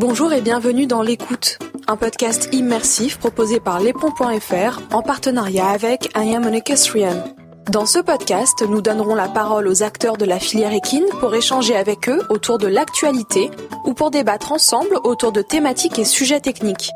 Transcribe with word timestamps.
Bonjour 0.00 0.32
et 0.32 0.40
bienvenue 0.40 0.86
dans 0.86 1.02
L'écoute, 1.02 1.58
un 1.86 1.94
podcast 1.94 2.48
immersif 2.52 3.18
proposé 3.18 3.60
par 3.60 3.80
lespont.fr 3.80 4.80
en 4.94 5.02
partenariat 5.02 5.68
avec 5.68 6.08
I 6.16 6.34
Am 6.34 6.46
an. 6.46 7.24
Dans 7.70 7.84
ce 7.84 7.98
podcast, 7.98 8.64
nous 8.66 8.80
donnerons 8.80 9.14
la 9.14 9.28
parole 9.28 9.68
aux 9.68 9.82
acteurs 9.82 10.16
de 10.16 10.24
la 10.24 10.40
filière 10.40 10.72
équine 10.72 11.04
pour 11.20 11.34
échanger 11.34 11.76
avec 11.76 12.08
eux 12.08 12.22
autour 12.30 12.56
de 12.56 12.66
l'actualité 12.66 13.50
ou 13.84 13.92
pour 13.92 14.10
débattre 14.10 14.52
ensemble 14.52 14.96
autour 15.04 15.32
de 15.32 15.42
thématiques 15.42 15.98
et 15.98 16.06
sujets 16.06 16.40
techniques. 16.40 16.92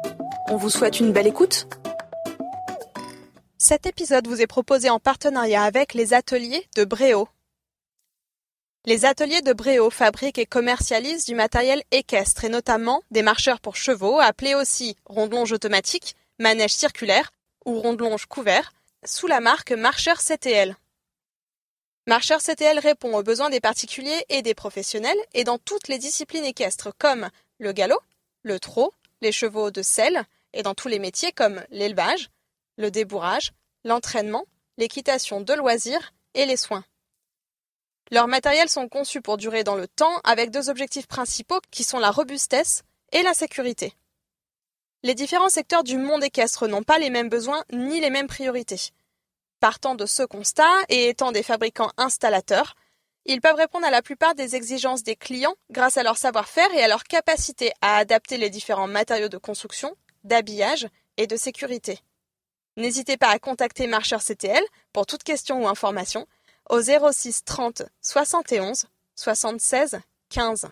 On 0.48 0.56
vous 0.56 0.70
souhaite 0.70 0.98
une 0.98 1.12
belle 1.12 1.26
écoute. 1.26 1.68
Cet 3.58 3.84
épisode 3.84 4.26
vous 4.28 4.40
est 4.40 4.46
proposé 4.46 4.88
en 4.88 4.98
partenariat 4.98 5.64
avec 5.64 5.92
les 5.92 6.14
ateliers 6.14 6.66
de 6.74 6.86
Bréau. 6.86 7.28
Les 8.86 9.06
ateliers 9.06 9.40
de 9.40 9.54
Bréau 9.54 9.88
fabriquent 9.88 10.38
et 10.38 10.44
commercialisent 10.44 11.24
du 11.24 11.34
matériel 11.34 11.82
équestre 11.90 12.44
et 12.44 12.50
notamment 12.50 13.02
des 13.10 13.22
marcheurs 13.22 13.60
pour 13.60 13.76
chevaux, 13.76 14.20
appelés 14.20 14.54
aussi 14.54 14.94
rondelonge 15.06 15.52
automatique, 15.52 16.16
manège 16.38 16.72
circulaire 16.72 17.30
ou 17.64 17.80
rondelonge 17.80 18.26
couvert, 18.26 18.74
sous 19.02 19.26
la 19.26 19.40
marque 19.40 19.72
Marcheur 19.72 20.18
CTL. 20.18 20.76
Marcheur 22.06 22.42
CTL 22.42 22.78
répond 22.78 23.16
aux 23.16 23.22
besoins 23.22 23.48
des 23.48 23.60
particuliers 23.60 24.26
et 24.28 24.42
des 24.42 24.54
professionnels 24.54 25.16
et 25.32 25.44
dans 25.44 25.56
toutes 25.56 25.88
les 25.88 25.98
disciplines 25.98 26.44
équestres 26.44 26.90
comme 26.98 27.30
le 27.58 27.72
galop, 27.72 28.00
le 28.42 28.60
trot, 28.60 28.92
les 29.22 29.32
chevaux 29.32 29.70
de 29.70 29.80
selle 29.80 30.24
et 30.52 30.62
dans 30.62 30.74
tous 30.74 30.88
les 30.88 30.98
métiers 30.98 31.32
comme 31.32 31.64
l'élevage, 31.70 32.28
le 32.76 32.90
débourrage, 32.90 33.52
l'entraînement, 33.84 34.44
l'équitation 34.76 35.40
de 35.40 35.54
loisirs 35.54 36.12
et 36.34 36.44
les 36.44 36.58
soins. 36.58 36.84
Leurs 38.14 38.28
matériels 38.28 38.68
sont 38.68 38.88
conçus 38.88 39.20
pour 39.20 39.38
durer 39.38 39.64
dans 39.64 39.74
le 39.74 39.88
temps 39.88 40.20
avec 40.22 40.52
deux 40.52 40.70
objectifs 40.70 41.08
principaux 41.08 41.58
qui 41.72 41.82
sont 41.82 41.98
la 41.98 42.12
robustesse 42.12 42.84
et 43.10 43.24
la 43.24 43.34
sécurité. 43.34 43.92
Les 45.02 45.16
différents 45.16 45.48
secteurs 45.48 45.82
du 45.82 45.98
monde 45.98 46.22
équestre 46.22 46.68
n'ont 46.68 46.84
pas 46.84 47.00
les 47.00 47.10
mêmes 47.10 47.28
besoins 47.28 47.64
ni 47.72 48.00
les 48.00 48.10
mêmes 48.10 48.28
priorités. 48.28 48.92
Partant 49.58 49.96
de 49.96 50.06
ce 50.06 50.22
constat 50.22 50.70
et 50.88 51.08
étant 51.08 51.32
des 51.32 51.42
fabricants 51.42 51.90
installateurs, 51.96 52.76
ils 53.26 53.40
peuvent 53.40 53.56
répondre 53.56 53.84
à 53.84 53.90
la 53.90 54.00
plupart 54.00 54.36
des 54.36 54.54
exigences 54.54 55.02
des 55.02 55.16
clients 55.16 55.56
grâce 55.72 55.96
à 55.96 56.04
leur 56.04 56.16
savoir-faire 56.16 56.72
et 56.72 56.84
à 56.84 56.88
leur 56.88 57.02
capacité 57.02 57.72
à 57.80 57.96
adapter 57.96 58.36
les 58.36 58.48
différents 58.48 58.86
matériaux 58.86 59.28
de 59.28 59.38
construction, 59.38 59.92
d'habillage 60.22 60.86
et 61.16 61.26
de 61.26 61.34
sécurité. 61.34 61.98
N'hésitez 62.76 63.16
pas 63.16 63.30
à 63.30 63.40
contacter 63.40 63.88
Marcheur 63.88 64.22
CTL 64.22 64.62
pour 64.92 65.04
toute 65.04 65.24
question 65.24 65.64
ou 65.64 65.66
information 65.66 66.28
au 66.70 66.80
06 66.80 67.44
30 67.44 67.82
71 68.00 68.86
76 69.16 69.98
15. 70.30 70.66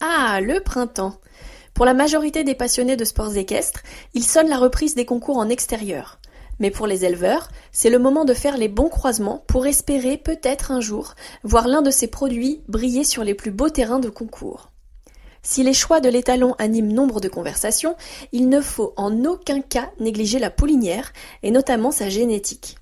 Ah, 0.00 0.40
le 0.40 0.60
printemps. 0.60 1.20
Pour 1.74 1.84
la 1.84 1.94
majorité 1.94 2.42
des 2.44 2.54
passionnés 2.54 2.96
de 2.96 3.04
sports 3.04 3.36
équestres, 3.36 3.82
il 4.14 4.24
sonne 4.24 4.48
la 4.48 4.58
reprise 4.58 4.94
des 4.94 5.06
concours 5.06 5.38
en 5.38 5.48
extérieur. 5.48 6.18
Mais 6.58 6.70
pour 6.70 6.86
les 6.86 7.04
éleveurs, 7.04 7.48
c'est 7.70 7.90
le 7.90 7.98
moment 7.98 8.24
de 8.24 8.34
faire 8.34 8.56
les 8.56 8.68
bons 8.68 8.88
croisements 8.88 9.44
pour 9.46 9.66
espérer 9.66 10.16
peut-être 10.16 10.70
un 10.70 10.80
jour 10.80 11.14
voir 11.44 11.68
l'un 11.68 11.82
de 11.82 11.90
ces 11.90 12.08
produits 12.08 12.62
briller 12.68 13.04
sur 13.04 13.24
les 13.24 13.34
plus 13.34 13.50
beaux 13.50 13.70
terrains 13.70 14.00
de 14.00 14.10
concours. 14.10 14.70
Si 15.42 15.62
les 15.62 15.74
choix 15.74 16.00
de 16.00 16.08
l'étalon 16.08 16.54
animent 16.58 16.92
nombre 16.92 17.20
de 17.20 17.28
conversations, 17.28 17.96
il 18.30 18.48
ne 18.48 18.60
faut 18.60 18.94
en 18.96 19.24
aucun 19.24 19.60
cas 19.60 19.90
négliger 19.98 20.38
la 20.38 20.50
poulinière 20.50 21.12
et 21.42 21.50
notamment 21.50 21.90
sa 21.90 22.08
génétique. 22.08 22.76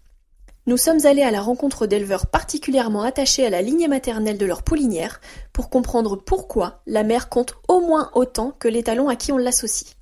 Nous 0.71 0.77
sommes 0.77 1.05
allés 1.05 1.25
à 1.25 1.33
la 1.33 1.41
rencontre 1.41 1.89
d'éleveurs 1.89 2.27
particulièrement 2.29 3.03
attachés 3.03 3.45
à 3.45 3.51
la 3.51 3.61
lignée 3.61 3.89
maternelle 3.89 4.39
de 4.39 4.47
leur 4.47 4.63
poulinière 4.63 5.21
pour 5.53 5.69
comprendre 5.69 6.15
pourquoi 6.15 6.81
la 6.87 7.03
mère 7.03 7.29
compte 7.29 7.55
au 7.67 7.81
moins 7.81 8.13
autant 8.15 8.53
que 8.57 8.69
l'étalon 8.69 9.09
à 9.09 9.17
qui 9.17 9.33
on 9.33 9.37
l'associe. 9.37 9.97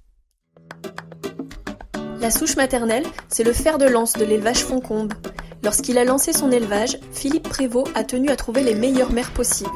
La 2.20 2.30
souche 2.30 2.56
maternelle, 2.56 3.06
c'est 3.30 3.44
le 3.44 3.54
fer 3.54 3.78
de 3.78 3.86
lance 3.86 4.12
de 4.12 4.26
l'élevage 4.26 4.62
Foncombe. 4.62 5.14
Lorsqu'il 5.64 5.96
a 5.96 6.04
lancé 6.04 6.34
son 6.34 6.50
élevage, 6.50 6.98
Philippe 7.12 7.48
Prévost 7.48 7.90
a 7.94 8.04
tenu 8.04 8.28
à 8.28 8.36
trouver 8.36 8.62
les 8.62 8.74
meilleures 8.74 9.12
mères 9.12 9.32
possibles. 9.32 9.70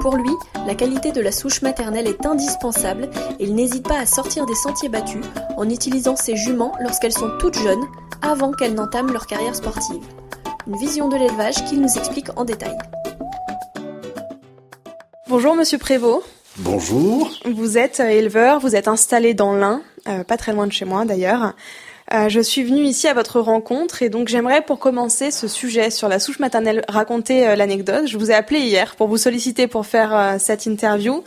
Pour 0.00 0.16
lui, 0.16 0.32
la 0.66 0.74
qualité 0.74 1.12
de 1.12 1.20
la 1.20 1.30
souche 1.30 1.60
maternelle 1.60 2.06
est 2.06 2.24
indispensable 2.24 3.10
et 3.38 3.44
il 3.44 3.54
n'hésite 3.54 3.86
pas 3.86 4.00
à 4.00 4.06
sortir 4.06 4.46
des 4.46 4.54
sentiers 4.54 4.88
battus 4.88 5.26
en 5.58 5.68
utilisant 5.68 6.16
ses 6.16 6.36
juments 6.36 6.72
lorsqu'elles 6.80 7.12
sont 7.12 7.36
toutes 7.38 7.58
jeunes, 7.58 7.84
avant 8.22 8.52
qu'elles 8.52 8.74
n'entament 8.74 9.12
leur 9.12 9.26
carrière 9.26 9.54
sportive 9.54 10.02
une 10.68 10.76
vision 10.76 11.08
de 11.08 11.16
l'élevage 11.16 11.64
qu'il 11.64 11.80
nous 11.80 11.96
explique 11.96 12.28
en 12.36 12.44
détail. 12.44 12.76
Bonjour 15.26 15.54
Monsieur 15.54 15.78
Prévost. 15.78 16.26
Bonjour. 16.58 17.30
Vous 17.46 17.78
êtes 17.78 18.00
euh, 18.00 18.08
éleveur, 18.08 18.60
vous 18.60 18.76
êtes 18.76 18.88
installé 18.88 19.32
dans 19.32 19.54
l'Ain, 19.54 19.80
euh, 20.08 20.24
pas 20.24 20.36
très 20.36 20.52
loin 20.52 20.66
de 20.66 20.72
chez 20.72 20.84
moi 20.84 21.04
d'ailleurs. 21.04 21.54
Euh, 22.12 22.28
je 22.28 22.40
suis 22.40 22.64
venue 22.64 22.82
ici 22.82 23.06
à 23.08 23.14
votre 23.14 23.40
rencontre 23.40 24.02
et 24.02 24.08
donc 24.10 24.28
j'aimerais 24.28 24.62
pour 24.62 24.78
commencer 24.78 25.30
ce 25.30 25.48
sujet 25.48 25.90
sur 25.90 26.08
la 26.08 26.18
souche 26.18 26.38
maternelle 26.38 26.84
raconter 26.88 27.54
l'anecdote. 27.56 28.06
Je 28.06 28.18
vous 28.18 28.30
ai 28.30 28.34
appelé 28.34 28.60
hier 28.60 28.94
pour 28.96 29.08
vous 29.08 29.18
solliciter 29.18 29.68
pour 29.68 29.86
faire 29.86 30.36
cette 30.38 30.66
interview 30.66 31.22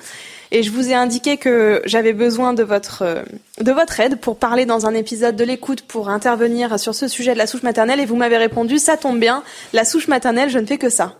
et 0.51 0.63
je 0.63 0.71
vous 0.71 0.89
ai 0.89 0.93
indiqué 0.93 1.37
que 1.37 1.81
j'avais 1.85 2.13
besoin 2.13 2.53
de 2.53 2.63
votre 2.63 3.03
euh, 3.03 3.23
de 3.59 3.71
votre 3.71 3.99
aide 3.99 4.17
pour 4.17 4.37
parler 4.37 4.65
dans 4.65 4.85
un 4.85 4.93
épisode 4.93 5.35
de 5.35 5.43
l'écoute 5.43 5.81
pour 5.81 6.09
intervenir 6.09 6.79
sur 6.79 6.95
ce 6.95 7.07
sujet 7.07 7.33
de 7.33 7.37
la 7.37 7.47
souche 7.47 7.63
maternelle 7.63 7.99
et 7.99 8.05
vous 8.05 8.15
m'avez 8.15 8.37
répondu 8.37 8.79
ça 8.79 8.97
tombe 8.97 9.19
bien, 9.19 9.43
la 9.73 9.85
souche 9.85 10.07
maternelle, 10.07 10.49
je 10.49 10.59
ne 10.59 10.65
fais 10.65 10.77
que 10.77 10.89
ça. 10.89 11.15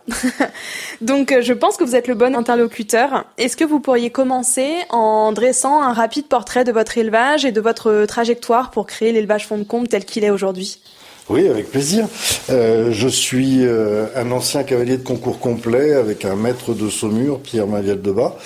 Donc 1.00 1.32
euh, 1.32 1.40
je 1.40 1.52
pense 1.52 1.76
que 1.76 1.84
vous 1.84 1.96
êtes 1.96 2.08
le 2.08 2.14
bon 2.14 2.34
interlocuteur. 2.36 3.24
Est-ce 3.38 3.56
que 3.56 3.64
vous 3.64 3.80
pourriez 3.80 4.10
commencer 4.10 4.70
en 4.90 5.32
dressant 5.32 5.82
un 5.82 5.92
rapide 5.92 6.26
portrait 6.26 6.64
de 6.64 6.72
votre 6.72 6.98
élevage 6.98 7.44
et 7.44 7.52
de 7.52 7.60
votre 7.60 8.04
trajectoire 8.06 8.70
pour 8.70 8.86
créer 8.86 9.12
l'élevage 9.12 9.46
fond 9.46 9.58
de 9.58 9.64
combe 9.64 9.88
tel 9.88 10.04
qu'il 10.04 10.24
est 10.24 10.30
aujourd'hui? 10.30 10.80
Oui, 11.28 11.46
avec 11.46 11.70
plaisir. 11.70 12.08
Euh, 12.50 12.90
je 12.92 13.06
suis 13.06 13.64
euh, 13.64 14.06
un 14.16 14.32
ancien 14.32 14.64
cavalier 14.64 14.96
de 14.96 15.04
concours 15.04 15.38
complet 15.38 15.92
avec 15.92 16.24
un 16.24 16.34
maître 16.34 16.74
de 16.74 16.90
Saumur, 16.90 17.40
Pierre 17.40 17.68
Maviel 17.68 18.02
de 18.02 18.10
Bas. 18.10 18.36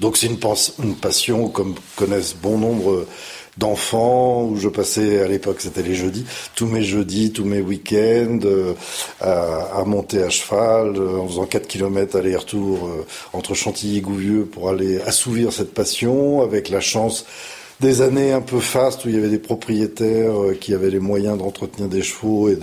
Donc 0.00 0.18
c'est 0.18 0.26
une, 0.26 0.38
une, 0.84 0.96
passion 0.96 1.48
comme 1.48 1.74
connaissent 1.96 2.36
bon 2.36 2.58
nombre 2.58 3.06
d'enfants 3.56 4.44
où 4.44 4.56
je 4.56 4.68
passais 4.68 5.22
à 5.22 5.28
l'époque 5.28 5.56
c'était 5.60 5.82
les 5.82 5.94
jeudis 5.94 6.26
tous 6.54 6.66
mes 6.66 6.82
jeudis 6.82 7.32
tous 7.32 7.46
mes 7.46 7.62
week-ends 7.62 8.40
euh, 8.44 8.74
à, 9.22 9.82
monter 9.86 10.22
à 10.22 10.28
cheval 10.28 10.98
en 10.98 11.26
faisant 11.26 11.46
4 11.46 11.66
kilomètres 11.66 12.16
aller-retour 12.16 12.90
entre 13.32 13.54
Chantilly 13.54 13.96
et 13.96 14.00
Gouvieux 14.02 14.44
pour 14.44 14.68
aller 14.68 15.00
assouvir 15.00 15.54
cette 15.54 15.72
passion 15.72 16.42
avec 16.42 16.68
la 16.68 16.80
chance 16.80 17.24
des 17.80 18.00
années 18.00 18.32
un 18.32 18.40
peu 18.40 18.60
fastes 18.60 19.04
où 19.04 19.08
il 19.08 19.14
y 19.14 19.18
avait 19.18 19.28
des 19.28 19.38
propriétaires 19.38 20.42
euh, 20.42 20.56
qui 20.58 20.72
avaient 20.72 20.90
les 20.90 20.98
moyens 20.98 21.38
d'entretenir 21.38 21.88
des 21.88 22.02
chevaux 22.02 22.48
et 22.48 22.58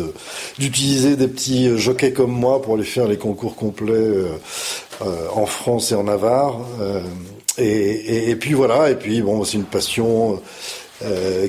d'utiliser 0.58 1.16
des 1.16 1.28
petits 1.28 1.68
euh, 1.68 1.78
jockeys 1.78 2.14
comme 2.14 2.32
moi 2.32 2.62
pour 2.62 2.76
aller 2.76 2.84
faire 2.84 3.08
les 3.08 3.18
concours 3.18 3.56
complets 3.56 3.94
euh, 3.94 4.38
en 5.34 5.46
France 5.46 5.92
et 5.92 5.96
en 5.96 6.04
Navarre. 6.04 6.62
Et, 7.58 8.32
et, 8.32 8.36
puis 8.36 8.54
voilà, 8.54 8.90
et 8.90 8.96
puis 8.96 9.22
bon, 9.22 9.44
c'est 9.44 9.58
une 9.58 9.64
passion 9.64 10.42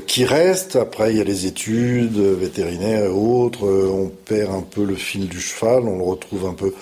qui 0.06 0.24
reste. 0.24 0.76
Après, 0.76 1.12
il 1.12 1.18
y 1.18 1.20
a 1.20 1.24
les 1.24 1.46
études 1.46 2.18
vétérinaires 2.18 3.04
et 3.04 3.08
autres. 3.08 3.64
on 3.64 4.10
perd 4.24 4.52
un 4.52 4.62
peu 4.62 4.84
le 4.84 4.96
fil 4.96 5.28
du 5.28 5.40
cheval, 5.40 5.84
on 5.84 5.98
le 5.98 6.04
retrouve 6.04 6.46
un 6.46 6.54
peu 6.54 6.74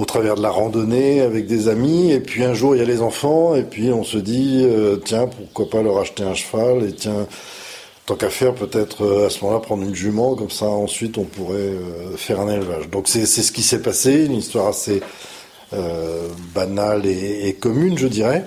au 0.00 0.06
travers 0.06 0.34
de 0.34 0.40
la 0.40 0.48
randonnée 0.48 1.20
avec 1.20 1.46
des 1.46 1.68
amis. 1.68 2.10
Et 2.10 2.20
puis 2.20 2.42
un 2.42 2.54
jour, 2.54 2.74
il 2.74 2.78
y 2.78 2.82
a 2.82 2.86
les 2.86 3.02
enfants, 3.02 3.54
et 3.54 3.64
puis 3.64 3.92
on 3.92 4.02
se 4.02 4.16
dit, 4.16 4.62
euh, 4.64 4.96
tiens, 4.96 5.26
pourquoi 5.26 5.68
pas 5.68 5.82
leur 5.82 5.98
acheter 5.98 6.22
un 6.22 6.32
cheval, 6.32 6.84
et 6.84 6.94
tiens, 6.94 7.26
tant 8.06 8.14
qu'à 8.14 8.30
faire, 8.30 8.54
peut-être 8.54 9.04
euh, 9.04 9.26
à 9.26 9.30
ce 9.30 9.44
moment-là 9.44 9.60
prendre 9.60 9.82
une 9.82 9.94
jument, 9.94 10.36
comme 10.36 10.48
ça 10.48 10.64
ensuite 10.64 11.18
on 11.18 11.24
pourrait 11.24 11.58
euh, 11.58 12.16
faire 12.16 12.40
un 12.40 12.48
élevage. 12.48 12.88
Donc 12.88 13.08
c'est 13.08 13.26
ce 13.26 13.52
qui 13.52 13.62
s'est 13.62 13.82
passé, 13.82 14.24
une 14.24 14.36
histoire 14.36 14.68
assez 14.68 15.02
banale 16.52 17.06
et, 17.06 17.46
et, 17.46 17.52
commune, 17.52 17.96
je 17.96 18.08
dirais. 18.08 18.44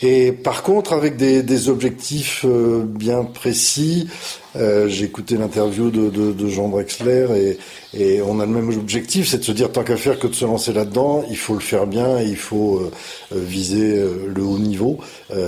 Et 0.00 0.30
par 0.30 0.62
contre, 0.62 0.92
avec 0.92 1.16
des, 1.16 1.68
objectifs 1.68 2.44
euh, 2.44 2.84
bien 2.84 3.24
précis, 3.24 4.08
euh, 4.54 4.86
j'ai 4.86 5.04
écouté 5.04 5.36
l'interview 5.36 5.90
de, 5.90 6.48
Jean 6.48 6.68
Drexler 6.68 7.58
et, 7.94 8.22
on 8.22 8.38
a 8.38 8.46
le 8.46 8.52
même 8.52 8.68
objectif, 8.68 9.26
c'est 9.26 9.38
de 9.38 9.44
se 9.44 9.50
dire 9.50 9.72
tant 9.72 9.82
qu'à 9.82 9.96
faire 9.96 10.18
que 10.20 10.28
de 10.28 10.34
se 10.34 10.44
lancer 10.44 10.72
là-dedans, 10.72 11.24
il 11.30 11.36
faut 11.36 11.54
le 11.54 11.60
faire 11.60 11.86
bien 11.86 12.20
et 12.20 12.26
il 12.26 12.36
faut 12.36 12.78
euh, 12.78 12.90
viser 13.32 14.04
le 14.34 14.42
haut 14.42 14.58
niveau, 14.58 14.98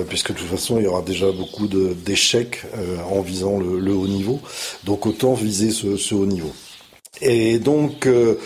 puisque 0.08 0.32
de 0.32 0.38
toute 0.38 0.49
façon 0.49 0.79
il 0.79 0.85
y 0.85 0.87
aura 0.87 1.02
déjà 1.02 1.31
beaucoup 1.31 1.69
d'échecs 1.69 2.64
en 3.08 3.20
visant 3.20 3.58
le, 3.58 3.93
haut 3.93 4.08
niveau. 4.08 4.41
Donc 4.85 5.06
autant 5.06 5.35
viser 5.35 5.70
ce 5.70 6.14
haut 6.14 6.26
niveau. 6.26 6.52
Et 7.23 7.59
donc, 7.59 8.07
euh, 8.07 8.37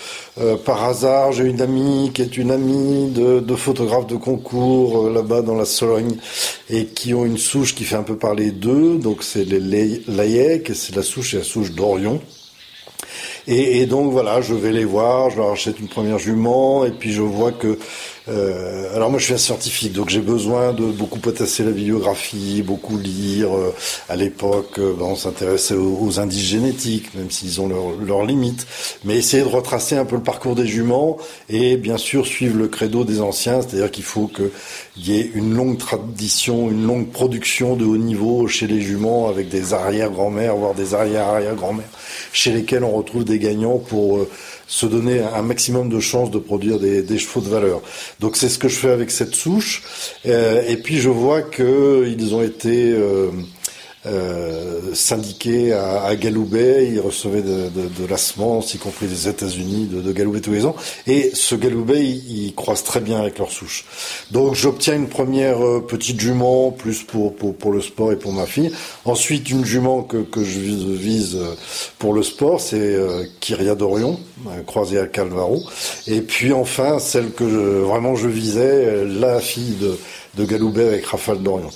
euh, 0.41 0.57
par 0.57 0.85
hasard, 0.85 1.33
j'ai 1.33 1.45
une 1.45 1.61
amie 1.61 2.11
qui 2.13 2.23
est 2.23 2.37
une 2.37 2.51
amie 2.51 3.11
de, 3.11 3.39
de 3.39 3.55
photographes 3.55 4.07
de 4.07 4.17
concours 4.17 5.07
euh, 5.07 5.13
là-bas 5.13 5.43
dans 5.43 5.55
la 5.55 5.65
Sologne 5.65 6.17
et 6.71 6.87
qui 6.87 7.15
ont 7.15 7.25
une 7.25 7.39
souche 7.39 7.75
qui 7.75 7.85
fait 7.85 7.95
un 7.95 8.03
peu 8.03 8.17
parler 8.17 8.51
d'eux. 8.51 8.99
Donc, 8.99 9.23
c'est 9.23 9.45
les 9.45 9.61
Layek, 10.09 10.75
c'est 10.75 10.97
la 10.97 11.03
souche 11.03 11.35
et 11.35 11.39
la 11.39 11.45
souche 11.45 11.71
d'Orion. 11.73 12.21
Et, 13.47 13.81
et, 13.81 13.87
donc 13.87 14.11
voilà, 14.11 14.41
je 14.41 14.55
vais 14.55 14.73
les 14.73 14.87
voir, 14.87 15.31
je 15.31 15.37
leur 15.37 15.51
achète 15.51 15.79
une 15.79 15.89
première 15.89 16.19
jument, 16.19 16.87
et 16.87 16.91
puis 16.91 17.13
je 17.13 17.21
vois 17.21 17.53
que 17.53 17.79
euh, 18.27 18.97
alors 18.97 19.11
moi 19.11 19.19
je 19.19 19.27
suis 19.27 19.35
un 19.35 19.39
scientifique, 19.39 19.93
donc 19.93 20.09
j'ai 20.09 20.21
besoin 20.21 20.73
de 20.73 20.85
beaucoup 20.85 21.19
potasser 21.19 21.63
la 21.63 21.73
bibliographie, 21.73 22.63
beaucoup 22.63 22.97
lire. 22.97 23.55
Euh, 23.55 23.75
à 24.09 24.17
l'époque, 24.17 24.79
euh, 24.79 24.95
ben, 24.99 25.05
on 25.05 25.17
s'intéressait 25.17 25.75
aux, 25.75 26.19
indices 26.19 26.47
génétiques, 26.47 27.15
même 27.15 27.31
s'ils 27.31 27.61
ont 27.61 27.69
leurs 28.01 28.25
limites, 28.25 28.67
mais 29.05 29.17
essayer 29.17 29.43
de 29.43 29.49
retracer 29.49 29.97
un 29.97 30.07
peu 30.07 30.17
le 30.17 30.23
parcours 30.23 30.55
des 30.55 30.67
juments 30.67 31.19
et 31.51 31.77
bien 31.77 31.99
sûr 31.99 32.27
suivre 32.27 32.57
le 32.57 32.69
credo 32.69 33.05
des 33.05 33.21
anciens, 33.21 33.61
c'est-à-dire 33.61 33.91
qu'il 33.91 34.05
faut 34.05 34.29
qu'il 34.29 34.51
y 34.97 35.19
ait 35.19 35.31
une 35.35 35.55
longue 35.55 35.77
tradition, 35.77 36.71
une 36.71 36.87
longue 36.87 37.11
production 37.11 37.77
de 37.77 37.85
haut 37.85 37.99
niveau 37.99 38.47
chez 38.49 38.67
les 38.67 38.81
juments 38.81 39.29
avec 39.29 39.49
des 39.51 39.75
arrière-grand-mères, 39.75 40.57
voire 40.57 40.75
des 40.75 40.95
arrière-arrière-grand-mères, 40.95 41.85
chez 42.33 42.53
lesquels 42.53 42.85
on 42.85 42.93
retrouve 42.93 43.25
des 43.25 43.39
gagnants 43.39 43.79
pour 43.79 44.27
se 44.67 44.87
donner 44.87 45.21
un 45.21 45.43
maximum 45.43 45.89
de 45.89 46.01
chances 46.01 46.31
de 46.31 46.39
produire 46.39 46.79
des, 46.79 47.03
des 47.03 47.19
chevaux 47.19 47.41
de 47.41 47.49
valeur. 47.49 47.83
Donc 48.21 48.37
c'est 48.37 48.49
ce 48.49 48.59
que 48.59 48.69
je 48.69 48.77
fais 48.77 48.91
avec 48.91 49.11
cette 49.11 49.35
souche. 49.35 49.83
Euh, 50.27 50.63
et 50.67 50.77
puis 50.77 50.99
je 50.99 51.09
vois 51.09 51.43
qu'ils 51.43 52.35
ont 52.35 52.43
été 52.43 52.93
euh, 52.93 53.05
euh, 53.05 53.31
syndiqués 54.93 55.73
à, 55.73 56.05
à, 56.05 56.17
Galoubet, 56.17 56.89
ils 56.93 57.01
recevaient 57.01 57.43
de, 57.43 57.69
de, 57.69 57.89
de 57.89 58.07
la 58.09 58.17
semence, 58.17 58.75
y 58.75 58.79
compris 58.79 59.07
des 59.07 59.29
États-Unis, 59.29 59.87
de, 59.87 60.01
de 60.01 60.13
Galoubet 60.13 60.41
tous 60.41 60.53
les 60.53 60.67
ans. 60.67 60.77
Et 61.07 61.31
ce 61.35 61.55
Galoubet, 61.55 62.05
il, 62.05 62.47
il, 62.47 62.55
croise 62.55 62.85
très 62.85 63.01
bien 63.01 63.21
avec 63.21 63.39
leur 63.39 63.51
souche. 63.51 63.85
Donc 64.31 64.55
j'obtiens 64.55 64.95
une 64.95 65.09
première 65.09 65.65
euh, 65.65 65.81
petite 65.81 66.21
jument, 66.21 66.71
plus 66.71 67.03
pour, 67.03 67.35
pour, 67.35 67.55
pour, 67.55 67.73
le 67.73 67.81
sport 67.81 68.13
et 68.13 68.17
pour 68.17 68.33
ma 68.33 68.47
fille. 68.47 68.73
Ensuite, 69.05 69.51
une 69.51 69.65
jument 69.65 70.03
que, 70.03 70.19
que 70.19 70.45
je 70.45 70.59
vise, 70.59 71.37
euh, 71.37 71.55
pour 71.99 72.13
le 72.15 72.23
sport, 72.23 72.61
c'est 72.61 72.77
euh, 72.77 73.25
Kyria 73.41 73.75
d'Orion, 73.75 74.19
croisée 74.67 74.99
à 74.99 75.07
Calvaro. 75.07 75.63
Et 76.07 76.21
puis 76.21 76.53
enfin, 76.53 76.99
celle 76.99 77.31
que 77.33 77.49
je, 77.49 77.57
vraiment 77.57 78.17
je 78.17 78.29
visais, 78.29 79.05
la 79.05 79.41
fille 79.41 79.77
de, 79.81 79.99
de 80.37 80.45
Galoubet 80.45 80.87
avec 80.87 81.07
Rafale 81.07 81.43
d'Orion. 81.43 81.71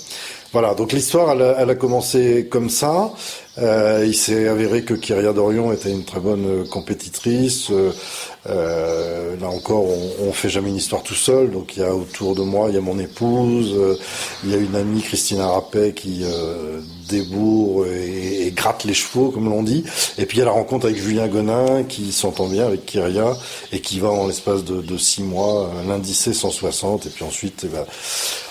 Voilà, 0.51 0.73
donc 0.73 0.93
l'histoire, 0.93 1.31
elle, 1.31 1.55
elle, 1.59 1.69
a 1.69 1.75
commencé 1.75 2.47
comme 2.49 2.69
ça. 2.69 3.11
Euh, 3.59 4.03
il 4.05 4.15
s'est 4.15 4.47
avéré 4.47 4.83
que 4.83 4.95
Kyria 4.95 5.31
Dorion 5.31 5.71
était 5.71 5.91
une 5.91 6.05
très 6.05 6.19
bonne 6.19 6.45
euh, 6.45 6.65
compétitrice. 6.65 7.69
Euh, 7.69 7.91
euh, 8.47 9.35
là 9.35 9.49
encore, 9.49 9.83
on, 9.83 10.27
on 10.27 10.31
fait 10.31 10.49
jamais 10.49 10.69
une 10.69 10.77
histoire 10.77 11.03
tout 11.03 11.15
seul. 11.15 11.51
Donc 11.51 11.75
il 11.75 11.81
y 11.81 11.85
a 11.85 11.93
autour 11.93 12.35
de 12.35 12.41
moi, 12.41 12.67
il 12.69 12.75
y 12.75 12.77
a 12.77 12.81
mon 12.81 12.97
épouse, 12.97 13.73
euh, 13.75 13.97
il 14.43 14.51
y 14.51 14.53
a 14.53 14.57
une 14.57 14.75
amie 14.75 15.01
Christina 15.01 15.47
Rappet 15.47 15.93
qui 15.93 16.21
euh, 16.23 16.79
débourre 17.09 17.85
et, 17.87 18.47
et, 18.47 18.51
gratte 18.51 18.85
les 18.85 18.93
chevaux, 18.93 19.29
comme 19.29 19.49
l'on 19.49 19.63
dit. 19.63 19.83
Et 20.17 20.25
puis 20.25 20.37
il 20.37 20.39
y 20.39 20.43
a 20.43 20.45
la 20.45 20.51
rencontre 20.51 20.85
avec 20.85 20.97
Julien 20.97 21.27
Gonin 21.27 21.83
qui 21.83 22.13
s'entend 22.13 22.47
bien 22.47 22.65
avec 22.65 22.85
Kyria 22.85 23.35
et 23.73 23.81
qui 23.81 23.99
va 23.99 24.09
en 24.09 24.27
l'espace 24.27 24.63
de, 24.63 24.81
de, 24.81 24.97
six 24.97 25.23
mois, 25.23 25.69
l'indicer 25.87 26.33
160. 26.33 27.07
Et 27.07 27.09
puis 27.09 27.25
ensuite, 27.25 27.63
eh 27.65 27.67
ben, 27.67 27.85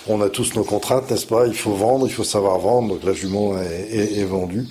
on 0.07 0.21
a 0.21 0.29
tous 0.29 0.55
nos 0.55 0.65
contraintes, 0.65 1.11
n'est-ce 1.11 1.27
pas? 1.27 1.47
Il 1.47 1.55
faut 1.55 1.73
vendre, 1.73 2.07
il 2.07 2.13
faut 2.13 2.25
savoir 2.25 2.59
vendre. 2.59 2.89
Donc 2.89 3.05
la 3.05 3.15
jument 3.15 3.59
est, 3.59 4.19
est 4.19 4.25
vendue. 4.25 4.67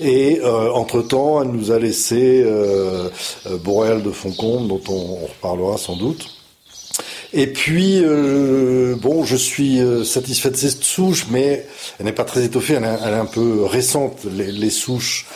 Et 0.00 0.40
euh, 0.42 0.70
entre-temps, 0.72 1.42
elle 1.42 1.48
nous 1.48 1.70
a 1.70 1.78
laissé 1.78 2.42
euh, 2.44 3.08
euh 3.46 3.56
Boréal 3.58 4.02
de 4.02 4.10
Foncombe, 4.10 4.68
dont 4.68 4.80
on, 4.88 5.18
on, 5.22 5.26
reparlera 5.26 5.78
sans 5.78 5.96
doute. 5.96 6.26
Et 7.32 7.48
puis, 7.48 8.00
bon, 9.00 9.24
je 9.24 9.34
suis 9.34 9.80
satisfait 10.04 10.50
de 10.50 10.56
cette 10.56 10.84
souche, 10.84 11.26
mais 11.32 11.66
elle 11.98 12.06
n'est 12.06 12.12
pas 12.12 12.22
très 12.22 12.44
étoffée, 12.44 12.74
elle 12.74 12.84
est, 12.84 12.86
un 12.86 13.26
peu 13.26 13.64
récente. 13.64 14.18
Les, 14.32 14.70
souches, 14.70 15.26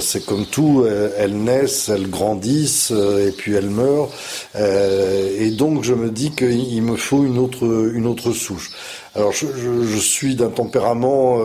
c'est 0.00 0.24
comme 0.24 0.46
tout, 0.46 0.86
elles 1.18 1.36
naissent, 1.36 1.90
elles 1.90 2.08
grandissent, 2.08 2.90
et 2.90 3.32
puis 3.32 3.52
elles 3.52 3.68
meurent. 3.68 4.08
et 4.56 5.50
donc, 5.50 5.84
je 5.84 5.92
me 5.92 6.10
dis 6.10 6.30
qu'il 6.30 6.82
me 6.82 6.96
faut 6.96 7.22
une 7.22 7.36
autre, 7.36 7.90
une 7.92 8.06
autre 8.06 8.32
souche. 8.32 8.70
Alors, 9.14 9.32
je, 9.32 9.98
suis 9.98 10.36
d'un 10.36 10.48
tempérament 10.48 11.38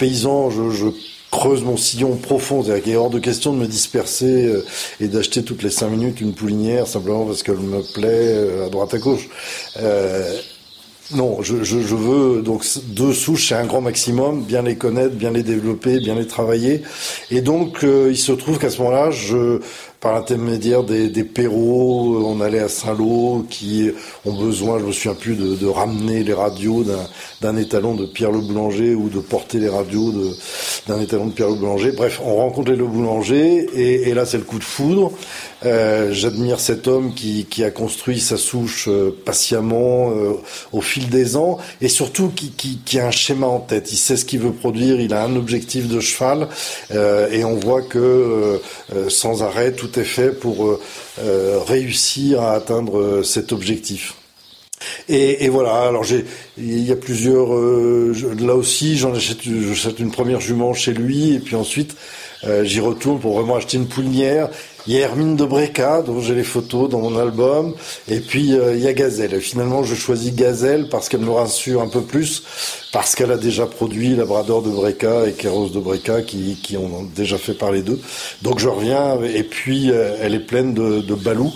paysan, 0.00 0.50
je 0.50 0.90
creuse 1.30 1.62
mon 1.62 1.76
sillon 1.76 2.16
profond. 2.16 2.62
C'est-à-dire 2.62 2.82
qu'il 2.82 2.92
est 2.92 2.96
hors 2.96 3.10
de 3.10 3.18
question 3.18 3.52
de 3.52 3.58
me 3.58 3.66
disperser 3.66 4.46
euh, 4.46 4.64
et 5.00 5.08
d'acheter 5.08 5.42
toutes 5.42 5.62
les 5.62 5.70
cinq 5.70 5.88
minutes 5.88 6.20
une 6.20 6.34
poulinière 6.34 6.86
simplement 6.86 7.24
parce 7.24 7.42
qu'elle 7.42 7.56
me 7.56 7.82
plaît 7.94 8.08
euh, 8.08 8.66
à 8.66 8.68
droite 8.68 8.94
à 8.94 8.98
gauche. 8.98 9.28
Euh, 9.80 10.40
non, 11.12 11.42
je, 11.42 11.64
je, 11.64 11.80
je, 11.80 11.94
veux 11.96 12.40
donc 12.40 12.64
deux 12.84 13.12
souches, 13.12 13.48
c'est 13.48 13.56
un 13.56 13.66
grand 13.66 13.80
maximum, 13.80 14.44
bien 14.44 14.62
les 14.62 14.76
connaître, 14.76 15.14
bien 15.16 15.32
les 15.32 15.42
développer, 15.42 15.98
bien 15.98 16.14
les 16.14 16.26
travailler. 16.26 16.82
Et 17.32 17.40
donc, 17.40 17.82
euh, 17.82 18.08
il 18.10 18.16
se 18.16 18.30
trouve 18.30 18.58
qu'à 18.58 18.70
ce 18.70 18.78
moment-là, 18.78 19.10
je, 19.10 19.60
par 20.00 20.14
l'intermédiaire 20.14 20.82
des, 20.82 21.08
des 21.08 21.24
Perrault, 21.24 22.24
on 22.24 22.40
allait 22.40 22.60
à 22.60 22.68
Saint-Lô, 22.68 23.44
qui 23.50 23.90
ont 24.24 24.32
besoin, 24.32 24.78
je 24.78 24.86
me 24.86 24.92
souviens 24.92 25.14
plus, 25.14 25.36
de, 25.36 25.66
ramener 25.66 26.24
les 26.24 26.32
radios 26.32 26.84
d'un 27.42 27.56
étalon 27.56 27.94
de 27.94 28.06
Pierre 28.06 28.32
Le 28.32 28.40
Boulanger 28.40 28.94
ou 28.94 29.10
de 29.10 29.20
porter 29.20 29.58
les 29.58 29.68
radios 29.68 30.12
d'un 30.88 31.00
étalon 31.00 31.26
de 31.26 31.32
Pierre 31.32 31.50
Le 31.50 31.56
Boulanger. 31.56 31.92
Bref, 31.92 32.20
on 32.24 32.36
rencontre 32.36 32.72
Le 32.72 32.86
Boulanger 32.86 33.68
et, 33.74 34.08
et 34.08 34.14
là, 34.14 34.24
c'est 34.24 34.38
le 34.38 34.44
coup 34.44 34.58
de 34.58 34.64
foudre. 34.64 35.12
Euh, 35.64 36.12
J'admire 36.12 36.58
cet 36.58 36.88
homme 36.88 37.14
qui, 37.14 37.44
qui, 37.44 37.64
a 37.64 37.70
construit 37.70 38.18
sa 38.18 38.36
souche 38.36 38.88
euh, 38.88 39.14
patiemment 39.24 40.10
euh, 40.10 40.32
au 40.72 40.80
fil 40.80 41.10
des 41.10 41.36
ans 41.36 41.58
et 41.80 41.88
surtout 41.88 42.30
qui, 42.34 42.50
qui, 42.50 42.78
qui, 42.84 42.98
a 42.98 43.06
un 43.06 43.10
schéma 43.10 43.46
en 43.46 43.60
tête. 43.60 43.92
Il 43.92 43.96
sait 43.96 44.16
ce 44.16 44.24
qu'il 44.24 44.40
veut 44.40 44.52
produire, 44.52 45.00
il 45.00 45.12
a 45.12 45.22
un 45.22 45.36
objectif 45.36 45.86
de 45.88 46.00
cheval 46.00 46.48
euh, 46.92 47.30
et 47.30 47.44
on 47.44 47.56
voit 47.56 47.82
que 47.82 47.98
euh, 48.94 49.10
sans 49.10 49.42
arrêt 49.42 49.72
tout 49.72 49.98
est 49.98 50.04
fait 50.04 50.30
pour 50.30 50.78
réussir 51.66 52.40
à 52.40 52.52
atteindre 52.52 53.22
cet 53.22 53.52
objectif. 53.52 54.14
Et, 55.08 55.44
et, 55.44 55.48
voilà. 55.48 55.82
Alors 55.88 56.04
j'ai, 56.04 56.24
il 56.56 56.86
y 56.86 56.92
a 56.92 56.96
plusieurs. 56.96 57.54
Euh, 57.54 58.14
là 58.40 58.54
aussi, 58.54 58.96
j'en 58.96 59.14
achète, 59.14 59.42
j'achète 59.42 59.98
une 59.98 60.10
première 60.10 60.40
jument 60.40 60.72
chez 60.72 60.92
lui, 60.92 61.34
et 61.34 61.38
puis 61.38 61.56
ensuite 61.56 61.96
euh, 62.44 62.64
j'y 62.64 62.80
retourne 62.80 63.20
pour 63.20 63.38
vraiment 63.38 63.56
acheter 63.56 63.76
une 63.76 63.88
poulinière. 63.88 64.48
Il 64.90 64.96
y 64.96 65.02
a 65.04 65.06
Hermine 65.06 65.36
de 65.36 65.44
Breca, 65.44 66.02
dont 66.02 66.20
j'ai 66.20 66.34
les 66.34 66.42
photos 66.42 66.90
dans 66.90 66.98
mon 66.98 67.16
album, 67.16 67.74
et 68.08 68.18
puis 68.18 68.58
euh, 68.58 68.74
il 68.74 68.82
y 68.82 68.88
a 68.88 68.92
Gazelle. 68.92 69.34
Et 69.34 69.40
finalement, 69.40 69.84
je 69.84 69.94
choisis 69.94 70.34
Gazelle 70.34 70.88
parce 70.88 71.08
qu'elle 71.08 71.20
me 71.20 71.30
rassure 71.30 71.80
un 71.80 71.86
peu 71.86 72.00
plus, 72.00 72.42
parce 72.92 73.14
qu'elle 73.14 73.30
a 73.30 73.36
déjà 73.36 73.66
produit 73.66 74.16
Labrador 74.16 74.62
de 74.62 74.70
Breca 74.70 75.28
et 75.28 75.32
Kéros 75.34 75.68
de 75.68 75.78
Breca, 75.78 76.22
qui, 76.22 76.76
ont 76.76 77.04
déjà 77.14 77.38
fait 77.38 77.54
parler 77.54 77.82
d'eux. 77.82 78.00
Donc 78.42 78.58
je 78.58 78.66
reviens, 78.66 79.22
et 79.22 79.44
puis 79.44 79.92
euh, 79.92 80.16
elle 80.20 80.34
est 80.34 80.44
pleine 80.44 80.74
de, 80.74 81.14
Balou, 81.14 81.52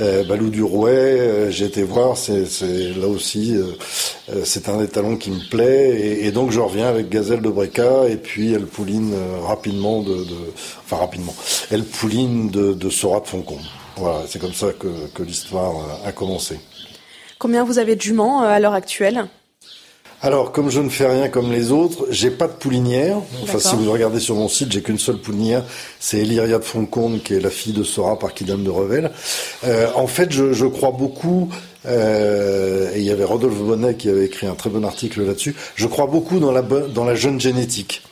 euh, 0.00 0.24
Balou 0.24 0.48
du 0.48 0.62
Rouet. 0.62 1.48
J'ai 1.50 1.66
été 1.66 1.82
voir, 1.82 2.16
c'est 2.16 2.46
là 2.98 3.08
aussi, 3.08 3.56
c'est 4.44 4.70
un 4.70 4.82
étalon 4.82 5.16
qui 5.16 5.30
me 5.30 5.50
plaît, 5.50 6.22
et, 6.22 6.30
donc 6.32 6.50
je 6.50 6.60
reviens 6.60 6.88
avec 6.88 7.10
Gazelle 7.10 7.42
de 7.42 7.50
Breca, 7.50 8.08
et 8.08 8.16
puis 8.16 8.54
elle 8.54 8.64
pouline 8.64 9.12
rapidement 9.46 10.00
de, 10.00 10.14
de 10.14 10.36
enfin 10.86 10.96
rapidement, 10.96 11.34
elle 11.70 11.84
pouline 11.84 12.48
de 12.48 12.69
de, 12.70 12.74
de 12.74 12.90
Sora 12.90 13.20
de 13.20 13.26
Foncombe. 13.26 13.58
Voilà, 13.96 14.20
c'est 14.28 14.38
comme 14.38 14.54
ça 14.54 14.72
que, 14.72 14.88
que 15.14 15.22
l'histoire 15.22 15.74
euh, 15.76 16.08
a 16.08 16.12
commencé. 16.12 16.58
Combien 17.38 17.64
vous 17.64 17.78
avez 17.78 17.96
de 17.96 18.00
juments 18.00 18.42
euh, 18.42 18.48
à 18.48 18.60
l'heure 18.60 18.74
actuelle? 18.74 19.26
Alors, 20.22 20.52
comme 20.52 20.68
je 20.70 20.80
ne 20.80 20.90
fais 20.90 21.06
rien 21.06 21.30
comme 21.30 21.50
les 21.50 21.72
autres, 21.72 22.06
j'ai 22.10 22.30
pas 22.30 22.46
de 22.46 22.52
poulinière. 22.52 23.16
Enfin, 23.42 23.58
si 23.58 23.74
vous 23.74 23.90
regardez 23.90 24.20
sur 24.20 24.34
mon 24.34 24.48
site, 24.48 24.70
j'ai 24.70 24.82
qu'une 24.82 24.98
seule 24.98 25.16
poulinière. 25.16 25.64
C'est 25.98 26.18
Eliria 26.18 26.58
de 26.58 26.64
Foncombe, 26.64 27.20
qui 27.22 27.32
est 27.32 27.40
la 27.40 27.48
fille 27.48 27.72
de 27.72 27.82
Sora 27.82 28.18
par 28.18 28.34
Kidam 28.34 28.62
de 28.62 28.68
Revel. 28.68 29.12
Euh, 29.64 29.88
en 29.94 30.06
fait, 30.06 30.30
je, 30.30 30.52
je 30.52 30.66
crois 30.66 30.90
beaucoup 30.90 31.48
euh, 31.86 32.94
et 32.94 32.98
il 32.98 33.04
y 33.04 33.10
avait 33.10 33.24
Rodolphe 33.24 33.56
Bonnet 33.56 33.94
qui 33.94 34.10
avait 34.10 34.26
écrit 34.26 34.46
un 34.46 34.54
très 34.54 34.68
bon 34.68 34.84
article 34.84 35.22
là-dessus. 35.22 35.56
Je 35.74 35.86
crois 35.86 36.06
beaucoup 36.06 36.38
dans 36.38 36.52
la, 36.52 36.60
dans 36.60 37.04
la 37.04 37.14
jeune 37.14 37.40
génétique. 37.40 38.02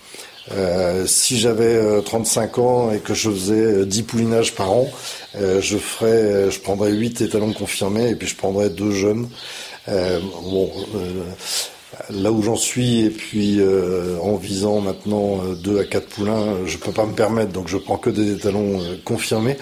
Euh, 0.52 1.07
si 1.07 1.38
j'avais 1.38 1.76
euh, 1.76 2.00
35 2.00 2.59
ans 2.59 2.93
et 2.93 2.99
que 3.00 3.14
je 3.14 3.31
faisais 3.31 3.85
10 3.87 4.00
euh, 4.00 4.05
poulinages 4.05 4.55
par 4.55 4.73
an, 4.73 4.88
euh, 5.37 5.61
je 5.61 5.76
ferais, 5.76 6.11
euh, 6.11 6.50
je 6.50 6.59
prendrais 6.61 6.90
8 6.93 7.21
étalons 7.21 7.52
confirmés 7.52 8.11
et 8.11 8.14
puis 8.14 8.28
je 8.28 8.37
prendrais 8.37 8.71
deux 8.71 8.90
jeunes. 8.90 9.28
bon, 9.87 10.71
là 12.11 12.33
où 12.33 12.43
j'en 12.43 12.57
suis 12.57 13.05
et 13.05 13.11
puis 13.11 13.61
en 14.23 14.37
visant 14.37 14.81
maintenant 14.81 15.38
2 15.62 15.81
à 15.81 15.85
4 15.85 16.07
poulains, 16.07 16.57
je 16.67 16.76
peux 16.78 16.93
pas 16.93 17.07
me 17.07 17.12
permettre, 17.12 17.52
donc 17.52 17.69
je 17.69 17.76
prends 17.76 17.97
que 17.99 18.11
des 18.11 18.33
étalons 18.33 18.81
confirmés. 19.05 19.57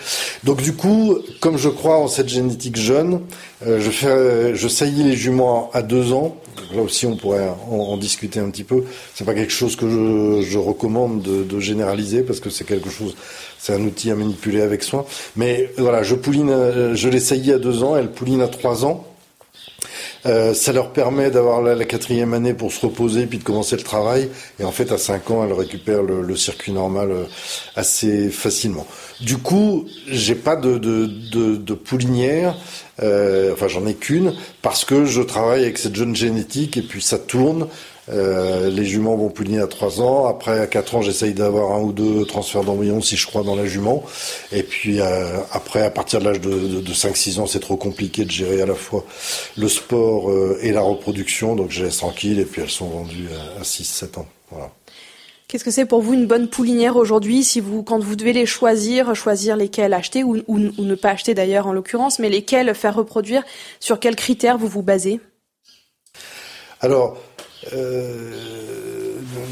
Donc 0.45 0.63
du 0.63 0.75
coup, 0.75 1.19
comme 1.41 1.57
je 1.57 1.69
crois 1.69 1.99
en 1.99 2.09
cette 2.09 2.29
génétique 2.29 2.77
jeune, 2.77 3.21
je 3.65 3.91
fais, 3.91 4.55
je 4.55 4.69
saillis 4.69 5.05
les 5.05 5.17
juments 5.17 5.71
à 5.73 5.83
2 5.83 6.13
ans 6.13 6.37
là 6.75 6.83
aussi 6.83 7.07
on 7.07 7.17
pourrait 7.17 7.49
en, 7.71 7.75
en 7.77 7.97
discuter 7.97 8.41
un 8.41 8.51
petit 8.51 8.65
peu. 8.65 8.85
C'est 9.15 9.25
pas 9.25 9.35
quelque 9.35 9.53
chose 9.53 9.77
que 9.77 9.89
je, 9.89 10.43
je 10.43 10.59
recommande 10.59 11.23
de, 11.23 11.43
de, 11.43 11.61
généraliser 11.61 12.23
parce 12.23 12.41
que 12.41 12.51
c'est 12.51 12.65
quelque 12.65 12.91
chose, 12.91 13.17
c'est 13.59 13.75
un 13.75 13.83
outil 13.83 14.11
à 14.11 14.15
manipuler 14.15 14.61
avec 14.61 14.83
soin. 14.83 15.05
Mais 15.37 15.71
voilà, 15.79 16.03
je 16.03 16.15
pouline, 16.15 16.95
je 16.95 17.09
l'ai 17.09 17.21
saillie 17.21 17.53
à 17.53 17.59
deux 17.59 17.83
ans, 17.83 17.97
elle 17.97 18.11
pouline 18.11 18.43
à 18.43 18.49
trois 18.49 18.85
ans. 18.85 19.05
Euh, 20.25 20.55
ça 20.55 20.73
leur 20.73 20.93
permet 20.93 21.31
d'avoir 21.31 21.63
la, 21.63 21.85
quatrième 21.85 22.35
année 22.35 22.55
pour 22.55 22.73
se 22.73 22.85
reposer 22.85 23.27
puis 23.27 23.39
de 23.39 23.45
commencer 23.45 23.77
le 23.77 23.83
travail. 23.83 24.29
Et 24.59 24.65
en 24.65 24.73
fait, 24.73 24.91
à 24.93 24.99
5 24.99 25.31
ans, 25.31 25.45
elles 25.45 25.53
récupèrent 25.53 26.03
le, 26.03 26.37
circuit 26.37 26.73
normal 26.73 27.11
euh, 27.11 27.25
assez 27.77 28.31
facilement. 28.31 28.87
Du 29.21 29.39
coup, 29.39 29.87
j'ai 30.09 30.35
pas 30.35 30.57
de, 30.57 30.79
de, 30.79 31.07
de, 31.07 31.57
de 31.57 31.75
poulinière. 31.75 32.57
Euh, 33.03 33.53
enfin, 33.53 33.69
j'en 33.69 33.87
ai 33.87 33.95
qu'une 33.95 34.35
parce 34.63 34.85
que 34.85 35.05
je 35.05 35.21
travaille 35.21 35.63
avec 35.63 35.79
cette 35.79 35.95
jeune 35.95 36.17
génétique 36.17 36.77
et 36.77 36.83
puis 36.83 37.03
ça 37.03 37.19
tourne. 37.19 37.67
Euh, 38.09 38.71
les 38.71 38.85
juments 38.85 39.17
vont 39.17 39.31
pouliner 39.31 39.61
à 39.61 39.67
3 39.67 40.01
ans. 40.01 40.27
Après, 40.27 40.61
à 40.61 40.67
4 40.67 40.97
ans, 40.97 41.03
j'essaye 41.03 41.35
d'avoir 41.35 41.73
un 41.73 41.81
ou 41.81 41.93
deux 41.93 42.25
transferts 42.25 42.65
d'embryons 42.65 43.01
si 43.01 43.17
je 43.17 43.27
crois 43.27 43.43
dans 43.43 43.57
la 43.57 43.67
jument. 43.67 44.05
Et 44.53 44.63
puis 44.63 45.01
euh, 45.01 45.39
après, 45.51 45.83
à 45.83 45.91
partir 45.91 46.21
de 46.21 46.25
l'âge 46.25 46.41
de, 46.41 46.51
de, 46.51 46.81
de 46.81 46.93
5-6 46.93 47.41
ans, 47.41 47.47
c'est 47.47 47.61
trop 47.61 47.77
compliqué 47.77 48.25
de 48.25 48.31
gérer 48.31 48.63
à 48.63 48.67
la 48.67 48.75
fois 48.75 49.05
le 49.57 49.69
sport 49.69 50.31
euh, 50.31 50.59
et 50.63 50.73
la 50.73 50.83
reproduction. 50.83 51.57
Donc 51.57 51.71
je 51.71 51.85
laisse 51.85 51.99
tranquille 51.99 52.39
et 52.39 52.45
puis 52.45 52.63
elles 52.63 52.71
sont 52.71 52.89
vendues 52.89 53.29
à, 53.57 53.61
à 53.61 53.63
6-7 53.63 54.21
ans. 54.21 54.27
Voilà. 54.51 54.71
Qu'est-ce 55.49 55.65
que 55.65 55.71
c'est 55.71 55.87
pour 55.87 56.01
vous 56.01 56.15
une 56.15 56.27
bonne 56.27 56.49
poulinière 56.49 56.97
aujourd'hui 56.97 57.45
si 57.45 57.61
vous, 57.61 57.85
quand 57.85 58.01
vous 58.01 58.17
devez 58.17 58.33
les 58.33 58.47
choisir, 58.47 59.15
choisir 59.15 59.57
lesquelles 59.57 59.95
acheter 59.95 60.25
ou, 60.25 60.39
ou, 60.49 60.59
ou 60.59 60.83
ne 60.83 60.95
pas 60.97 61.11
acheter 61.11 61.35
d'ailleurs 61.35 61.69
en 61.69 61.73
l'occurrence, 61.73 62.19
mais 62.19 62.29
lesquelles 62.29 62.75
faire 62.75 62.97
reproduire, 62.97 63.45
sur 63.79 64.01
quels 64.01 64.17
critères 64.17 64.59
vous 64.59 64.67
vous 64.67 64.83
basez? 64.83 65.21
Alors, 66.81 67.17
euh, 67.73 68.33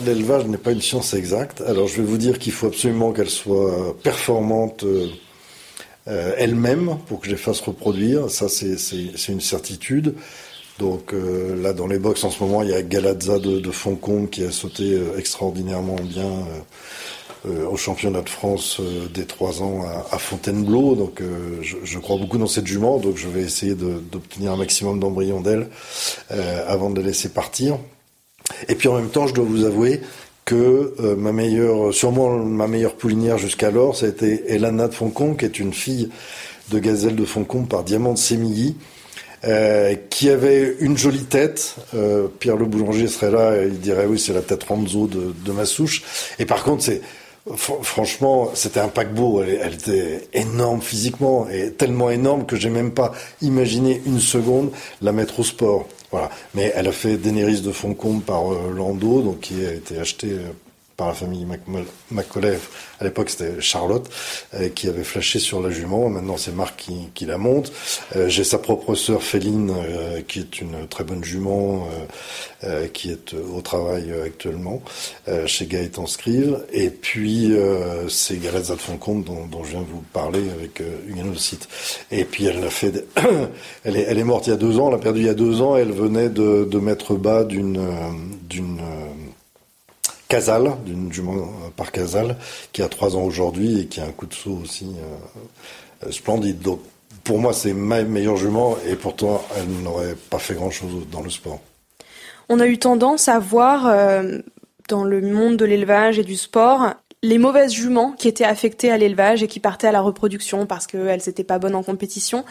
l'élevage 0.04 0.46
n'est 0.46 0.58
pas 0.58 0.72
une 0.72 0.82
science 0.82 1.14
exacte. 1.14 1.62
Alors 1.66 1.88
je 1.88 1.96
vais 1.96 2.06
vous 2.06 2.18
dire 2.18 2.38
qu'il 2.38 2.52
faut 2.52 2.66
absolument 2.66 3.12
qu'elle 3.12 3.30
soit 3.30 3.96
performante 4.02 4.84
euh, 4.84 6.34
elle-même 6.36 6.98
pour 7.06 7.20
que 7.20 7.26
je 7.26 7.32
les 7.32 7.36
fasse 7.36 7.60
reproduire. 7.60 8.30
Ça, 8.30 8.48
c'est 8.48 9.28
une 9.28 9.40
certitude. 9.40 10.14
Donc 10.78 11.14
euh, 11.14 11.60
là, 11.62 11.72
dans 11.72 11.86
les 11.86 11.98
box 11.98 12.24
en 12.24 12.30
ce 12.30 12.42
moment, 12.42 12.62
il 12.62 12.70
y 12.70 12.74
a 12.74 12.82
Galazza 12.82 13.38
de, 13.38 13.60
de 13.60 14.26
qui 14.26 14.42
a 14.42 14.50
sauté 14.50 14.94
euh, 14.94 15.16
extraordinairement 15.16 15.96
bien 15.96 16.30
euh, 17.46 17.66
au 17.68 17.76
championnat 17.76 18.22
de 18.22 18.28
France 18.28 18.80
des 19.12 19.26
trois 19.26 19.62
ans 19.62 19.84
à, 20.10 20.18
Fontainebleau. 20.18 20.94
Donc 20.94 21.22
je, 21.60 21.76
je, 21.84 21.98
crois 21.98 22.16
beaucoup 22.16 22.38
dans 22.38 22.46
cette 22.46 22.66
jument, 22.66 22.98
donc 22.98 23.18
je 23.18 23.28
vais 23.28 23.42
essayer 23.42 23.74
d'obtenir 23.74 24.52
un 24.52 24.56
maximum 24.56 24.98
d'embryons 24.98 25.42
d'elle 25.42 25.68
avant 26.30 26.88
de 26.88 27.00
la 27.00 27.08
laisser 27.08 27.28
partir. 27.28 27.78
Et 28.68 28.74
puis 28.74 28.88
en 28.88 28.94
même 28.94 29.08
temps, 29.08 29.26
je 29.26 29.34
dois 29.34 29.44
vous 29.44 29.64
avouer 29.64 30.00
que 30.44 30.94
euh, 31.00 31.16
ma 31.16 31.32
meilleure, 31.32 31.94
sûrement 31.94 32.30
ma 32.36 32.66
meilleure 32.66 32.94
poulinière 32.94 33.38
jusqu'alors, 33.38 33.96
ça 33.96 34.06
a 34.06 34.08
été 34.10 34.52
Elana 34.52 34.88
de 34.88 34.94
Foncombe, 34.94 35.36
qui 35.36 35.44
est 35.44 35.58
une 35.58 35.72
fille 35.72 36.10
de 36.70 36.78
gazelle 36.78 37.16
de 37.16 37.24
Foncombe 37.24 37.68
par 37.68 37.82
Diamant 37.84 38.12
de 38.12 38.18
Sémilly, 38.18 38.76
euh, 39.44 39.94
qui 40.10 40.30
avait 40.30 40.76
une 40.80 40.96
jolie 40.96 41.24
tête. 41.24 41.76
Euh, 41.94 42.28
Pierre 42.38 42.56
le 42.56 42.66
boulanger 42.66 43.08
serait 43.08 43.30
là, 43.30 43.56
et 43.56 43.66
il 43.66 43.80
dirait 43.80 44.06
oui, 44.06 44.18
c'est 44.18 44.32
la 44.32 44.42
tête 44.42 44.64
Ranzo 44.64 45.06
de, 45.06 45.34
de 45.44 45.52
ma 45.52 45.64
souche. 45.64 46.02
Et 46.38 46.46
par 46.46 46.64
contre, 46.64 46.82
c'est 46.82 47.00
franchement, 47.52 48.50
c'était 48.54 48.80
un 48.80 48.88
paquebot. 48.88 49.42
Elle, 49.42 49.58
elle, 49.62 49.74
était 49.74 50.28
énorme 50.32 50.80
physiquement 50.80 51.48
et 51.48 51.72
tellement 51.72 52.10
énorme 52.10 52.46
que 52.46 52.56
j'ai 52.56 52.70
même 52.70 52.92
pas 52.92 53.12
imaginé 53.42 54.00
une 54.06 54.20
seconde 54.20 54.70
la 55.02 55.12
mettre 55.12 55.40
au 55.40 55.44
sport. 55.44 55.86
Voilà. 56.10 56.30
Mais 56.54 56.72
elle 56.74 56.88
a 56.88 56.92
fait 56.92 57.16
Daenerys 57.16 57.60
de 57.60 57.72
Foncombe 57.72 58.22
par 58.22 58.52
euh, 58.52 58.72
Lando, 58.74 59.20
donc 59.20 59.40
qui 59.40 59.66
a 59.66 59.72
été 59.72 59.98
acheté 59.98 60.30
euh, 60.30 60.50
par 60.96 61.08
la 61.08 61.14
famille 61.14 61.46
Macaulay. 62.10 62.58
À 63.00 63.04
l'époque, 63.04 63.30
c'était 63.30 63.60
Charlotte 63.60 64.08
euh, 64.54 64.68
qui 64.68 64.88
avait 64.88 65.04
flashé 65.04 65.38
sur 65.38 65.60
la 65.60 65.70
jument. 65.70 66.08
Maintenant, 66.08 66.36
c'est 66.36 66.54
Marc 66.54 66.76
qui, 66.76 67.08
qui, 67.14 67.26
la 67.26 67.38
monte. 67.38 67.72
Euh, 68.14 68.28
J'ai 68.28 68.44
sa 68.44 68.58
propre 68.58 68.94
sœur 68.94 69.22
Féline, 69.22 69.72
euh, 69.76 70.20
qui 70.26 70.40
est 70.40 70.60
une 70.60 70.86
très 70.88 71.02
bonne 71.04 71.24
jument, 71.24 71.88
euh, 71.90 72.68
euh, 72.68 72.88
qui 72.88 73.10
est 73.10 73.34
au 73.34 73.60
travail 73.60 74.12
actuellement 74.24 74.82
chez 75.46 75.66
Gaëtan 75.66 76.06
Scrive. 76.06 76.64
Et 76.72 76.90
puis, 76.90 77.52
c'est 78.08 78.36
Galette 78.38 78.66
Zalfoncombe 78.66 79.24
dont, 79.24 79.46
dont 79.46 79.64
je 79.64 79.70
viens 79.70 79.80
de 79.80 79.86
vous 79.86 80.04
parler 80.12 80.42
avec 80.50 80.80
Hugues 80.80 81.36
site. 81.36 81.68
Et 82.10 82.24
puis, 82.24 82.46
elle 82.46 82.62
a 82.64 82.70
fait. 82.70 83.04
elle, 83.84 83.96
est, 83.96 84.02
elle 84.02 84.18
est 84.18 84.24
morte 84.24 84.46
il 84.46 84.50
y 84.50 84.52
a 84.52 84.56
deux 84.56 84.78
ans. 84.78 84.88
Elle 84.88 84.94
a 84.94 84.98
perdu 84.98 85.20
il 85.20 85.26
y 85.26 85.30
a 85.30 85.34
deux 85.34 85.60
ans. 85.60 85.76
Elle 85.76 85.92
venait 85.92 86.28
de, 86.28 86.64
de 86.70 86.78
mettre 86.78 87.14
bas 87.14 87.44
d'une 87.44 87.80
d'une 88.48 88.80
Casal, 90.34 90.72
d'une 90.84 91.12
jument 91.12 91.34
euh, 91.36 91.70
par 91.76 91.92
Casal, 91.92 92.36
qui 92.72 92.82
a 92.82 92.88
trois 92.88 93.14
ans 93.14 93.22
aujourd'hui 93.22 93.82
et 93.82 93.86
qui 93.86 94.00
a 94.00 94.04
un 94.04 94.10
coup 94.10 94.26
de 94.26 94.34
saut 94.34 94.58
aussi 94.64 94.86
euh, 94.86 96.08
euh, 96.08 96.10
splendide. 96.10 96.58
Donc 96.58 96.80
pour 97.22 97.38
moi, 97.38 97.52
c'est 97.52 97.72
ma 97.72 98.02
meilleure 98.02 98.36
jument 98.36 98.76
et 98.84 98.96
pourtant, 98.96 99.44
elle 99.56 99.68
n'aurait 99.84 100.16
pas 100.30 100.40
fait 100.40 100.54
grand-chose 100.54 101.06
dans 101.12 101.22
le 101.22 101.30
sport. 101.30 101.60
On 102.48 102.58
a 102.58 102.66
eu 102.66 102.78
tendance 102.78 103.28
à 103.28 103.38
voir 103.38 103.84
dans 104.88 105.04
le 105.04 105.20
monde 105.22 105.56
de 105.56 105.64
l'élevage 105.64 106.18
et 106.18 106.24
du 106.24 106.36
sport 106.36 106.94
les 107.22 107.38
mauvaises 107.38 107.72
juments 107.72 108.12
qui 108.12 108.28
étaient 108.28 108.44
affectées 108.44 108.90
à 108.90 108.98
l'élevage 108.98 109.42
et 109.42 109.46
qui 109.46 109.60
partaient 109.60 109.86
à 109.86 109.92
la 109.92 110.02
reproduction 110.02 110.66
parce 110.66 110.86
qu'elles 110.86 111.22
n'étaient 111.26 111.44
pas 111.44 111.58
bonnes 111.58 111.76
en 111.76 111.82
compétition. 111.82 112.44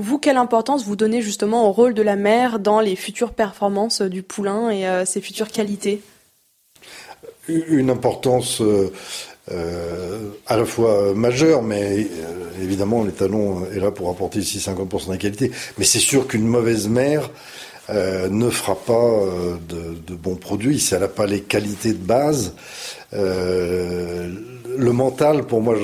Vous, 0.00 0.18
quelle 0.18 0.36
importance 0.36 0.84
vous 0.84 0.96
donnez 0.96 1.22
justement 1.22 1.68
au 1.68 1.72
rôle 1.72 1.94
de 1.94 2.02
la 2.02 2.16
mère 2.16 2.58
dans 2.58 2.80
les 2.80 2.96
futures 2.96 3.32
performances 3.32 4.02
du 4.02 4.22
poulain 4.22 4.70
et 4.70 4.86
euh, 4.86 5.04
ses 5.04 5.20
futures 5.20 5.50
qualités? 5.50 6.02
Une 7.48 7.90
importance 7.90 8.60
euh, 8.60 8.92
euh, 9.52 10.30
à 10.46 10.56
la 10.56 10.64
fois 10.64 11.12
majeure, 11.12 11.62
mais 11.62 12.06
euh, 12.06 12.62
évidemment 12.62 13.02
l'étalon 13.02 13.66
est 13.74 13.80
là 13.80 13.90
pour 13.90 14.08
apporter 14.08 14.38
ici 14.38 14.58
50% 14.58 15.10
de 15.10 15.16
qualité. 15.16 15.50
Mais 15.76 15.84
c'est 15.84 15.98
sûr 15.98 16.28
qu'une 16.28 16.46
mauvaise 16.46 16.88
mère 16.88 17.30
euh, 17.88 18.28
ne 18.28 18.48
fera 18.48 18.76
pas 18.76 19.10
de, 19.68 19.96
de, 20.06 20.14
bons 20.14 20.36
produits 20.36 20.78
si 20.78 20.94
elle 20.94 21.00
n'a 21.00 21.08
pas 21.08 21.26
les 21.26 21.40
qualités 21.40 21.92
de 21.92 21.98
base. 21.98 22.54
le 23.12 24.92
mental, 24.92 25.44
pour 25.44 25.62
moi, 25.62 25.74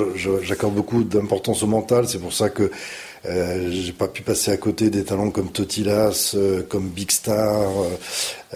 j'accorde 0.43 0.75
beaucoup 0.75 1.03
d'importance 1.03 1.61
au 1.63 1.67
mental. 1.67 2.07
C'est 2.07 2.19
pour 2.19 2.31
ça 2.31 2.49
que 2.49 2.71
euh, 3.27 3.69
j'ai 3.71 3.91
pas 3.91 4.07
pu 4.07 4.21
passer 4.21 4.51
à 4.51 4.57
côté 4.57 4.89
des 4.89 5.03
talents 5.03 5.31
comme 5.31 5.51
Totilas, 5.51 6.33
euh, 6.35 6.63
comme 6.63 6.87
Big 6.89 7.11
Star, 7.11 7.61
euh, 7.69 7.89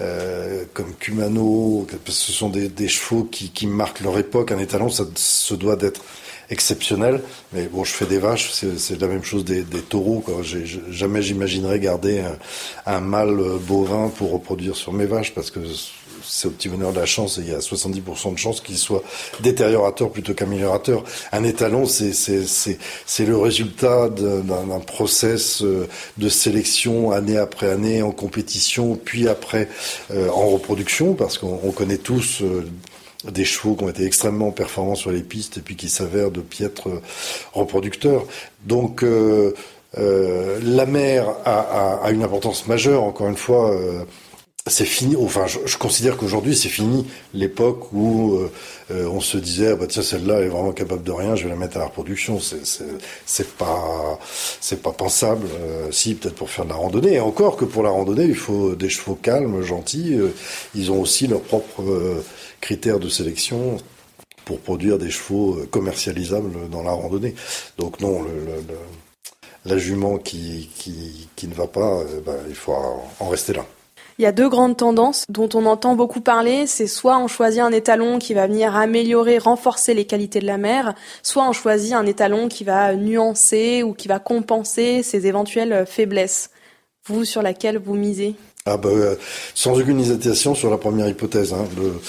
euh 0.02 0.64
comme 0.74 0.94
Kumano. 0.96 1.86
Ce 2.08 2.32
sont 2.32 2.50
des, 2.50 2.70
des 2.70 2.88
chevaux 2.88 3.24
qui, 3.24 3.50
qui, 3.50 3.68
marquent 3.68 4.02
leur 4.02 4.18
époque. 4.18 4.52
Un 4.52 4.60
étalon, 4.60 4.90
ça 4.90 5.06
se 5.16 5.54
doit 5.56 5.76
d'être 5.76 6.02
exceptionnel. 6.50 7.22
Mais 7.54 7.68
bon, 7.68 7.84
je 7.84 7.92
fais 7.92 8.06
des 8.06 8.18
vaches, 8.18 8.52
c'est 8.52 9.00
la 9.00 9.08
même 9.08 9.24
chose 9.24 9.44
des, 9.46 9.64
des 9.64 9.82
taureaux. 9.82 10.20
Quoi. 10.20 10.42
Jamais 10.90 11.22
j'imaginerais 11.22 11.80
garder 11.80 12.20
un, 12.20 12.38
un 12.86 13.00
mâle 13.02 13.42
bovin 13.68 14.10
pour 14.10 14.32
reproduire 14.32 14.76
sur 14.76 14.94
mes 14.94 15.06
vaches 15.06 15.34
parce 15.34 15.52
que 15.52 15.60
c'est 16.26 16.48
au 16.48 16.52
petit 16.52 16.70
bonheur 16.70 16.94
de 16.94 17.00
la 17.00 17.06
chance 17.06 17.38
et 17.38 17.42
il 17.42 17.50
y 17.50 17.54
a 17.54 17.60
70% 17.60 18.34
de 18.34 18.38
chances 18.38 18.62
qu'il 18.62 18.78
soit 18.78 19.04
détériorateur 19.42 20.10
plutôt 20.10 20.34
qu'améliorateur. 20.34 21.04
Un 21.32 21.44
étalon, 21.44 21.86
c'est 21.86 23.26
le 23.26 23.38
résultat 23.38 24.10
d'un 24.10 24.80
process 24.80 25.64
euh, 25.64 25.88
de 26.18 26.30
sélection 26.30 27.12
année 27.12 27.38
après 27.38 27.70
année 27.70 28.02
en 28.02 28.12
compétition, 28.12 28.96
puis 28.96 29.28
après 29.28 29.68
euh, 30.12 30.30
en 30.30 30.48
reproduction, 30.48 31.14
parce 31.14 31.38
qu'on 31.38 31.72
connaît 31.72 31.98
tous 31.98 32.42
euh, 32.42 32.68
des 33.32 33.46
chevaux 33.46 33.76
qui 33.76 33.84
ont 33.84 33.90
été 33.90 34.06
extrêmement 34.06 34.52
performants 34.52 34.96
sur 34.96 35.12
les 35.12 35.22
pistes 35.22 35.58
et 35.58 35.62
puis 35.62 35.76
qui 35.76 35.90
s'avèrent 35.90 36.32
de 36.32 36.42
piètres 36.42 36.90
reproducteurs. 37.54 38.26
Donc 38.66 39.06
la 39.96 40.86
mer 40.88 41.28
a, 41.46 42.10
une 42.12 42.24
importance 42.24 42.66
majeure, 42.66 43.04
encore 43.04 43.28
une 43.28 43.38
fois. 43.38 43.78
C'est 44.68 44.86
fini. 44.86 45.16
Enfin, 45.16 45.48
je, 45.48 45.60
je 45.66 45.78
considère 45.78 46.18
qu'aujourd'hui, 46.18 46.56
c'est 46.56 46.70
fini 46.70 47.08
l'époque 47.34 47.92
où 47.94 48.36
euh, 48.36 48.52
euh 48.92 49.08
on 49.08 49.20
se 49.20 49.38
disait, 49.38 49.70
ah 49.70 49.76
bah 49.76 49.88
tiens, 49.88 50.04
celle-là 50.04 50.38
elle 50.38 50.46
est 50.46 50.50
vraiment 50.50 50.72
capable 50.72 51.04
de 51.04 51.12
rien, 51.12 51.36
je 51.36 51.44
vais 51.44 51.50
la 51.50 51.56
mettre 51.56 51.78
à 51.78 51.80
la 51.80 51.86
reproduction. 51.88 52.40
C'est 52.40 53.58
pas, 53.58 54.20
c'est 54.60 54.82
pas 54.82 54.92
pensable. 54.92 55.48
Euh, 55.62 55.92
si, 55.92 56.16
peut-être 56.16 56.36
pour 56.36 56.50
faire 56.50 56.66
de 56.66 56.70
la 56.70 56.76
randonnée. 56.76 57.14
Et 57.14 57.20
encore 57.20 57.58
que 57.58 57.66
pour 57.66 57.84
la 57.84 57.90
randonnée, 57.90 58.26
il 58.26 58.36
faut 58.36 58.76
des 58.76 58.90
chevaux 58.90 59.16
calmes, 59.16 59.62
gentils. 59.64 60.14
Euh, 60.14 60.34
ils 60.76 60.92
ont 60.92 61.02
aussi 61.02 61.28
leurs 61.28 61.42
propres 61.42 61.82
euh, 61.84 62.24
critères 62.62 63.00
de 63.00 63.10
sélection 63.10 63.78
pour 64.46 64.60
produire 64.60 64.98
des 65.00 65.10
chevaux 65.12 65.60
commercialisables 65.72 66.70
dans 66.70 66.84
la 66.84 66.92
randonnée. 66.92 67.36
Donc 67.78 68.00
non, 68.00 68.22
le, 68.24 68.30
le, 68.30 68.56
le 68.68 68.78
la 69.66 69.78
jument 69.78 70.18
qui, 70.18 70.72
qui, 70.76 71.30
qui 71.36 71.48
ne 71.48 71.54
va 71.54 71.68
pas, 71.68 72.04
bah, 72.26 72.34
il 72.50 72.56
faut 72.56 72.74
en 73.20 73.30
rester 73.30 73.54
là. 73.54 73.66
Il 74.18 74.24
y 74.24 74.26
a 74.26 74.32
deux 74.32 74.50
grandes 74.50 74.78
tendances 74.78 75.26
dont 75.30 75.50
on 75.54 75.66
entend 75.66 75.96
beaucoup 75.96 76.22
parler. 76.22 76.68
C'est 76.68 76.88
soit 76.88 77.18
on 77.18 77.28
choisit 77.28 77.62
un 77.62 77.72
étalon 77.72 78.20
qui 78.20 78.34
va 78.34 78.48
venir 78.48 78.76
améliorer, 78.76 79.38
renforcer 79.38 79.94
les 79.94 80.06
qualités 80.06 80.40
de 80.40 80.46
la 80.46 80.58
mère, 80.58 80.94
soit 81.24 81.48
on 81.48 81.54
choisit 81.54 81.94
un 81.94 82.06
étalon 82.06 82.48
qui 82.48 82.64
va 82.64 82.96
nuancer 82.96 83.84
ou 83.84 83.94
qui 83.94 84.08
va 84.08 84.20
compenser 84.20 85.04
ses 85.04 85.28
éventuelles 85.28 85.86
faiblesses. 85.88 86.50
Vous, 87.08 87.26
sur 87.26 87.42
laquelle 87.42 87.80
vous 87.80 87.96
misez? 87.96 88.36
Ah 88.66 88.78
bah, 88.78 88.90
Sans 89.56 89.80
aucune 89.80 90.00
hésitation 90.00 90.54
sur 90.54 90.70
la 90.70 90.78
première 90.78 91.08
hypothèse. 91.08 91.54
Hein. 91.54 91.66
Le, 91.76 92.00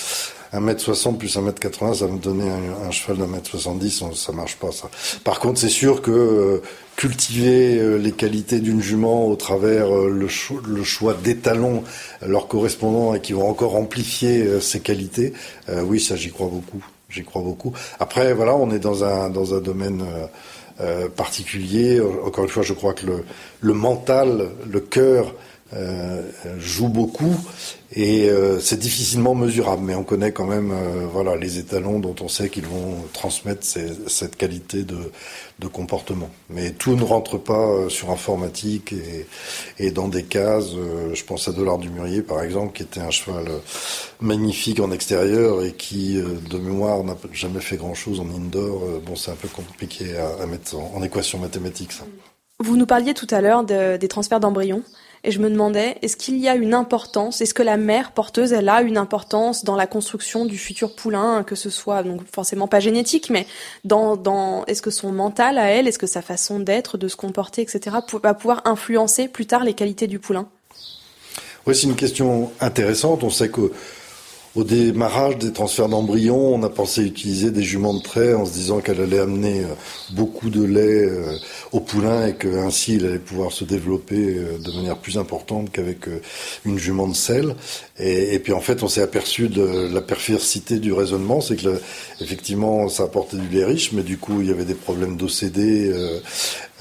1m60 0.52 1.16
plus 1.16 1.37
1m80, 1.37 1.94
ça 1.94 2.06
va 2.06 2.12
me 2.12 2.18
donner 2.18 2.50
un, 2.50 2.90
cheval 2.90 3.16
d'un 3.16 3.26
mètre 3.26 3.49
70, 3.49 4.04
ça 4.14 4.32
marche 4.32 4.56
pas 4.56 4.71
ça. 4.71 4.90
Par 5.25 5.40
contre, 5.40 5.59
c'est 5.59 5.71
sûr 5.71 6.02
que 6.02 6.11
euh, 6.11 6.62
cultiver 6.96 7.78
euh, 7.78 7.96
les 7.96 8.12
qualités 8.12 8.61
d'une 8.61 8.80
jument 8.80 9.26
au 9.26 9.37
travers 9.37 9.88
le, 9.90 10.28
le 10.66 10.84
choix 10.84 11.14
d'étalons 11.14 11.84
leur 12.26 12.49
correspondant 12.49 13.14
et 13.14 13.20
qui 13.20 13.32
vont 13.32 13.49
encore 13.49 13.76
amplifier 13.76 14.61
ses 14.61 14.80
qualités, 14.80 15.32
oui, 15.84 16.00
ça 16.00 16.16
j'y 16.16 16.30
crois 16.30 16.49
beaucoup. 16.49 16.84
J'y 17.08 17.25
crois 17.25 17.42
beaucoup. 17.42 17.72
Après, 18.00 18.32
voilà, 18.32 18.54
on 18.54 18.70
est 18.70 18.78
dans 18.78 19.04
un 19.04 19.28
dans 19.28 19.54
un 19.54 19.61
domaine 19.61 20.04
particulier. 21.16 22.00
Encore 22.25 22.44
une 22.44 22.50
fois, 22.50 22.62
je 22.62 22.72
crois 22.72 22.94
que 22.94 23.06
le, 23.06 23.25
le 23.61 23.75
mental, 23.75 24.50
le 24.70 24.80
cœur 24.80 25.26
euh, 25.26 25.32
joue 26.59 26.88
beaucoup 26.88 27.37
et 27.95 28.31
euh, 28.31 28.59
c'est 28.59 28.79
difficilement 28.79 29.35
mesurable, 29.35 29.83
mais 29.85 29.95
on 29.95 30.02
connaît 30.02 30.33
quand 30.33 30.47
même 30.47 30.71
euh, 30.73 31.07
voilà 31.12 31.37
les 31.37 31.59
étalons 31.59 31.99
dont 31.99 32.14
on 32.23 32.29
sait 32.29 32.49
qu'ils 32.49 32.67
vont 32.67 32.97
transmettre 33.12 33.67
cette 34.07 34.37
qualité 34.37 34.83
de, 34.83 35.11
comportement. 35.73 36.29
Mais 36.50 36.73
tout 36.73 36.97
ne 36.97 37.05
rentre 37.05 37.38
pas 37.38 37.88
sur 37.88 38.11
informatique 38.11 38.95
et, 39.79 39.91
dans 39.93 40.09
des 40.09 40.25
cases. 40.25 40.73
je 41.14 41.25
pense 41.25 41.47
à 41.47 41.52
Dollar 41.52 41.79
du 41.79 41.88
Murier 41.88 42.23
par 42.23 42.43
exemple, 42.43 42.73
qui 42.73 42.83
était 42.83 43.00
un 43.00 43.12
cheval 43.12 43.45
magnifique 44.21 44.81
en 44.81 44.91
extérieur 44.91 45.62
et 45.62 45.73
qui 45.73 46.14
de 46.14 46.59
mémoire 46.59 47.05
n'a 47.05 47.17
jamais 47.33 47.61
fait 47.61 47.76
grand 47.76 47.95
chose 47.95 48.19
en 48.19 48.26
indoor. 48.29 48.83
bon, 49.07 49.14
c'est 49.14 49.31
un 49.31 49.37
peu 49.37 49.47
compliqué 49.47 50.17
à, 50.17 50.47
mettre 50.47 50.76
en, 50.76 51.00
équation 51.00 51.38
mathématique. 51.38 51.93
Vous 52.59 52.76
nous 52.76 52.87
parliez 52.87 53.14
tout 53.14 53.29
à 53.31 53.41
l'heure 53.41 53.62
de, 53.62 53.97
des 53.97 54.09
transferts 54.09 54.41
d'embryons. 54.41 54.83
Et 55.25 55.31
je 55.31 55.38
me 55.38 55.49
demandais, 55.49 55.99
est-ce 56.02 56.17
qu'il 56.17 56.37
y 56.38 56.49
a 56.49 56.57
une 56.57 56.75
importance, 56.75 57.41
est-ce 57.41 57.55
que 57.55 57.62
la 57.62 57.76
mère 57.76 58.11
porteuse, 58.11 58.52
elle 58.52 58.69
a 58.69 58.83
une 58.83 58.97
importance 58.97 59.62
dans 59.62 59.76
la 59.76 59.87
construction 59.87 60.47
du 60.47 60.59
futur 60.59 60.97
poulain, 60.97 61.45
que 61.45 61.55
ce 61.55 61.71
soit, 61.71 62.02
donc 62.02 62.23
forcément 62.35 62.67
pas 62.67 62.81
génétique, 62.81 63.31
mais 63.31 63.47
dans, 63.85 64.17
dans 64.17 64.67
est-ce 64.67 64.83
que 64.83 64.91
son 64.91 65.12
mental 65.12 65.59
à 65.59 65.67
elle, 65.67 65.87
est-ce 65.87 65.99
que 66.00 66.09
sa 66.09 66.23
façon 66.23 66.59
d'être, 66.59 66.99
de 66.99 67.07
se 67.07 67.14
comporter, 67.14 67.62
etc., 67.62 67.97
va 68.21 68.35
pouvoir 68.35 68.62
influencer 68.64 69.29
plus 69.29 69.47
tard 69.47 69.62
les 69.62 69.75
qualités 69.75 70.09
du 70.09 70.19
poulain? 70.19 70.49
Oui, 71.67 71.76
c'est 71.76 71.87
une 71.87 71.95
question 71.95 72.50
intéressante. 72.61 73.23
On 73.23 73.31
sait 73.31 73.49
que 73.49 73.71
au 74.54 74.64
démarrage 74.64 75.38
des 75.38 75.52
transferts 75.52 75.88
d'embryons, 75.88 76.54
on 76.54 76.62
a 76.62 76.68
pensé 76.68 77.02
utiliser 77.02 77.50
des 77.50 77.62
juments 77.62 77.94
de 77.94 78.02
trait 78.02 78.35
en 78.35 78.44
se 78.44 78.52
disant 78.52 78.80
qu'elle 78.80 79.00
allait 79.00 79.18
amener 79.18 79.61
euh, 79.61 79.75
beaucoup 80.11 80.50
de 80.50 80.62
lait 80.62 81.06
euh, 81.06 81.38
au 81.73 81.80
poulain 81.80 82.26
et 82.26 82.35
qu'ainsi 82.35 82.97
il 82.97 83.06
allait 83.06 83.18
pouvoir 83.18 83.50
se 83.50 83.64
développer 83.64 84.37
euh, 84.37 84.59
de 84.59 84.71
manière 84.73 84.99
plus 84.99 85.16
importante 85.16 85.73
qu'avec 85.73 86.00
une 86.66 86.78
jument 86.78 87.09
de 87.09 87.14
sel. 87.14 87.54
Et, 87.99 88.38
puis 88.40 88.52
en 88.52 88.61
fait, 88.61 88.82
on 88.82 88.88
s'est 88.88 89.02
aperçu 89.02 89.49
de 89.49 89.88
la 89.92 90.00
perversité 90.00 90.78
du 90.78 90.92
raisonnement, 90.92 91.40
c'est 91.40 91.56
que 91.56 91.80
effectivement, 92.21 92.88
ça 92.88 93.04
apportait 93.04 93.37
du 93.37 93.49
lait 93.49 93.64
riche, 93.64 93.92
mais 93.92 94.02
du 94.02 94.18
coup, 94.18 94.40
il 94.40 94.49
y 94.49 94.50
avait 94.50 94.64
des 94.64 94.75
problèmes 94.75 95.16
d'OCD, 95.16 95.92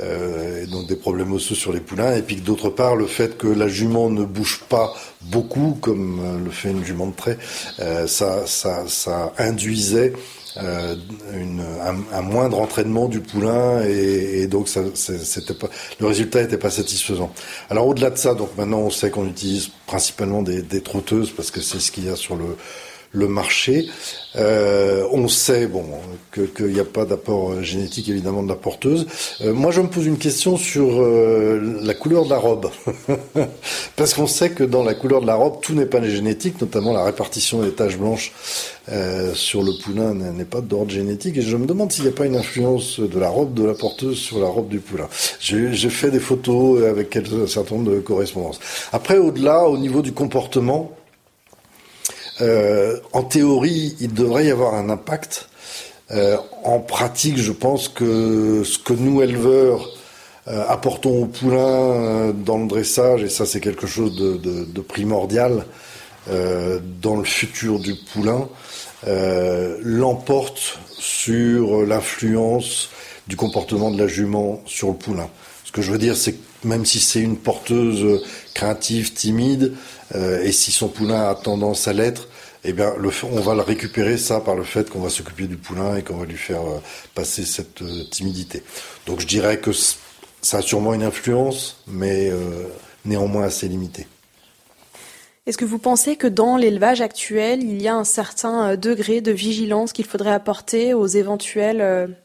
et 0.02 0.68
donc 0.68 0.88
des 0.88 0.96
problèmes 0.96 1.34
osseux 1.34 1.56
sur 1.56 1.74
les 1.74 1.80
poulains, 1.80 2.16
et 2.16 2.22
puis 2.22 2.38
d'autre 2.38 2.70
part, 2.70 2.96
le 2.96 3.06
fait 3.06 3.38
que 3.38 3.48
la 3.48 3.68
jument 3.68 4.10
ne 4.10 4.24
bouge 4.26 4.62
pas 4.70 4.94
beaucoup, 5.22 5.78
comme 5.82 6.44
le 6.44 6.52
fait 6.52 6.70
une 6.72 6.84
jument 6.84 7.08
de 7.08 7.16
trait, 7.16 7.38
euh, 7.80 8.08
ça, 8.08 8.46
ça, 8.46 8.84
ça, 8.88 9.34
induisait 9.38 10.14
euh, 10.58 10.96
une, 11.34 11.62
un, 11.62 11.96
un, 12.18 12.22
moindre 12.22 12.60
entraînement 12.60 13.08
du 13.08 13.22
poulain 13.22 13.84
et, 13.86 14.42
et 14.42 14.48
donc 14.48 14.68
ça, 14.68 14.82
c'était 14.94 15.54
pas, 15.54 15.70
le 16.00 16.08
résultat 16.08 16.42
n'était 16.42 16.58
pas 16.58 16.70
satisfaisant. 16.70 17.32
Alors 17.70 17.88
au-delà 17.88 18.10
de 18.10 18.18
ça, 18.18 18.34
donc 18.34 18.50
maintenant 18.58 18.80
on 18.80 18.90
sait 18.90 19.12
qu'on 19.12 19.28
utilise 19.28 19.70
principalement 19.88 20.42
des, 20.42 20.62
des 20.62 20.82
trotteuses 20.82 21.32
parce 21.32 21.52
que 21.52 21.62
c'est 21.62 21.80
ce 21.80 21.92
qu'il 21.92 22.06
y 22.06 22.10
a 22.10 22.16
sur 22.16 22.36
le 22.36 22.58
le 23.14 23.28
marché. 23.28 23.88
Euh, 24.38 25.06
on 25.12 25.28
sait 25.28 25.68
bon 25.68 25.84
qu'il 26.32 26.68
n'y 26.68 26.80
a 26.80 26.86
pas 26.86 27.04
d'apport 27.04 27.62
génétique 27.62 28.08
évidemment 28.08 28.44
de 28.44 28.48
la 28.48 28.56
porteuse. 28.56 29.06
Euh, 29.42 29.54
moi, 29.54 29.72
je 29.72 29.82
me 29.82 29.88
pose 29.88 30.06
une 30.06 30.18
question 30.18 30.56
sur 30.56 31.02
euh, 31.02 31.80
la 31.82 31.94
couleur 31.94 32.24
de 32.26 32.30
la 32.30 32.38
robe, 32.38 32.70
parce 33.98 34.14
qu'on 34.14 34.28
sait 34.28 34.52
que 34.52 34.64
dans 34.64 34.84
la 34.84 34.94
couleur 34.94 35.22
de 35.22 35.28
la 35.28 35.36
robe, 35.36 35.60
tout 35.62 35.74
n'est 35.74 35.86
pas 35.86 36.02
génétique, 36.02 36.62
notamment 36.62 36.94
la 36.94 37.04
répartition 37.04 37.62
des 37.62 37.72
taches 37.72 37.98
blanches 37.98 38.32
sur 39.36 39.64
le 39.64 39.72
poulain 39.82 40.14
n'est 40.14 40.44
pas 40.44 40.60
d'ordre 40.60 40.92
génétique. 40.92 41.38
Et 41.38 41.42
je 41.42 41.56
me 41.56 41.66
demande 41.66 41.92
s'il 41.92 42.04
n'y 42.04 42.10
a 42.10 42.14
pas 42.14 42.26
une 42.26 42.36
influence 42.36 43.00
de 43.00 43.20
la 43.20 43.30
robe 43.30 43.54
de 43.54 43.64
la 43.64 43.74
porteuse 43.74 44.18
sur 44.18 44.40
la 44.40 44.48
robe 44.48 44.68
du 44.70 44.80
poulain. 44.80 45.08
J'ai 45.40 45.90
fait 45.90 46.10
des 46.12 46.20
photos 46.20 46.84
avec 46.84 47.16
un 47.16 47.48
certain 47.48 47.76
nombre 47.76 47.92
de 47.92 48.00
correspondances. 48.00 48.60
Après, 48.92 49.18
au-delà, 49.18 49.66
au 49.68 49.78
niveau 49.78 50.02
du 50.02 50.12
comportement. 50.14 50.92
Euh, 52.40 52.98
en 53.12 53.24
théorie, 53.24 53.96
il 54.00 54.14
devrait 54.14 54.46
y 54.46 54.52
avoir 54.52 54.76
un 54.76 54.90
impact. 54.90 55.50
Euh, 56.12 56.38
en 56.64 56.80
pratique, 56.80 57.38
je 57.38 57.52
pense 57.52 57.88
que 57.88 58.64
ce 58.64 58.80
que 58.80 58.94
nous, 58.94 59.22
éleveurs, 59.22 59.90
euh, 60.48 60.64
apportons 60.68 61.24
au 61.24 61.26
poulain 61.26 62.34
dans 62.34 62.58
le 62.58 62.68
dressage, 62.68 63.24
et 63.24 63.30
ça 63.30 63.46
c'est 63.46 63.60
quelque 63.60 63.88
chose 63.88 64.16
de, 64.16 64.82
primordial 64.82 65.66
dans 67.02 67.16
le 67.16 67.24
futur 67.24 67.80
du 67.80 67.96
poulain, 67.96 68.48
l'emporte 69.84 70.80
sur 71.00 71.82
l'influence 71.82 72.90
du 73.28 73.36
comportement 73.36 73.90
de 73.90 73.98
la 73.98 74.08
jument 74.08 74.62
sur 74.66 74.90
le 74.90 74.94
poulain. 74.94 75.30
Ce 75.66 75.72
que 75.72 75.82
je 75.82 75.92
veux 75.92 75.98
dire, 75.98 76.16
c'est 76.16 76.34
que 76.34 76.68
même 76.68 76.86
si 76.86 77.00
c'est 77.00 77.22
une 77.22 77.38
porteuse 77.38 78.22
craintive, 78.54 79.14
timide, 79.14 79.74
et 80.14 80.52
si 80.52 80.72
son 80.72 80.88
poulain 80.90 81.30
a 81.30 81.36
tendance 81.36 81.88
à 81.88 81.94
l'être, 81.94 82.28
eh 82.64 82.74
bien, 82.74 82.94
le, 82.98 83.10
on 83.24 83.40
va 83.40 83.56
le 83.56 83.62
récupérer 83.62 84.18
ça 84.18 84.40
par 84.40 84.56
le 84.56 84.64
fait 84.64 84.90
qu'on 84.90 85.00
va 85.00 85.10
s'occuper 85.10 85.48
du 85.48 85.58
poulain 85.58 85.96
et 85.96 86.04
qu'on 86.04 86.18
va 86.18 86.26
lui 86.26 86.38
faire 86.38 86.62
euh, 86.62 86.80
passer 87.16 87.44
cette 87.44 87.82
euh, 87.82 88.04
timidité. 88.10 88.62
Donc, 89.08 89.20
je 89.20 89.28
dirais 89.28 89.60
que 89.60 89.72
ça 90.42 90.58
a 90.58 90.62
sûrement 90.62 90.94
une 90.94 91.04
influence, 91.04 91.82
mais 91.88 92.30
euh, 92.30 92.68
néanmoins 93.06 93.46
assez 93.46 93.68
limitée. 93.68 94.08
Est-ce 95.48 95.58
que 95.58 95.66
vous 95.66 95.80
pensez 95.80 96.18
que 96.18 96.28
dans 96.28 96.56
l'élevage 96.56 97.02
actuel, 97.02 97.64
il 97.64 97.82
y 97.82 97.88
a 97.88 97.96
un 97.96 98.04
certain 98.04 98.76
degré 98.76 99.22
de 99.22 99.32
vigilance 99.32 99.92
qu'il 99.92 100.06
faudrait 100.06 100.32
apporter 100.32 100.94
aux 100.94 101.08
éventuelles 101.08 102.16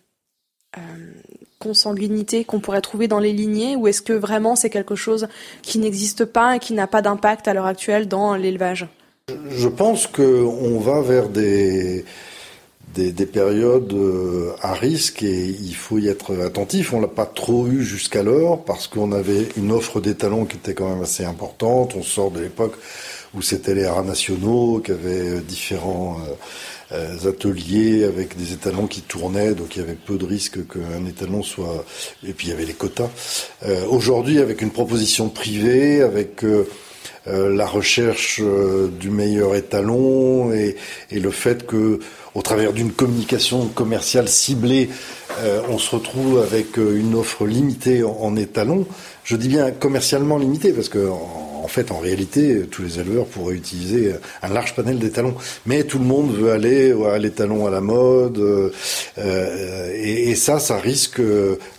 euh, 1.61 1.67
consanguinités 1.67 2.45
qu'on 2.45 2.61
pourrait 2.61 2.81
trouver 2.81 3.09
dans 3.09 3.19
les 3.19 3.33
lignées, 3.33 3.77
ou 3.77 3.87
est-ce 3.89 4.03
que 4.03 4.13
vraiment 4.13 4.57
c'est 4.57 4.71
quelque 4.71 4.95
chose 4.95 5.29
qui 5.63 5.79
n'existe 5.79 6.25
pas 6.25 6.57
et 6.57 6.59
qui 6.59 6.75
n'a 6.75 6.87
pas 6.87 7.03
d'impact 7.03 7.49
à 7.49 7.55
l'heure 7.55 7.67
actuelle 7.67 8.09
dans 8.09 8.35
l'élevage? 8.35 8.87
Je 9.49 9.69
pense 9.69 10.07
qu'on 10.07 10.79
va 10.79 11.01
vers 11.01 11.29
des, 11.29 12.05
des, 12.95 13.27
périodes 13.27 13.93
euh, 13.93 14.53
à 14.63 14.73
risque 14.73 15.23
et 15.23 15.47
il 15.47 15.75
faut 15.75 15.99
y 15.99 16.09
être 16.09 16.37
attentif. 16.45 16.93
On 16.93 17.01
l'a 17.01 17.09
pas 17.09 17.27
trop 17.27 17.67
eu 17.67 17.83
jusqu'alors 17.83 18.65
parce 18.65 18.87
qu'on 18.87 19.13
avait 19.13 19.49
une 19.57 19.73
offre 19.73 20.01
d'étalons 20.01 20.45
qui 20.45 20.57
était 20.57 20.75
quand 20.75 20.89
même 20.89 21.03
assez 21.03 21.25
importante. 21.25 21.95
On 21.97 22.03
sort 22.03 22.31
de 22.31 22.41
l'époque 22.41 22.75
où 23.35 23.43
c'était 23.43 23.75
les 23.75 23.87
rats 23.87 24.03
nationaux, 24.03 24.81
qui 24.81 24.93
avaient 24.93 25.41
différents 25.41 26.19
euh, 26.21 26.33
ateliers 26.91 28.05
avec 28.05 28.37
des 28.37 28.53
étalons 28.53 28.87
qui 28.87 29.03
tournaient, 29.03 29.55
donc 29.55 29.77
il 29.77 29.81
y 29.81 29.83
avait 29.83 29.95
peu 29.95 30.17
de 30.17 30.25
risques 30.25 30.67
qu'un 30.69 31.05
étalon 31.07 31.43
soit... 31.43 31.85
Et 32.27 32.33
puis 32.33 32.49
il 32.49 32.51
y 32.51 32.53
avait 32.53 32.65
les 32.65 32.75
quotas. 32.75 33.11
Euh, 33.65 33.85
aujourd'hui, 33.87 34.39
avec 34.39 34.63
une 34.63 34.71
proposition 34.71 35.29
privée, 35.29 36.03
avec... 36.03 36.45
Euh, 37.29 37.53
la 37.53 37.67
recherche 37.67 38.41
euh, 38.41 38.89
du 38.89 39.11
meilleur 39.11 39.57
étalon 39.57 40.53
et, 40.53 40.77
et, 41.11 41.19
le 41.19 41.33
fait 41.33 41.67
que, 41.67 41.99
au 42.37 42.43
travers 42.43 42.73
d'une 42.73 42.93
communication 42.93 43.67
commerciale 43.67 44.29
ciblée, 44.29 44.91
euh, 45.41 45.61
on 45.69 45.79
se 45.79 45.97
retrouve 45.97 46.41
avec 46.41 46.77
une 46.77 47.17
offre 47.17 47.45
limitée 47.45 48.05
en, 48.05 48.17
en 48.21 48.37
étalon. 48.37 48.87
Je 49.27 49.35
dis 49.35 49.49
bien 49.49 49.73
commercialement 49.73 50.39
limitée 50.39 50.73
parce 50.73 50.89
que 50.89 51.11
en 51.67 51.69
fait, 51.69 51.91
en 51.91 51.99
réalité, 51.99 52.63
tous 52.71 52.83
les 52.83 53.01
éleveurs 53.01 53.27
pourraient 53.27 53.57
utiliser 53.57 54.13
un 54.41 54.49
large 54.49 54.77
panel 54.77 55.01
d'étalons. 55.01 55.35
Mais 55.67 55.83
tout 55.83 55.99
le 55.99 56.05
monde 56.05 56.33
veut 56.33 56.53
aller 56.53 56.95
à 57.13 57.19
l'étalon 57.19 57.67
à 57.67 57.71
la 57.71 57.81
mode. 57.81 58.39
Euh, 59.19 59.93
et, 59.97 60.37
ça, 60.37 60.61
ça 60.61 60.79
risque, 60.79 61.21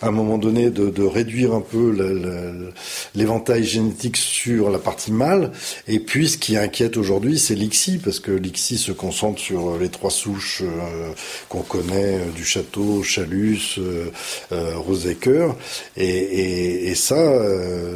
à 0.02 0.08
un 0.08 0.10
moment 0.10 0.36
donné, 0.36 0.68
de, 0.68 1.02
réduire 1.02 1.54
un 1.54 1.62
peu 1.62 1.96
l'éventail 3.14 3.64
génétique 3.64 4.18
sur 4.18 4.68
la 4.68 4.78
partie 4.78 5.10
mâle. 5.10 5.52
Et 5.86 6.00
puis, 6.00 6.28
ce 6.28 6.36
qui 6.36 6.58
inquiète 6.58 6.98
aujourd'hui, 6.98 7.38
c'est 7.38 7.54
l'ICSI, 7.54 7.96
parce 7.96 8.20
que 8.20 8.30
l'ICSI 8.30 8.76
se 8.76 8.92
concentre 8.92 9.40
sur 9.40 9.78
les 9.78 9.88
trois 9.88 10.10
souches 10.10 10.62
euh, 10.62 11.12
qu'on 11.48 11.62
connaît 11.62 12.18
euh, 12.18 12.30
du 12.36 12.44
château, 12.44 13.02
Chalus, 13.02 13.78
euh, 13.78 14.10
Et, 15.96 16.90
et, 16.90 16.94
ça, 16.94 17.37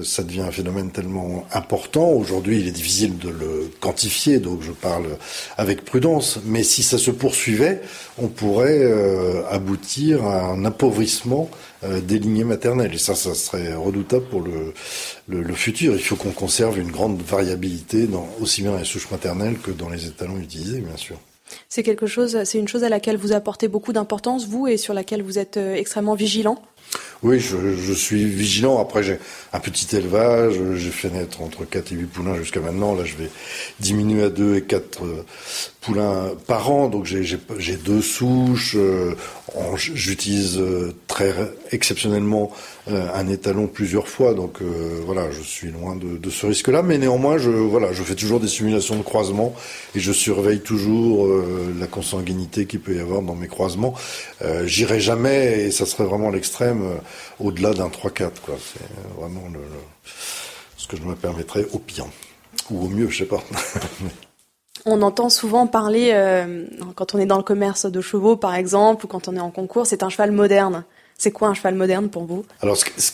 ça 0.04 0.22
devient 0.22 0.42
un 0.42 0.50
phénomène 0.50 0.90
tellement 0.90 1.46
important 1.52 2.12
Aujourd'hui, 2.22 2.60
il 2.60 2.68
est 2.68 2.72
difficile 2.72 3.18
de 3.18 3.28
le 3.28 3.70
quantifier, 3.80 4.38
donc 4.38 4.62
je 4.62 4.72
parle 4.72 5.06
avec 5.58 5.84
prudence. 5.84 6.38
Mais 6.44 6.62
si 6.62 6.82
ça 6.82 6.98
se 6.98 7.10
poursuivait, 7.10 7.80
on 8.18 8.28
pourrait 8.28 8.82
euh, 8.82 9.42
aboutir 9.50 10.24
à 10.24 10.46
un 10.46 10.64
appauvrissement 10.64 11.50
euh, 11.84 12.00
des 12.00 12.18
lignées 12.18 12.44
maternelles. 12.44 12.94
Et 12.94 12.98
ça, 12.98 13.14
ça 13.14 13.34
serait 13.34 13.74
redoutable 13.74 14.24
pour 14.26 14.42
le, 14.42 14.72
futur. 15.54 15.94
Il 15.94 16.00
faut 16.00 16.16
qu'on 16.16 16.30
conserve 16.30 16.78
une 16.78 16.90
grande 16.90 17.20
variabilité, 17.20 18.08
aussi 18.40 18.62
bien 18.62 18.72
dans 18.72 18.78
les 18.78 18.84
souches 18.84 19.10
maternelles 19.10 19.58
que 19.58 19.70
dans 19.70 19.88
les 19.88 20.06
étalons 20.06 20.38
utilisés, 20.38 20.80
bien 20.80 20.96
sûr. 20.96 21.16
C'est 21.68 21.82
quelque 21.82 22.06
chose, 22.06 22.44
c'est 22.44 22.58
une 22.58 22.68
chose 22.68 22.84
à 22.84 22.88
laquelle 22.88 23.16
vous 23.16 23.32
apportez 23.32 23.68
beaucoup 23.68 23.92
d'importance, 23.92 24.46
vous, 24.46 24.66
et 24.66 24.76
sur 24.76 24.94
laquelle 24.94 25.22
vous 25.22 25.38
êtes 25.38 25.58
extrêmement 25.58 26.14
vigilant? 26.14 26.62
Oui, 27.22 27.38
je, 27.38 27.92
suis 27.92 28.24
vigilant. 28.24 28.80
Après, 28.80 29.04
j'ai 29.04 29.18
un 29.52 29.60
petit 29.60 29.94
élevage. 29.94 30.54
J'ai 30.74 30.90
fait 30.90 31.08
naître 31.08 31.40
entre 31.40 31.64
4 31.64 31.92
et 31.92 31.94
8 31.94 32.06
poulains 32.06 32.36
jusqu'à 32.36 32.58
maintenant. 32.58 32.96
Là, 32.96 33.04
je 33.04 33.14
vais 33.14 33.30
diminuer 33.78 34.24
à 34.24 34.28
2 34.28 34.56
et 34.56 34.62
4 34.62 35.04
euh, 35.04 35.24
poulains 35.80 36.32
par 36.48 36.68
an. 36.72 36.88
Donc, 36.88 37.06
j'ai 37.06 37.76
deux 37.76 38.02
souches. 38.02 38.74
Euh, 38.76 39.14
j'utilise 39.76 40.58
euh, 40.58 40.96
très 41.06 41.32
exceptionnellement 41.70 42.50
un 42.88 43.28
étalon 43.28 43.68
plusieurs 43.68 44.08
fois. 44.08 44.34
Donc, 44.34 44.58
voilà, 45.06 45.30
je 45.30 45.42
suis 45.42 45.70
loin 45.70 45.94
de, 45.94 46.30
ce 46.30 46.46
risque-là. 46.46 46.82
Mais 46.82 46.98
néanmoins, 46.98 47.38
je, 47.38 47.50
voilà, 47.50 47.92
je 47.92 48.02
fais 48.02 48.16
toujours 48.16 48.40
des 48.40 48.48
simulations 48.48 48.96
de 48.96 49.02
croisement 49.02 49.54
et 49.94 50.00
je 50.00 50.10
surveille 50.10 50.60
toujours 50.60 51.28
la 51.78 51.86
consanguinité 51.86 52.66
qu'il 52.66 52.80
peut 52.80 52.96
y 52.96 52.98
avoir 52.98 53.22
dans 53.22 53.36
mes 53.36 53.46
croisements. 53.46 53.94
J'irai 54.64 54.98
jamais, 54.98 55.66
et 55.66 55.70
ça 55.70 55.86
serait 55.86 56.04
vraiment 56.04 56.30
l'extrême, 56.30 56.82
au-delà 57.40 57.72
d'un 57.74 57.88
3-4. 57.88 58.30
C'est 58.46 59.18
vraiment 59.18 59.44
ce 60.76 60.86
que 60.86 60.96
je 60.96 61.02
me 61.02 61.14
permettrais 61.14 61.66
au 61.72 61.78
pire. 61.78 62.06
Ou 62.70 62.84
au 62.84 62.88
mieux, 62.88 63.08
je 63.08 63.18
sais 63.18 63.24
pas. 63.24 63.42
On 64.84 65.00
entend 65.02 65.28
souvent 65.28 65.68
parler, 65.68 66.10
euh, 66.12 66.64
quand 66.96 67.14
on 67.14 67.18
est 67.18 67.26
dans 67.26 67.36
le 67.36 67.44
commerce 67.44 67.86
de 67.86 68.00
chevaux 68.00 68.34
par 68.34 68.56
exemple, 68.56 69.04
ou 69.04 69.08
quand 69.08 69.28
on 69.28 69.36
est 69.36 69.40
en 69.40 69.52
concours, 69.52 69.86
c'est 69.86 70.02
un 70.02 70.08
cheval 70.08 70.32
moderne. 70.32 70.84
C'est 71.18 71.30
quoi 71.30 71.46
un 71.46 71.54
cheval 71.54 71.76
moderne 71.76 72.08
pour 72.08 72.24
vous? 72.24 72.44
Alors, 72.62 72.76
ce, 72.76 72.86
ce 72.96 73.12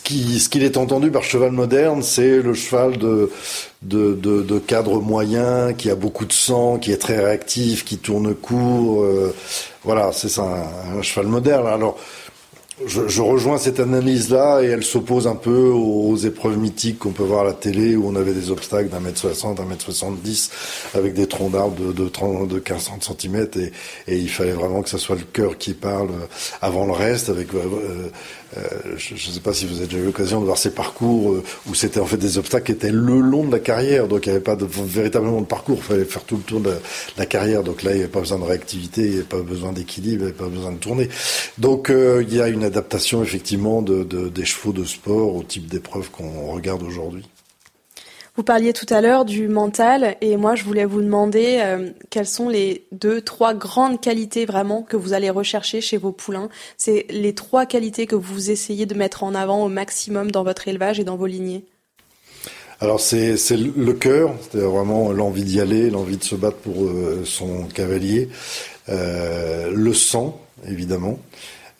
qu'il 0.49 0.63
est 0.63 0.77
entendu 0.77 1.11
par 1.11 1.21
cheval 1.21 1.51
moderne, 1.51 2.01
c'est 2.01 2.41
le 2.41 2.55
cheval 2.55 2.97
de, 2.97 3.29
de, 3.83 4.59
cadre 4.59 4.99
moyen, 4.99 5.73
qui 5.73 5.91
a 5.91 5.95
beaucoup 5.95 6.25
de 6.25 6.33
sang, 6.33 6.79
qui 6.79 6.91
est 6.91 6.97
très 6.97 7.19
réactif, 7.19 7.85
qui 7.85 7.99
tourne 7.99 8.33
court. 8.33 9.03
Euh, 9.03 9.35
voilà, 9.83 10.11
c'est 10.11 10.29
ça, 10.29 10.41
un, 10.41 10.97
un, 10.97 11.01
cheval 11.03 11.27
moderne. 11.27 11.67
Alors, 11.67 11.99
je, 12.85 13.21
rejoins 13.21 13.57
cette 13.57 13.79
analyse-là 13.79 14.61
et 14.61 14.67
elle 14.67 14.83
s'oppose 14.83 15.27
un 15.27 15.35
peu 15.35 15.69
aux, 15.69 16.15
épreuves 16.15 16.57
mythiques 16.57 16.99
qu'on 16.99 17.11
peut 17.11 17.23
voir 17.23 17.41
à 17.41 17.43
la 17.43 17.53
télé 17.53 17.95
où 17.95 18.07
on 18.07 18.15
avait 18.15 18.33
des 18.33 18.51
obstacles 18.51 18.89
d'un 18.89 18.99
mètre 18.99 19.19
soixante, 19.19 19.57
d'un 19.57 19.65
mètre 19.65 19.83
soixante-dix 19.83 20.51
avec 20.93 21.13
des 21.13 21.27
troncs 21.27 21.51
d'arbres 21.51 21.75
de, 21.79 21.91
de, 21.91 22.07
30, 22.07 22.47
de 22.47 22.59
15 22.59 22.89
centimètres 23.01 23.57
et, 23.57 23.71
et, 24.07 24.17
il 24.17 24.29
fallait 24.29 24.51
vraiment 24.51 24.81
que 24.81 24.89
ce 24.89 24.97
soit 24.97 25.15
le 25.15 25.23
cœur 25.23 25.57
qui 25.57 25.73
parle 25.73 26.09
avant 26.61 26.85
le 26.85 26.93
reste 26.93 27.29
avec 27.29 27.53
euh, 27.53 28.09
euh, 28.57 28.61
je 28.97 29.13
ne 29.13 29.19
sais 29.19 29.39
pas 29.39 29.53
si 29.53 29.65
vous 29.65 29.77
avez 29.77 29.85
déjà 29.85 29.99
eu 29.99 30.05
l'occasion 30.05 30.39
de 30.39 30.45
voir 30.45 30.57
ces 30.57 30.71
parcours 30.71 31.33
euh, 31.33 31.43
où 31.67 31.75
c'était 31.75 31.99
en 31.99 32.05
fait 32.05 32.17
des 32.17 32.37
obstacles 32.37 32.65
qui 32.65 32.71
étaient 32.71 32.91
le 32.91 33.19
long 33.19 33.43
de 33.43 33.51
la 33.51 33.59
carrière, 33.59 34.07
donc 34.07 34.25
il 34.25 34.29
n'y 34.29 34.35
avait 34.35 34.43
pas 34.43 34.55
de, 34.55 34.65
véritablement 34.65 35.41
de 35.41 35.45
parcours, 35.45 35.77
il 35.77 35.83
fallait 35.83 36.05
faire 36.05 36.23
tout 36.23 36.37
le 36.37 36.43
tour 36.43 36.59
de 36.59 36.73
la, 37.17 37.25
carrière, 37.25 37.63
donc 37.63 37.83
là 37.83 37.91
il 37.91 37.97
n'y 37.97 38.03
avait 38.03 38.11
pas 38.11 38.21
besoin 38.21 38.39
de 38.39 38.45
réactivité, 38.45 39.01
il 39.01 39.09
n'y 39.09 39.15
avait 39.15 39.23
pas 39.23 39.41
besoin 39.41 39.71
d'équilibre, 39.71 40.23
il 40.23 40.25
n'y 40.25 40.29
avait 40.31 40.33
pas 40.33 40.47
besoin 40.47 40.71
de 40.71 40.77
tourner. 40.77 41.09
Donc 41.59 41.89
euh, 41.91 42.23
il 42.27 42.33
y 42.33 42.41
a 42.41 42.47
une 42.47 42.63
adaptation 42.63 43.21
effectivement 43.21 43.81
de, 43.81 44.03
de, 44.03 44.29
des 44.29 44.45
chevaux 44.45 44.73
de 44.73 44.83
sport 44.83 45.35
au 45.35 45.43
type 45.43 45.67
d'épreuve 45.67 46.09
qu'on 46.09 46.51
regarde 46.51 46.81
aujourd'hui. 46.81 47.25
Vous 48.39 48.45
parliez 48.45 48.71
tout 48.71 48.85
à 48.89 49.01
l'heure 49.01 49.25
du 49.25 49.49
mental 49.49 50.15
et 50.21 50.37
moi 50.37 50.55
je 50.55 50.63
voulais 50.63 50.85
vous 50.85 51.01
demander 51.01 51.59
euh, 51.59 51.89
quelles 52.09 52.25
sont 52.25 52.47
les 52.47 52.85
deux, 52.93 53.19
trois 53.19 53.53
grandes 53.53 53.99
qualités 53.99 54.45
vraiment 54.45 54.81
que 54.81 54.95
vous 54.95 55.11
allez 55.11 55.29
rechercher 55.29 55.81
chez 55.81 55.97
vos 55.97 56.13
poulains. 56.13 56.47
C'est 56.77 57.05
les 57.09 57.35
trois 57.35 57.65
qualités 57.65 58.05
que 58.05 58.15
vous 58.15 58.49
essayez 58.49 58.85
de 58.85 58.95
mettre 58.95 59.23
en 59.25 59.35
avant 59.35 59.65
au 59.65 59.67
maximum 59.67 60.31
dans 60.31 60.45
votre 60.45 60.69
élevage 60.69 61.01
et 61.01 61.03
dans 61.03 61.17
vos 61.17 61.25
lignées. 61.25 61.65
Alors 62.79 63.01
c'est 63.01 63.35
le 63.57 63.91
cœur, 63.91 64.33
c'est 64.53 64.59
vraiment 64.59 65.11
l'envie 65.11 65.43
d'y 65.43 65.59
aller, 65.59 65.89
l'envie 65.89 66.15
de 66.15 66.23
se 66.23 66.35
battre 66.35 66.59
pour 66.59 66.85
euh, 66.85 67.23
son 67.25 67.63
cavalier, 67.65 68.29
euh, 68.87 69.69
le 69.69 69.93
sang 69.93 70.39
évidemment, 70.65 71.19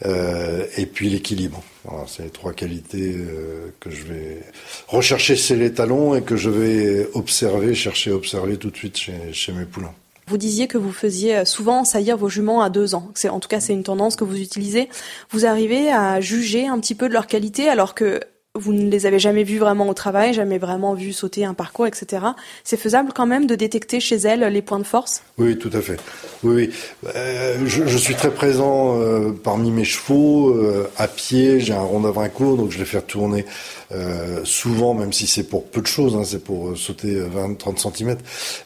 euh, 0.06 0.66
et 0.78 0.86
puis 0.86 1.10
l'équilibre. 1.10 1.62
Voilà, 1.84 2.06
c'est 2.08 2.24
les 2.24 2.30
trois 2.30 2.54
qualités 2.54 3.16
euh, 3.18 3.74
que 3.80 3.90
je 3.90 4.04
vais 4.04 4.44
rechercher 4.88 5.36
chez 5.36 5.56
les 5.56 5.74
talons 5.74 6.16
et 6.16 6.22
que 6.22 6.38
je 6.38 6.50
vais 6.50 7.10
observer, 7.14 7.76
chercher 7.76 8.12
observer 8.12 8.58
tout 8.58 8.70
de 8.70 8.78
suite 8.78 8.98
chez, 8.98 9.34
chez 9.34 9.52
mes 9.52 9.66
poulains. 9.66 9.94
Vous 10.28 10.38
disiez 10.38 10.68
que 10.68 10.78
vous 10.78 10.92
faisiez 10.92 11.38
euh, 11.38 11.46
souvent 11.46 11.84
saillir 11.84 12.16
vos 12.16 12.30
juments 12.30 12.62
à 12.62 12.70
deux 12.70 12.96
ans. 12.96 13.12
C'est, 13.16 13.30
en 13.30 13.40
tout 13.40 13.50
cas, 13.50 13.60
c'est 13.60 13.74
une 13.74 13.84
tendance 13.84 14.16
que 14.16 14.24
vous 14.24 14.40
utilisez. 14.40 14.88
Vous 15.32 15.46
arrivez 15.46 15.92
à 15.92 16.22
juger 16.22 16.68
un 16.68 16.80
petit 16.80 16.96
peu 16.96 17.10
de 17.10 17.14
leur 17.14 17.28
qualité 17.28 17.68
alors 17.68 17.96
que 17.96 18.22
vous 18.56 18.74
ne 18.74 18.90
les 18.90 19.06
avez 19.06 19.20
jamais 19.20 19.44
vues 19.44 19.60
vraiment 19.60 19.88
au 19.88 19.94
travail, 19.94 20.34
jamais 20.34 20.58
vraiment 20.58 20.96
vu 20.96 21.14
sauter 21.14 21.46
un 21.46 21.54
parcours, 21.54 21.86
etc. 21.86 22.26
C'est 22.64 22.78
faisable 22.78 23.12
quand 23.14 23.28
même 23.28 23.46
de 23.46 23.54
détecter 23.54 24.00
chez 24.00 24.16
elles 24.16 24.42
les 24.42 24.64
points 24.64 24.80
de 24.80 24.86
force? 24.86 25.22
Oui, 25.38 25.58
tout 25.60 25.70
à 25.72 25.82
fait. 25.82 25.98
Oui, 26.44 26.56
oui. 26.56 26.70
Euh, 27.16 27.58
je, 27.68 27.86
je, 27.86 27.98
suis 27.98 28.16
très 28.16 28.32
présent 28.32 29.00
euh, 29.00 29.32
parmi 29.32 29.70
mes 29.70 29.84
chevaux, 29.84 30.50
euh, 30.50 30.90
à 30.98 31.08
pied, 31.08 31.60
j'ai 31.60 31.74
un 31.74 31.82
rond 31.82 32.00
d'avrincourt, 32.00 32.58
donc 32.58 32.72
je 32.72 32.80
les 32.80 32.86
fais 32.86 33.02
tourner 33.04 33.46
euh, 33.92 34.42
souvent, 34.46 34.96
même 34.96 35.14
si 35.14 35.28
c'est 35.28 35.44
pour 35.44 35.66
peu 35.66 35.82
de 35.82 35.88
choses, 35.88 36.16
hein, 36.16 36.24
c'est 36.26 36.44
pour 36.44 36.76
sauter 36.76 37.22
20-30 37.22 37.96
cm. 37.96 38.18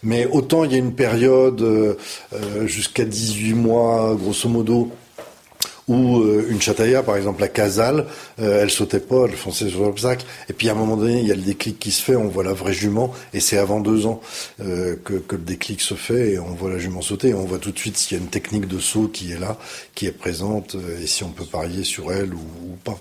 Mais 0.02 0.26
autant 0.28 0.64
il 0.64 0.72
y 0.72 0.76
a 0.76 0.78
une 0.78 0.96
période 0.96 1.98
jusqu'à 2.66 3.04
18 3.04 3.54
mois, 3.54 4.16
grosso 4.16 4.48
modo, 4.48 4.90
ou 5.88 6.20
euh, 6.20 6.48
une 6.50 6.62
chataïa, 6.62 7.04
par 7.04 7.18
exemple 7.18 7.42
la 7.42 7.48
casale, 7.48 8.06
euh, 8.40 8.62
elle 8.62 8.70
sautait 8.70 9.00
pas, 9.00 9.26
elle 9.26 9.36
fonçait 9.36 9.70
sur 9.70 9.82
l'obstacle. 9.82 10.26
Et 10.50 10.54
puis 10.54 10.70
à 10.70 10.72
un 10.72 10.76
moment 10.76 10.98
donné, 10.98 11.20
il 11.20 11.28
y 11.28 11.32
a 11.32 11.36
le 11.36 11.42
déclic 11.42 11.80
qui 11.80 11.92
se 11.92 12.02
fait, 12.02 12.16
on 12.16 12.28
voit 12.28 12.44
la 12.44 12.54
vraie 12.54 12.74
jument, 12.74 13.14
et 13.34 13.40
c'est 13.40 13.58
avant 13.58 13.80
deux 13.80 14.06
ans 14.06 14.22
euh, 14.62 14.96
que, 15.04 15.16
que, 15.16 15.36
le 15.36 15.42
déclic 15.42 15.82
se 15.82 15.96
fait, 15.96 16.34
et 16.34 16.40
on 16.40 16.54
voit 16.54 16.70
la 16.70 16.80
jument 16.80 17.02
sauter, 17.02 17.30
et 17.30 17.34
on 17.34 17.46
voit 17.46 17.60
tout 17.60 17.72
de 17.72 17.80
suite 17.80 17.98
s'il 17.98 18.18
y 18.18 18.22
a 18.22 18.24
une 18.24 18.30
technique 18.30 18.68
de 18.68 18.80
saut 18.80 19.08
qui 19.08 19.32
est 19.32 19.40
là, 19.40 19.58
qui 19.96 20.06
est 20.06 20.12
présente, 20.12 20.76
et 21.02 21.08
si 21.08 21.24
on 21.24 21.30
peut 21.30 21.46
parier 21.46 21.84
sur 21.84 22.12
elle 22.12 22.34
ou, 22.34 22.78
pas. 22.84 22.98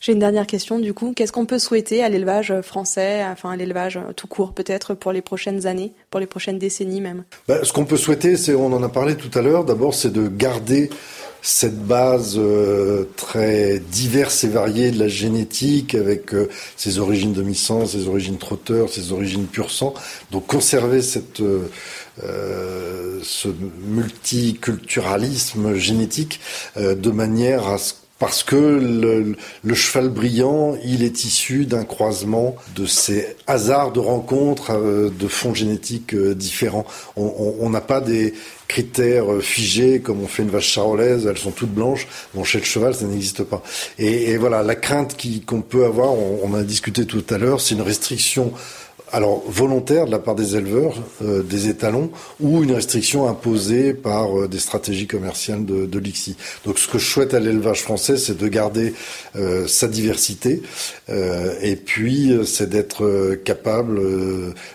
J'ai 0.00 0.12
une 0.12 0.18
dernière 0.18 0.46
question 0.46 0.78
du 0.78 0.92
coup. 0.92 1.14
Qu'est-ce 1.16 1.32
qu'on 1.32 1.46
peut 1.46 1.58
souhaiter 1.58 2.04
à 2.04 2.10
l'élevage 2.10 2.52
français, 2.60 3.24
enfin 3.24 3.52
à 3.52 3.56
l'élevage 3.56 3.98
tout 4.16 4.26
court 4.26 4.52
peut-être 4.52 4.92
pour 4.92 5.12
les 5.12 5.22
prochaines 5.22 5.66
années, 5.66 5.92
pour 6.10 6.20
les 6.20 6.26
prochaines 6.26 6.58
décennies 6.58 7.00
même? 7.00 7.24
Bah, 7.48 7.64
Ce 7.64 7.72
qu'on 7.72 7.86
peut 7.86 7.96
souhaiter, 7.96 8.36
c'est, 8.36 8.54
on 8.54 8.66
en 8.66 8.82
a 8.82 8.90
parlé 8.90 9.16
tout 9.16 9.30
à 9.36 9.40
l'heure, 9.40 9.64
d'abord 9.64 9.94
c'est 9.94 10.12
de 10.12 10.28
garder 10.28 10.90
cette 11.46 11.86
base 11.86 12.36
euh, 12.38 13.04
très 13.16 13.78
diverse 13.78 14.44
et 14.44 14.48
variée 14.48 14.90
de 14.90 14.98
la 14.98 15.08
génétique 15.08 15.94
avec 15.94 16.32
euh, 16.32 16.48
ses 16.74 16.98
origines 16.98 17.34
demi-sang, 17.34 17.84
ses 17.84 18.08
origines 18.08 18.38
trotteur, 18.38 18.88
ses 18.88 19.12
origines 19.12 19.44
pur 19.44 19.70
sang. 19.70 19.92
Donc 20.30 20.46
conserver 20.46 21.02
cette, 21.02 21.42
euh, 21.42 23.20
ce 23.22 23.48
multiculturalisme 23.86 25.74
génétique 25.74 26.40
de 26.76 27.10
manière 27.10 27.68
à 27.68 27.76
ce 27.76 27.92
parce 28.20 28.44
que 28.44 28.54
le, 28.54 29.36
le, 29.64 29.74
cheval 29.74 30.08
brillant, 30.08 30.76
il 30.84 31.02
est 31.02 31.24
issu 31.24 31.66
d'un 31.66 31.84
croisement 31.84 32.54
de 32.76 32.86
ces 32.86 33.36
hasards 33.48 33.90
de 33.90 33.98
rencontres 33.98 34.72
de 35.10 35.28
fonds 35.28 35.52
génétiques 35.52 36.14
différents. 36.14 36.86
On 37.16 37.68
n'a 37.68 37.80
pas 37.80 38.00
des, 38.00 38.32
critères 38.68 39.32
euh, 39.32 39.40
figés 39.40 40.00
comme 40.00 40.22
on 40.22 40.26
fait 40.26 40.42
une 40.42 40.50
vache 40.50 40.68
charolaise, 40.68 41.26
elles 41.26 41.38
sont 41.38 41.50
toutes 41.50 41.72
blanches. 41.72 42.06
Bon, 42.34 42.44
chez 42.44 42.58
le 42.58 42.64
cheval, 42.64 42.94
ça 42.94 43.06
n'existe 43.06 43.44
pas. 43.44 43.62
Et, 43.98 44.36
voilà, 44.36 44.62
la 44.62 44.74
crainte 44.74 45.16
qu'on 45.46 45.60
peut 45.60 45.84
avoir, 45.84 46.12
on, 46.12 46.40
on, 46.42 46.54
a 46.54 46.62
discuté 46.62 47.06
tout 47.06 47.24
à 47.30 47.38
l'heure, 47.38 47.60
c'est 47.60 47.74
une 47.74 47.82
restriction 47.82 48.52
alors 49.12 49.42
volontaire 49.46 50.06
de 50.06 50.10
la 50.10 50.18
part 50.18 50.34
des 50.34 50.56
éleveurs, 50.56 50.94
euh, 51.22 51.42
des 51.42 51.68
étalons, 51.68 52.10
ou 52.40 52.62
une 52.62 52.72
restriction 52.72 53.28
imposée 53.28 53.94
par 53.94 54.38
euh, 54.38 54.48
des 54.48 54.58
stratégies 54.58 55.06
commerciales 55.06 55.64
de, 55.64 55.86
de 55.86 55.98
l'ICSI. 55.98 56.36
Donc 56.64 56.78
ce 56.78 56.88
que 56.88 56.98
je 56.98 57.06
souhaite 57.06 57.34
à 57.34 57.40
l'élevage 57.40 57.82
français, 57.82 58.16
c'est 58.16 58.36
de 58.36 58.48
garder 58.48 58.94
euh, 59.36 59.66
sa 59.66 59.88
diversité, 59.88 60.62
et 61.62 61.76
puis 61.76 62.32
c'est 62.46 62.68
d'être 62.68 63.34
capable 63.44 64.00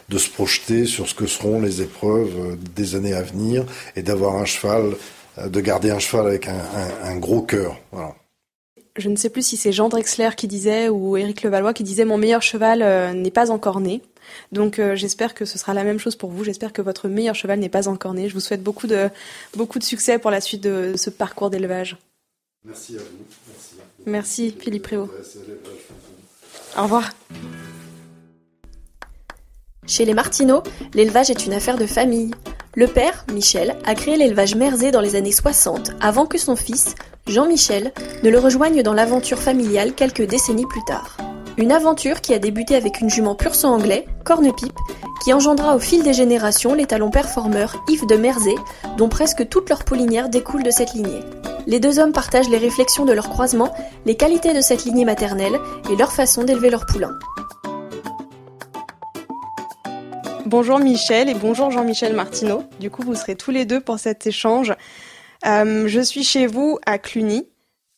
de 0.10 0.18
se 0.18 0.30
projeter 0.30 0.86
sur 0.86 1.08
ce 1.08 1.14
que 1.14 1.26
seront 1.28 1.62
les 1.62 1.82
épreuves 1.82 2.58
des 2.76 2.96
années 2.96 3.14
à 3.14 3.22
venir, 3.22 3.66
et 3.96 4.02
d'avoir 4.02 4.36
un 4.36 4.46
cheval, 4.46 4.96
de 5.44 5.62
garder 5.62 5.92
un 5.92 6.00
cheval 6.00 6.28
avec 6.28 6.48
un, 6.48 7.16
gros 7.18 7.42
cœur. 7.42 7.78
Je 8.98 9.10
ne 9.10 9.16
sais 9.16 9.30
plus 9.30 9.46
si 9.46 9.58
c'est 9.58 9.72
Jean 9.72 9.90
Drexler 9.90 10.30
qui 10.36 10.48
disait 10.48 10.90
ou 10.90 11.18
Éric 11.18 11.44
Levallois 11.44 11.74
qui 11.74 11.84
disait 11.84 12.06
mon 12.06 12.18
meilleur 12.18 12.42
cheval 12.42 12.80
n'est 13.16 13.32
pas 13.32 13.52
encore 13.52 13.80
né. 13.80 14.02
Donc 14.52 14.80
euh, 14.80 14.96
j'espère 14.96 15.34
que 15.34 15.46
ce 15.46 15.58
sera 15.58 15.74
la 15.74 15.84
même 15.84 16.00
chose 16.00 16.16
pour 16.16 16.32
vous. 16.32 16.44
J'espère 16.44 16.74
que 16.74 16.82
votre 16.82 17.08
meilleur 17.08 17.36
cheval 17.36 17.60
n'est 17.60 17.70
pas 17.70 17.88
encore 17.88 18.14
né. 18.14 18.30
Je 18.30 18.34
vous 18.34 18.40
souhaite 18.40 18.64
beaucoup 18.64 18.88
de, 18.88 19.10
beaucoup 19.56 19.80
de 19.80 19.84
succès 19.84 20.20
pour 20.20 20.32
la 20.32 20.42
suite 20.42 20.62
de 20.62 20.94
ce 20.96 21.10
parcours 21.10 21.50
d'élevage. 21.50 21.98
Merci 22.66 22.96
à 22.98 23.00
vous. 23.00 23.06
Merci, 23.48 23.76
Merci 24.06 24.56
Philippe 24.60 24.84
Prévost. 24.84 25.12
Au 26.78 26.84
revoir. 26.84 27.12
Chez 29.88 30.06
les 30.06 30.14
Martineaux, 30.14 30.62
l'élevage 30.94 31.32
est 31.32 31.46
une 31.46 31.54
affaire 31.54 31.78
de 31.78 31.88
famille. 31.88 32.32
Le 32.76 32.88
père, 32.88 33.26
Michel, 33.34 33.76
a 33.86 33.96
créé 33.96 34.18
l'élevage 34.18 34.56
Merzé 34.56 34.92
dans 34.92 35.02
les 35.02 35.16
années 35.16 35.32
60, 35.32 35.92
avant 36.00 36.28
que 36.28 36.38
son 36.38 36.56
fils, 36.56 36.94
Jean-Michel, 37.26 37.92
ne 38.24 38.30
le 38.30 38.38
rejoigne 38.38 38.84
dans 38.84 38.94
l'aventure 38.94 39.40
familiale 39.40 39.94
quelques 39.94 40.28
décennies 40.28 40.68
plus 40.68 40.84
tard. 40.86 41.18
Une 41.60 41.74
aventure 41.74 42.22
qui 42.22 42.34
a 42.34 42.40
débuté 42.40 42.78
avec 42.78 43.02
une 43.02 43.10
jument 43.10 43.36
pur 43.36 43.54
sang 43.54 43.74
anglais, 43.74 44.06
Cornepipe, 44.24 44.80
qui 45.22 45.34
engendra 45.34 45.76
au 45.76 45.80
fil 45.80 46.04
des 46.04 46.14
générations 46.14 46.74
l'étalon 46.74 47.12
performeur 47.12 47.84
Yves 47.90 48.08
de 48.08 48.16
Merzé, 48.16 48.56
dont 48.98 49.10
presque 49.10 49.50
toute 49.50 49.68
leur 49.68 49.84
pollinière 49.84 50.30
découle 50.30 50.64
de 50.64 50.72
cette 50.72 50.94
lignée. 50.94 51.20
Les 51.68 51.82
deux 51.82 52.00
hommes 52.00 52.14
partagent 52.14 52.48
les 52.48 52.60
réflexions 52.60 53.04
de 53.04 53.12
leur 53.12 53.28
croisement, 53.28 53.74
les 54.06 54.16
qualités 54.16 54.54
de 54.54 54.62
cette 54.62 54.86
lignée 54.86 55.04
maternelle 55.04 55.60
et 55.92 55.98
leur 55.98 56.14
façon 56.14 56.46
d'élever 56.46 56.70
leurs 56.70 56.86
poulains. 56.86 57.20
Bonjour 60.46 60.80
Michel 60.80 61.28
et 61.28 61.34
bonjour 61.34 61.72
Jean-Michel 61.72 62.16
Martineau. 62.16 62.64
Du 62.80 62.90
coup, 62.90 63.02
vous 63.04 63.16
serez 63.16 63.36
tous 63.36 63.52
les 63.52 63.66
deux 63.66 63.82
pour 63.82 64.00
cet 64.00 64.26
échange. 64.26 64.74
Euh, 65.46 65.90
je 65.90 66.00
suis 66.00 66.24
chez 66.24 66.48
vous 66.48 66.80
à 66.86 66.98
Cluny. 66.98 67.49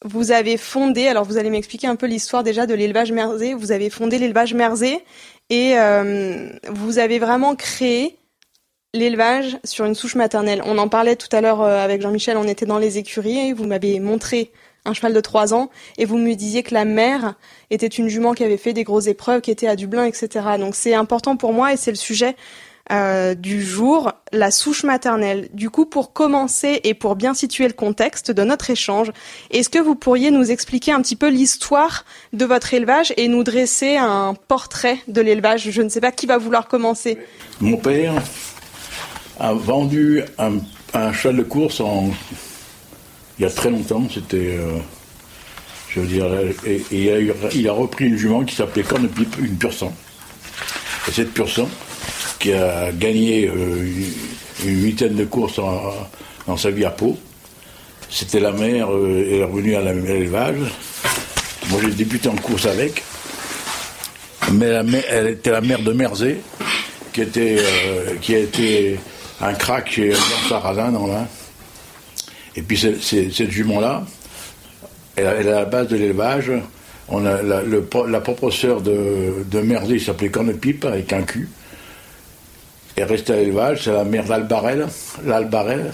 Vous 0.03 0.31
avez 0.31 0.57
fondé, 0.57 1.07
alors 1.07 1.25
vous 1.25 1.37
allez 1.37 1.51
m'expliquer 1.51 1.85
un 1.85 1.95
peu 1.95 2.07
l'histoire 2.07 2.43
déjà 2.43 2.65
de 2.65 2.73
l'élevage 2.73 3.11
Merzé. 3.11 3.53
Vous 3.53 3.71
avez 3.71 3.91
fondé 3.91 4.17
l'élevage 4.17 4.53
Merzé 4.55 5.03
et 5.49 5.77
euh, 5.77 6.49
vous 6.69 6.97
avez 6.97 7.19
vraiment 7.19 7.55
créé 7.55 8.17
l'élevage 8.93 9.57
sur 9.63 9.85
une 9.85 9.93
souche 9.93 10.15
maternelle. 10.15 10.63
On 10.65 10.79
en 10.79 10.87
parlait 10.87 11.15
tout 11.15 11.27
à 11.31 11.41
l'heure 11.41 11.61
euh, 11.61 11.83
avec 11.83 12.01
Jean-Michel, 12.01 12.37
on 12.37 12.47
était 12.47 12.65
dans 12.65 12.79
les 12.79 12.97
écuries 12.97 13.37
et 13.37 13.53
vous 13.53 13.65
m'avez 13.65 13.99
montré 13.99 14.51
un 14.85 14.93
cheval 14.93 15.13
de 15.13 15.19
trois 15.19 15.53
ans, 15.53 15.69
et 15.99 16.05
vous 16.05 16.17
me 16.17 16.33
disiez 16.33 16.63
que 16.63 16.73
la 16.73 16.85
mère 16.85 17.35
était 17.69 17.85
une 17.85 18.07
jument 18.07 18.33
qui 18.33 18.43
avait 18.43 18.57
fait 18.57 18.73
des 18.73 18.83
grosses 18.83 19.05
épreuves, 19.05 19.41
qui 19.41 19.51
était 19.51 19.67
à 19.67 19.75
Dublin, 19.75 20.05
etc. 20.05 20.29
Donc 20.57 20.73
c'est 20.73 20.95
important 20.95 21.37
pour 21.37 21.53
moi 21.53 21.71
et 21.71 21.77
c'est 21.77 21.91
le 21.91 21.97
sujet 21.97 22.35
euh, 22.91 23.35
du 23.35 23.63
jour, 23.63 24.11
la 24.31 24.51
souche 24.51 24.83
maternelle. 24.83 25.49
Du 25.53 25.69
coup, 25.69 25.85
pour 25.85 26.13
commencer 26.13 26.81
et 26.83 26.93
pour 26.93 27.15
bien 27.15 27.33
situer 27.33 27.67
le 27.67 27.73
contexte 27.73 28.31
de 28.31 28.43
notre 28.43 28.69
échange, 28.69 29.11
est-ce 29.51 29.69
que 29.69 29.79
vous 29.79 29.95
pourriez 29.95 30.31
nous 30.31 30.51
expliquer 30.51 30.91
un 30.91 31.01
petit 31.01 31.15
peu 31.15 31.29
l'histoire 31.29 32.05
de 32.33 32.45
votre 32.45 32.73
élevage 32.73 33.13
et 33.17 33.27
nous 33.27 33.43
dresser 33.43 33.97
un 33.97 34.33
portrait 34.47 34.97
de 35.07 35.21
l'élevage? 35.21 35.69
Je 35.69 35.81
ne 35.81 35.89
sais 35.89 36.01
pas 36.01 36.11
qui 36.11 36.25
va 36.25 36.37
vouloir 36.37 36.67
commencer. 36.67 37.17
Mon 37.59 37.77
père 37.77 38.13
a 39.39 39.53
vendu 39.53 40.23
un, 40.37 40.57
un 40.93 41.11
de 41.33 41.43
course 41.43 41.81
il 43.41 43.45
y 43.45 43.47
a 43.47 43.49
très 43.49 43.71
longtemps, 43.71 44.07
c'était. 44.13 44.57
Euh, 44.59 44.77
je 45.89 45.99
veux 45.99 46.05
dire, 46.05 46.27
et, 46.63 46.83
il, 46.91 47.67
a 47.67 47.73
repris 47.73 48.05
une 48.05 48.15
jument 48.15 48.43
qui 48.43 48.55
s'appelait 48.55 48.83
Cornepipe, 48.83 49.35
une 49.39 49.57
pur. 49.57 49.71
Et 51.07 51.11
cette 51.11 51.33
pur 51.33 51.47
qui 52.41 52.53
a 52.53 52.91
gagné 52.91 53.47
euh, 53.47 53.85
une, 54.65 54.83
huitaine 54.83 55.15
de 55.15 55.25
courses 55.25 55.59
dans 56.47 56.57
sa 56.57 56.71
vie 56.71 56.85
à 56.85 56.89
Pau, 56.89 57.17
c'était 58.09 58.39
la 58.39 58.51
mère, 58.51 58.91
euh, 58.91 59.27
elle 59.27 59.39
est 59.39 59.43
revenue 59.43 59.75
à 59.75 59.81
l'élevage. 59.81 60.57
Moi 61.69 61.79
j'ai 61.83 61.91
débuté 61.91 62.27
en 62.27 62.35
course 62.35 62.65
avec, 62.65 63.03
mais 64.51 64.65
elle 65.09 65.27
était 65.27 65.51
la 65.51 65.61
mère 65.61 65.81
de 65.81 65.93
Merzé, 65.93 66.41
qui, 67.13 67.21
était, 67.21 67.59
qui 68.21 68.35
a 68.35 68.39
été 68.39 68.99
un 69.39 69.53
crack 69.53 69.91
chez 69.91 70.11
Jean 70.11 70.49
Sarrazin 70.49 70.91
dans 70.91 71.07
l'Ain. 71.07 71.27
Et 72.55 72.63
puis 72.63 72.77
cette 72.77 73.51
jument-là, 73.51 74.03
elle, 75.15 75.25
est 75.25 75.51
à 75.51 75.59
la 75.59 75.65
base 75.65 75.87
de 75.87 75.95
l'élevage. 75.95 76.51
On 77.07 77.25
a 77.25 77.41
la, 77.41 77.61
la 77.61 78.21
propre 78.21 78.49
sœur 78.49 78.81
de, 78.81 79.45
de 79.49 79.59
Merzé 79.61 79.99
s'appelait 79.99 80.29
Cornepipe 80.29 80.85
avec 80.85 81.13
un 81.13 81.21
cul. 81.21 81.47
Elle 82.95 83.05
restait 83.05 83.33
à 83.33 83.35
l'élevage, 83.37 83.83
c'est 83.85 83.93
la 83.93 84.03
mère 84.03 84.25
d'Albarel, 84.25 84.87
l'Albarel, 85.25 85.93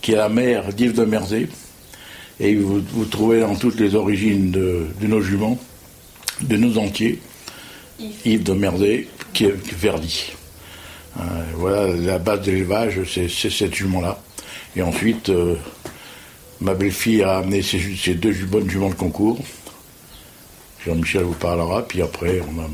qui 0.00 0.12
est 0.12 0.16
la 0.16 0.28
mère 0.28 0.72
d'Yves 0.72 0.94
de 0.94 1.04
Merzé. 1.04 1.48
Et 2.40 2.56
vous, 2.56 2.82
vous, 2.92 3.04
trouvez 3.04 3.40
dans 3.40 3.54
toutes 3.54 3.78
les 3.78 3.94
origines 3.94 4.50
de, 4.50 4.88
nos 5.02 5.20
juments, 5.20 5.58
de 6.40 6.56
nos 6.56 6.78
entiers, 6.78 7.20
Yves, 8.24 8.42
de 8.42 8.52
Merzé, 8.52 9.08
qui 9.32 9.44
est 9.44 9.54
Verdi. 9.76 10.32
Euh, 11.18 11.22
voilà, 11.54 11.94
la 11.94 12.18
base 12.18 12.40
de 12.42 12.50
l'élevage, 12.50 13.00
c'est 13.06 13.28
cette 13.28 13.74
jument-là. 13.74 14.18
Et 14.74 14.82
ensuite, 14.82 15.28
euh, 15.28 15.56
Ma 16.62 16.74
belle-fille 16.74 17.24
a 17.24 17.38
amené 17.38 17.60
ses, 17.60 18.14
deux 18.14 18.32
bonnes 18.46 18.70
juments 18.70 18.90
de 18.90 18.94
concours. 18.94 19.36
Jean-Michel 20.86 21.22
vous 21.22 21.34
parlera, 21.34 21.82
puis 21.82 22.00
après 22.02 22.40
on 22.40 22.60
a. 22.60 22.66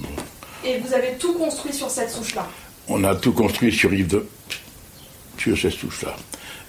Et 0.68 0.78
vous 0.78 0.92
avez 0.92 1.14
tout 1.18 1.33
construit 1.33 1.72
sur 1.72 1.88
cette 1.88 2.11
souche-là 2.11 2.46
On 2.88 3.05
a 3.05 3.14
tout 3.14 3.33
construit 3.33 3.72
sur 3.72 3.92
Yves 3.92 4.09
2, 4.09 4.29
sur 5.38 5.59
cette 5.59 5.72
souche-là. 5.72 6.16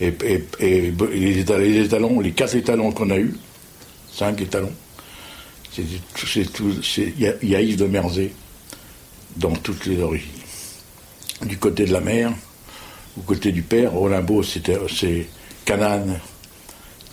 Et, 0.02 0.14
les, 0.60 1.40
étalons, 1.40 2.20
les 2.20 2.32
quatre 2.32 2.56
étalons 2.56 2.92
qu'on 2.92 3.10
a 3.10 3.18
eus, 3.18 3.36
cinq 4.12 4.42
étalons, 4.42 4.74
il 5.78 5.86
y, 7.20 7.56
a 7.56 7.62
Yves 7.62 7.78
de 7.78 7.86
Merzé 7.86 8.34
dans 9.38 9.54
toutes 9.54 9.86
les 9.86 10.02
origines. 10.02 10.30
Du 11.46 11.58
côté 11.58 11.86
de 11.86 11.94
la 11.94 12.02
mère, 12.02 12.34
au 13.18 13.22
côté 13.22 13.52
du 13.52 13.62
père, 13.62 13.96
Olimbo, 13.96 14.44
c'est 14.44 14.62
Canaan 15.64 16.20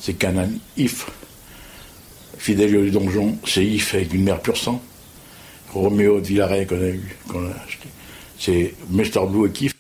c'est 0.01 0.15
Canaan 0.15 0.51
If. 0.77 1.07
Fidèle 2.39 2.81
du 2.83 2.91
donjon, 2.91 3.39
c'est 3.45 3.65
If 3.65 3.95
avec 3.95 4.15
une 4.15 4.25
mère 4.25 4.41
pur 4.41 4.57
sang. 4.57 4.81
Roméo 5.73 6.21
de 6.21 6.27
Villaret 6.27 6.65
qu'on 6.65 6.81
a 6.81 6.89
eu, 6.89 7.17
qu'on 7.29 7.45
a 7.47 7.51
acheté. 7.51 7.89
C'est 8.39 8.75
Mr. 8.91 9.27
Blue 9.27 9.49
et 9.49 9.53
Kif. 9.53 9.75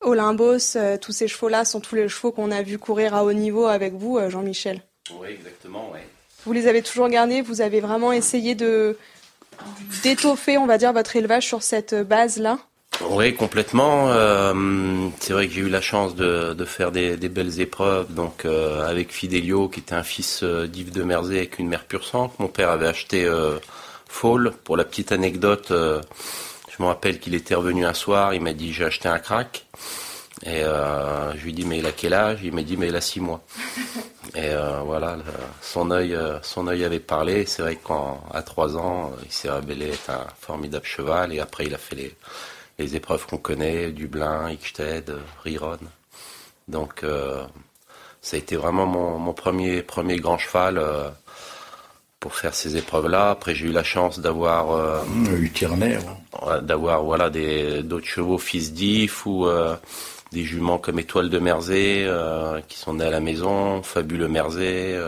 Olympos, 0.00 0.76
euh, 0.76 0.98
tous 0.98 1.12
ces 1.12 1.28
chevaux-là 1.28 1.64
sont 1.64 1.80
tous 1.80 1.94
les 1.94 2.08
chevaux 2.08 2.30
qu'on 2.30 2.50
a 2.50 2.62
vu 2.62 2.78
courir 2.78 3.14
à 3.14 3.24
haut 3.24 3.32
niveau 3.32 3.66
avec 3.66 3.94
vous, 3.94 4.18
euh, 4.18 4.28
Jean-Michel. 4.28 4.82
Oui, 5.18 5.28
exactement, 5.30 5.90
oui. 5.92 6.00
Vous 6.44 6.52
les 6.52 6.66
avez 6.66 6.82
toujours 6.82 7.08
gardés, 7.08 7.40
vous 7.40 7.62
avez 7.62 7.80
vraiment 7.80 8.12
essayé 8.12 8.54
de 8.54 8.98
d'étoffer, 10.02 10.58
on 10.58 10.66
va 10.66 10.78
dire, 10.78 10.92
votre 10.92 11.16
élevage 11.16 11.46
sur 11.46 11.62
cette 11.62 11.94
base-là? 11.94 12.58
Oui, 13.10 13.34
complètement. 13.34 14.10
Euh, 14.10 15.08
c'est 15.20 15.32
vrai 15.32 15.48
que 15.48 15.54
j'ai 15.54 15.62
eu 15.62 15.68
la 15.68 15.80
chance 15.80 16.14
de, 16.14 16.64
faire 16.64 16.92
des, 16.92 17.16
belles 17.16 17.60
épreuves. 17.60 18.12
Donc 18.12 18.44
euh, 18.44 18.86
avec 18.86 19.12
Fidelio, 19.12 19.68
qui 19.68 19.80
était 19.80 19.94
un 19.94 20.02
fils 20.02 20.42
euh, 20.42 20.66
d'Yves 20.66 20.92
de 20.92 21.02
Merzé 21.02 21.38
avec 21.38 21.58
une 21.58 21.68
mère 21.68 21.84
pure 21.84 22.04
sang. 22.04 22.32
Mon 22.38 22.48
père 22.48 22.70
avait 22.70 22.86
acheté 22.86 23.28
Fall. 24.08 24.52
Pour 24.64 24.76
la 24.76 24.84
petite 24.84 25.12
anecdote, 25.12 25.72
je 26.76 26.82
me 26.82 26.88
rappelle 26.88 27.20
qu'il 27.20 27.34
était 27.34 27.54
revenu 27.54 27.84
un 27.84 27.94
soir. 27.94 28.34
Il 28.34 28.40
m'a 28.40 28.52
dit 28.52 28.72
j'ai 28.72 28.84
acheté 28.84 29.08
un 29.08 29.18
crack. 29.18 29.66
Et 30.44 30.62
je 30.62 31.44
lui 31.44 31.52
dis 31.52 31.64
mais 31.64 31.78
il 31.78 31.86
a 31.86 31.92
quel 31.92 32.12
âge? 32.12 32.40
Il 32.42 32.52
m'a 32.52 32.62
dit 32.62 32.76
mais 32.76 32.88
il 32.88 32.96
a 32.96 33.00
six 33.00 33.20
mois. 33.20 33.42
Et 34.34 34.50
voilà, 34.84 35.18
son 35.62 35.90
œil, 35.90 36.18
son 36.42 36.66
œil 36.66 36.84
avait 36.84 36.98
parlé. 36.98 37.46
C'est 37.46 37.62
vrai 37.62 37.76
qu'à 37.76 38.42
trois 38.42 38.76
ans, 38.76 39.12
il 39.24 39.30
s'est 39.32 39.50
révélé 39.50 39.90
être 39.90 40.10
un 40.10 40.26
formidable 40.40 40.84
cheval. 40.84 41.32
Et 41.32 41.40
après, 41.40 41.66
il 41.66 41.74
a 41.74 41.78
fait 41.78 41.96
les 41.96 42.16
les 42.78 42.96
épreuves 42.96 43.26
qu'on 43.26 43.38
connaît, 43.38 43.90
Dublin, 43.92 44.46
Ickstead, 44.46 45.16
Riron. 45.44 45.78
Donc 46.68 47.04
euh, 47.04 47.44
ça 48.20 48.36
a 48.36 48.38
été 48.38 48.56
vraiment 48.56 48.86
mon, 48.86 49.32
premier, 49.32 49.82
premier 49.82 50.16
grand 50.16 50.38
cheval 50.38 50.78
euh, 50.78 51.08
pour 52.24 52.34
faire 52.36 52.54
ces 52.54 52.78
épreuves-là. 52.78 53.30
Après 53.36 53.54
j'ai 53.54 53.66
eu 53.66 53.72
la 53.72 53.84
chance 53.84 54.18
d'avoir 54.18 54.72
euh, 54.72 55.00
d'avoir 56.62 57.04
voilà 57.04 57.28
des 57.28 57.82
d'autres 57.82 58.06
chevaux 58.16 58.38
fils 58.38 58.72
d'If 58.72 59.26
ou 59.26 59.46
des 60.32 60.44
juments 60.44 60.78
comme 60.78 60.98
Étoile 60.98 61.28
de 61.28 61.38
Merzé 61.38 61.86
qui 62.68 62.78
sont 62.78 62.94
nés 62.94 63.04
à 63.04 63.10
la 63.10 63.20
maison, 63.20 63.82
Fabuleux 63.82 64.28
Merzé, 64.28 64.98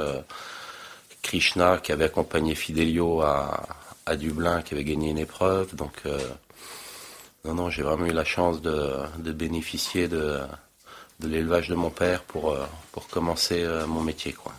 Krishna 1.22 1.78
qui 1.82 1.92
avait 1.92 2.04
accompagné 2.04 2.54
Fidelio 2.54 3.22
à, 3.22 3.66
à 4.04 4.16
Dublin 4.16 4.60
qui 4.60 4.74
avait 4.74 4.84
gagné 4.84 5.08
une 5.10 5.22
épreuve. 5.28 5.74
Donc 5.74 6.02
non, 7.46 7.54
non, 7.54 7.70
j'ai 7.70 7.82
vraiment 7.82 8.06
eu 8.06 8.12
la 8.12 8.24
chance 8.24 8.60
de, 8.60 9.32
bénéficier 9.32 10.08
de, 10.08 10.40
l'élevage 11.20 11.68
de 11.68 11.76
mon 11.76 11.90
père 11.90 12.24
pour, 12.24 12.50
euh, 12.50 12.66
pour 12.90 13.06
commencer 13.06 13.62
euh, 13.62 13.86
mon 13.86 14.00
métier. 14.00 14.32
Quoi. 14.32 14.52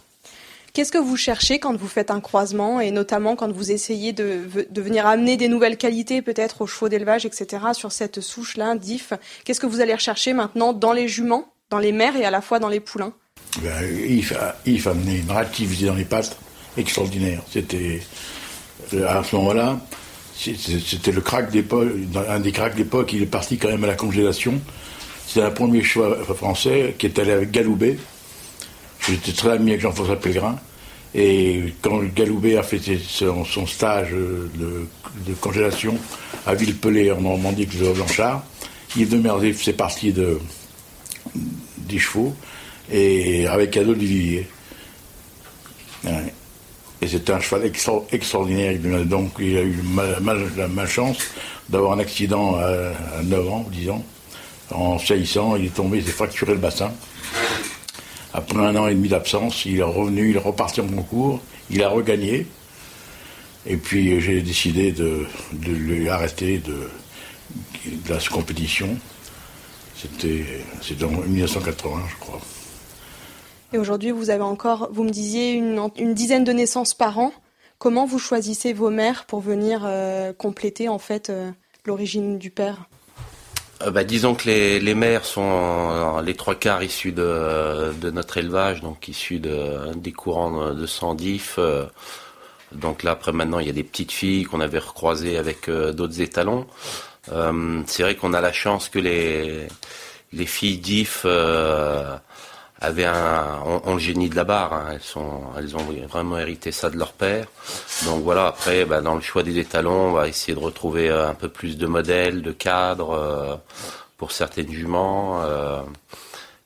Qu'est-ce 0.78 0.92
que 0.92 1.00
vous 1.00 1.18
cherchez 1.18 1.58
quand 1.58 1.76
vous 1.76 1.88
faites 1.88 2.12
un 2.12 2.20
croisement 2.22 2.80
et 2.80 2.92
notamment 2.92 3.36
quand 3.36 3.52
vous 3.52 3.72
essayez 3.72 4.14
de, 4.14 4.48
venir 4.76 5.08
amener 5.08 5.36
des 5.36 5.48
nouvelles 5.48 5.76
qualités 5.76 6.22
peut-être 6.22 6.62
aux 6.62 6.68
chevaux 6.68 6.88
d'élevage, 6.88 7.26
etc. 7.26 7.64
sur 7.74 7.92
cette 7.92 8.22
souche-là, 8.22 8.76
d'IF? 8.76 9.14
Qu'est-ce 9.44 9.60
que 9.60 9.66
vous 9.66 9.82
allez 9.82 9.96
rechercher 9.96 10.34
maintenant 10.34 10.74
dans 10.74 10.94
les 10.94 11.08
juments, 11.08 11.52
dans 11.72 11.80
les 11.80 11.92
mères 11.92 12.16
et 12.16 12.26
à 12.26 12.30
la 12.30 12.42
fois 12.42 12.60
dans 12.60 12.68
les 12.70 12.80
poulains? 12.80 13.14
Ben, 13.64 13.72
a, 13.72 14.56
IF 14.68 14.86
a 14.86 14.92
amené 14.92 15.18
une 15.18 15.32
réactivité 15.32 15.88
dans 15.88 15.96
les 15.96 16.06
pattes 16.06 16.38
extraordinaire. 16.78 17.42
C'était 17.52 18.00
euh, 18.94 19.08
à 19.08 19.24
ce 19.24 19.36
moment-là, 19.38 19.80
c'était 20.36 21.12
le 21.12 21.22
crack 21.22 21.50
d'époque, 21.50 21.90
un 22.30 22.40
des 22.40 22.52
cracks 22.52 22.76
d'époque, 22.76 23.14
il 23.14 23.24
est 23.24 23.26
parti 23.26 23.58
quand 23.58 23.70
même 23.70 23.84
à 23.84 23.88
la 23.88 23.96
congélation. 23.96 24.62
C'est 25.28 25.42
un 25.42 25.50
premier 25.50 25.82
choix 25.82 26.16
français 26.36 26.94
qui 27.00 27.08
est 27.08 27.18
allé 27.18 27.32
avec 27.32 27.50
Galoubet. 27.50 27.98
J'étais 29.08 29.32
très 29.32 29.52
ami 29.52 29.72
avec 29.72 29.82
Jean-François 29.82 30.20
Pellegrin. 30.20 30.60
Et 31.16 31.74
quand 31.82 32.04
Galoubet 32.14 32.58
a 32.58 32.64
fait 32.64 32.82
son, 33.00 33.66
stage 33.66 34.12
de, 34.12 35.34
congélation 35.40 35.98
à 36.46 36.54
Villepelé 36.54 37.12
en 37.12 37.22
Normandie, 37.22 37.66
de 37.66 37.94
Blanchard, 37.94 38.44
Yves 38.98 39.10
de 39.10 39.18
Merzé 39.18 39.54
faisait 39.54 39.74
partie 39.74 40.12
de, 40.12 40.40
des 41.78 42.00
chevaux, 42.00 42.36
et 42.92 43.48
avec 43.48 43.78
Adolphe 43.78 43.98
Vivier. 43.98 44.48
Et 47.02 47.08
c'était 47.08 47.32
un 47.32 47.40
cheval 47.40 47.72
extraordinaire. 48.12 48.78
Donc 49.06 49.32
il 49.40 49.58
a 49.58 49.62
eu 49.62 49.82
la 50.58 50.68
malchance 50.68 51.18
d'avoir 51.70 51.94
un 51.94 52.00
accident 52.00 52.58
à, 52.58 53.24
9 53.24 53.50
ans, 53.50 53.66
10 53.72 53.90
ans. 53.90 54.06
En 54.72 55.00
saillissant, 55.00 55.56
il 55.56 55.66
est 55.66 55.74
tombé, 55.74 56.00
il 56.00 56.06
s'est 56.06 56.12
fracturé 56.12 56.52
le 56.52 56.60
bassin. 56.60 56.92
Après 58.34 58.60
un 58.60 58.76
an 58.76 58.88
et 58.88 58.94
demi 58.94 59.10
d'absence, 59.10 59.66
il 59.66 59.80
est 59.80 59.84
revenu, 59.84 60.30
il 60.32 60.36
est 60.36 60.40
reparti 60.40 60.82
en 60.82 60.88
concours, 60.88 61.42
il 61.70 61.82
a 61.84 61.90
regagné. 61.90 62.46
Et 63.66 63.78
puis 63.78 64.20
j'ai 64.22 64.42
décidé 64.42 64.92
de, 64.92 65.26
lui 65.66 66.10
arrêter 66.10 66.60
de, 66.60 66.90
la 68.10 68.18
compétition. 68.32 68.98
C'était 69.96 70.46
en 71.04 71.10
1980, 71.10 72.04
je 72.10 72.16
crois. 72.20 72.40
Et 73.74 73.78
aujourd'hui, 73.78 74.12
vous 74.12 74.30
avez 74.30 74.44
encore, 74.44 74.90
vous 74.92 75.04
me 75.04 75.10
disiez, 75.10 75.52
une, 75.52 75.82
une, 75.98 76.14
dizaine 76.14 76.44
de 76.44 76.54
naissances 76.54 76.94
par 76.94 77.20
an. 77.20 77.34
Comment 77.80 78.06
vous 78.06 78.20
choisissez 78.20 78.72
vos 78.74 78.90
mères 78.90 79.26
pour 79.26 79.42
venir 79.42 79.82
euh, 79.84 80.32
compléter 80.34 80.88
en 80.88 81.00
fait 81.00 81.30
euh, 81.30 81.52
l'origine 81.86 82.38
du 82.38 82.50
père? 82.50 82.88
Euh, 83.84 83.92
bah, 83.92 84.04
disons 84.04 84.36
que 84.36 84.46
les, 84.46 84.80
les 84.80 84.96
mères 84.96 85.26
sont 85.26 86.20
les 86.22 86.36
trois 86.36 86.56
quarts 86.56 86.84
issus 86.84 87.12
de, 87.12 87.94
de 88.02 88.12
notre 88.12 88.38
élevage, 88.38 88.82
donc 88.82 89.08
issus 89.08 89.40
de, 89.40 89.94
des 89.96 90.12
courants 90.12 90.74
de 90.74 90.86
sang 90.86 91.16
d'if. 91.16 91.60
donc 92.72 93.04
là, 93.04 93.12
après 93.12 93.32
maintenant, 93.32 93.60
il 93.60 93.68
y 93.68 93.70
a 93.70 93.74
des 93.74 93.84
petites 93.84 94.12
filles 94.12 94.44
qu'on 94.46 94.62
avait 94.62 94.80
recroisées 94.80 95.38
avec 95.38 95.70
d'autres 95.70 96.22
étalons. 96.22 96.66
c'est 97.88 98.04
vrai 98.04 98.16
qu'on 98.16 98.34
a 98.34 98.42
la 98.42 98.54
chance 98.54 98.90
que 98.90 99.00
les, 99.00 99.68
les 100.34 100.46
filles 100.46 100.80
d'if 100.80 101.26
avaient 102.80 103.06
un, 103.06 103.60
ont, 103.66 103.94
le 103.94 104.00
génie 104.00 104.30
de 104.30 104.36
la 104.36 104.44
barre. 104.44 104.74
Hein. 104.74 104.98
Elles 105.58 105.76
ont 105.76 106.08
vraiment 106.08 106.38
hérité 106.38 106.72
ça 106.72 106.90
de 106.90 106.98
leur 106.98 107.14
père. 107.14 107.48
Donc 108.06 108.24
voilà. 108.24 108.48
Après, 108.48 108.86
bah, 108.86 109.02
dans 109.02 109.16
le 109.16 109.22
choix 109.22 109.44
des 109.44 109.58
étalons, 109.58 110.10
on 110.10 110.12
va 110.12 110.28
essayer 110.28 110.54
de 110.54 110.60
retrouver 110.64 111.10
euh, 111.10 111.30
un 111.30 111.34
peu 111.34 111.50
plus 111.50 111.78
de 111.78 111.88
modèles, 111.88 112.42
de 112.42 112.52
cadres 112.52 113.12
euh, 113.12 113.56
pour 114.18 114.32
certaines 114.32 114.72
juments. 114.72 115.42
Euh, 115.44 115.82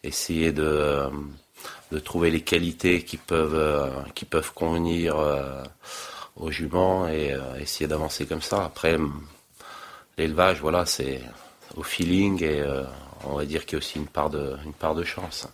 essayer 0.03 0.51
de 0.51 1.09
trouver 2.03 2.31
les 2.31 2.41
qualités 2.41 3.03
qui 3.03 3.17
peuvent 3.17 4.53
convenir 4.55 5.15
aux 6.35 6.49
juments 6.49 7.07
et 7.07 7.37
essayer 7.59 7.87
d'avancer 7.87 8.25
comme 8.25 8.41
ça. 8.41 8.65
Après, 8.65 8.97
l'élevage, 10.17 10.59
voilà, 10.59 10.87
c'est 10.87 11.21
au 11.75 11.83
feeling 11.83 12.43
et 12.43 12.63
on 13.25 13.35
va 13.35 13.45
dire 13.45 13.65
qu'il 13.65 13.73
y 13.73 13.75
a 13.75 13.77
aussi 13.77 13.99
une 13.99 14.07
part 14.07 14.31
de 14.31 15.03
chance. 15.03 15.47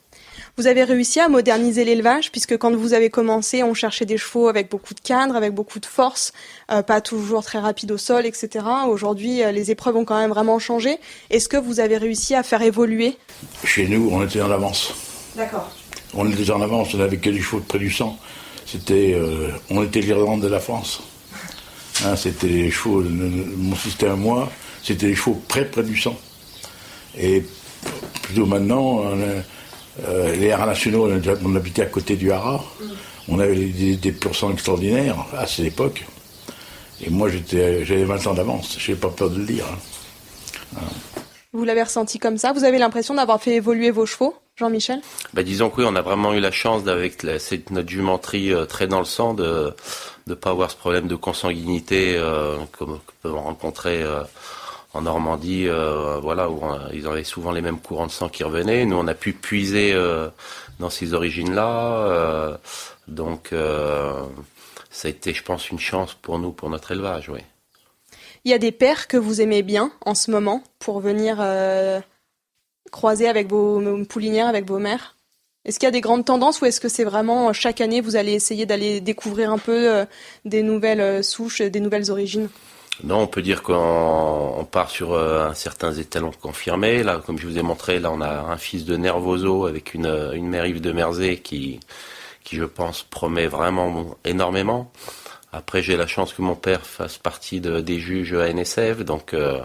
Vous 0.57 0.65
avez 0.65 0.83
réussi 0.83 1.19
à 1.19 1.29
moderniser 1.29 1.85
l'élevage, 1.85 2.31
puisque 2.31 2.57
quand 2.57 2.75
vous 2.75 2.93
avez 2.95 3.11
commencé, 3.11 3.61
on 3.61 3.75
cherchait 3.75 4.05
des 4.05 4.17
chevaux 4.17 4.47
avec 4.47 4.71
beaucoup 4.71 4.95
de 4.95 4.99
cadres, 4.99 5.35
avec 5.35 5.53
beaucoup 5.53 5.79
de 5.79 5.85
force, 5.85 6.33
euh, 6.71 6.81
pas 6.81 6.99
toujours 6.99 7.43
très 7.43 7.59
rapide 7.59 7.91
au 7.91 7.99
sol, 7.99 8.25
etc. 8.25 8.65
Aujourd'hui, 8.87 9.43
euh, 9.43 9.51
les 9.51 9.69
épreuves 9.69 9.97
ont 9.97 10.03
quand 10.03 10.19
même 10.19 10.31
vraiment 10.31 10.57
changé. 10.57 10.97
Est-ce 11.29 11.47
que 11.47 11.57
vous 11.57 11.79
avez 11.79 11.97
réussi 11.97 12.33
à 12.33 12.41
faire 12.41 12.63
évoluer? 12.63 13.17
Chez 13.65 13.87
nous, 13.87 14.09
on 14.11 14.25
était 14.25 14.41
en 14.41 14.49
avance. 14.49 14.95
D'accord. 15.35 15.69
On 16.15 16.27
était 16.27 16.49
en 16.49 16.59
avance, 16.59 16.91
on 16.95 16.97
n'avait 16.97 17.17
que 17.17 17.29
des 17.29 17.39
chevaux 17.39 17.59
de 17.59 17.65
près 17.65 17.77
du 17.77 17.91
sang. 17.91 18.17
C'était, 18.65 19.13
euh, 19.13 19.51
on 19.69 19.83
était 19.83 20.01
l'Irlande 20.01 20.41
de 20.41 20.47
la 20.47 20.59
France. 20.59 21.03
Hein, 22.03 22.15
c'était 22.15 22.47
les 22.47 22.71
chevaux, 22.71 23.03
mon 23.03 23.75
système 23.75 24.13
à 24.13 24.15
moi, 24.15 24.51
c'était 24.81 25.05
les 25.05 25.15
chevaux 25.15 25.39
près 25.47 25.65
près 25.65 25.83
du 25.83 25.95
sang. 25.95 26.17
Et 27.15 27.45
plutôt 28.23 28.47
maintenant, 28.47 29.01
on 29.03 29.21
euh, 30.07 30.35
les 30.35 30.51
haras 30.51 30.67
nationaux, 30.67 31.09
on 31.43 31.55
habitait 31.55 31.83
à 31.83 31.87
côté 31.87 32.15
du 32.15 32.31
haras. 32.31 32.61
On 33.29 33.39
avait 33.39 33.55
des, 33.55 33.95
des 33.95 34.15
sang 34.33 34.51
extraordinaires 34.51 35.25
à 35.37 35.47
cette 35.47 35.65
époque. 35.65 36.05
Et 37.05 37.09
moi, 37.09 37.29
j'avais 37.29 38.03
20 38.03 38.27
ans 38.27 38.33
d'avance. 38.33 38.77
Je 38.79 38.91
n'ai 38.91 38.97
pas 38.97 39.09
peur 39.09 39.29
de 39.29 39.39
le 39.39 39.45
dire. 39.45 39.65
Hein. 40.75 40.79
Vous 41.53 41.63
l'avez 41.63 41.83
ressenti 41.83 42.19
comme 42.19 42.37
ça? 42.37 42.53
Vous 42.53 42.63
avez 42.63 42.77
l'impression 42.77 43.15
d'avoir 43.15 43.41
fait 43.41 43.55
évoluer 43.55 43.91
vos 43.91 44.05
chevaux, 44.05 44.35
Jean-Michel? 44.57 45.01
Bah, 45.33 45.43
Disons 45.43 45.69
que 45.69 45.81
oui, 45.81 45.87
on 45.89 45.95
a 45.95 46.01
vraiment 46.01 46.33
eu 46.33 46.39
la 46.39 46.51
chance, 46.51 46.87
avec 46.87 47.23
notre 47.71 47.89
jumenterie 47.89 48.53
euh, 48.53 48.65
très 48.65 48.87
dans 48.87 48.99
le 48.99 49.05
sang, 49.05 49.33
de 49.33 49.73
ne 50.27 50.33
pas 50.33 50.51
avoir 50.51 50.71
ce 50.71 50.75
problème 50.75 51.07
de 51.07 51.15
consanguinité 51.15 52.15
euh, 52.17 52.57
comme 52.77 52.99
peuvent 53.21 53.35
rencontrer 53.35 54.03
en 54.93 55.01
Normandie, 55.01 55.67
euh, 55.67 56.19
voilà, 56.21 56.49
où 56.49 56.63
euh, 56.63 56.89
ils 56.93 57.07
avaient 57.07 57.23
souvent 57.23 57.51
les 57.51 57.61
mêmes 57.61 57.79
courants 57.79 58.07
de 58.07 58.11
sang 58.11 58.29
qui 58.29 58.43
revenaient. 58.43 58.85
Nous, 58.85 58.95
on 58.95 59.07
a 59.07 59.13
pu 59.13 59.33
puiser 59.33 59.93
euh, 59.93 60.29
dans 60.79 60.89
ces 60.89 61.13
origines-là. 61.13 62.59
donc, 63.07 63.49
ça 64.89 65.07
a 65.07 65.11
été, 65.11 65.33
je 65.33 65.43
pense, 65.43 65.69
une 65.69 65.79
chance 65.79 66.13
pour 66.13 66.39
nous, 66.39 66.51
pour 66.51 66.69
notre 66.69 66.91
élevage, 66.91 67.29
oui. 67.29 67.41
Il 68.45 68.51
y 68.51 68.53
a 68.53 68.59
des 68.59 68.71
pères 68.71 69.07
que 69.07 69.17
vous 69.17 69.41
aimez 69.41 69.61
bien 69.61 69.91
en 70.05 70.15
ce 70.15 70.31
moment 70.31 70.63
pour 70.79 71.01
venir 71.01 71.43
croiser 72.91 73.27
avec 73.27 73.49
vos 73.49 74.05
poulinières, 74.05 74.47
avec 74.47 74.65
vos 74.65 74.79
mères? 74.79 75.15
Est-ce 75.65 75.79
qu'il 75.79 75.87
y 75.87 75.89
a 75.89 75.91
des 75.91 76.01
grandes 76.01 76.23
tendances 76.23 76.61
ou 76.61 76.65
est-ce 76.65 76.79
que 76.79 76.87
c'est 76.87 77.03
vraiment 77.03 77.51
chaque 77.51 77.81
année 77.81 77.99
vous 77.99 78.15
allez 78.15 78.31
essayer 78.31 78.65
d'aller 78.65 79.01
découvrir 79.01 79.51
un 79.51 79.57
peu 79.57 80.05
des 80.45 80.63
nouvelles 80.63 81.23
souches, 81.23 81.61
des 81.61 81.81
nouvelles 81.81 82.09
origines? 82.09 82.49
Non, 83.03 83.19
on 83.19 83.27
peut 83.27 83.43
dire 83.43 83.61
qu'on 83.61 84.67
part 84.71 84.89
sur 84.89 85.13
euh, 85.13 85.47
un 85.49 85.53
certain 85.53 85.93
étalon 85.93 86.31
confirmé. 86.41 87.03
Là, 87.03 87.21
comme 87.23 87.37
je 87.37 87.45
vous 87.45 87.59
ai 87.59 87.61
montré, 87.61 87.99
là, 87.99 88.11
on 88.11 88.21
a 88.21 88.39
un 88.39 88.57
fils 88.57 88.85
de 88.85 88.97
Nervoso 88.97 89.67
avec 89.67 89.93
une, 89.93 90.07
une 90.33 90.47
mère 90.47 90.65
Yves 90.65 90.81
de 90.81 90.91
Merzé 90.91 91.37
qui, 91.37 91.79
qui, 92.43 92.55
je 92.55 92.63
pense, 92.63 93.03
promet 93.03 93.45
vraiment 93.45 94.17
énormément. 94.25 94.91
Après, 95.53 95.83
j'ai 95.83 95.95
la 95.95 96.07
chance 96.07 96.33
que 96.33 96.41
mon 96.41 96.55
père 96.55 96.85
fasse 96.87 97.19
partie 97.19 97.61
de, 97.61 97.81
des 97.81 97.99
juges 97.99 98.33
à 98.33 98.51
NSF, 98.51 98.99
donc 99.05 99.33
euh, 99.33 99.59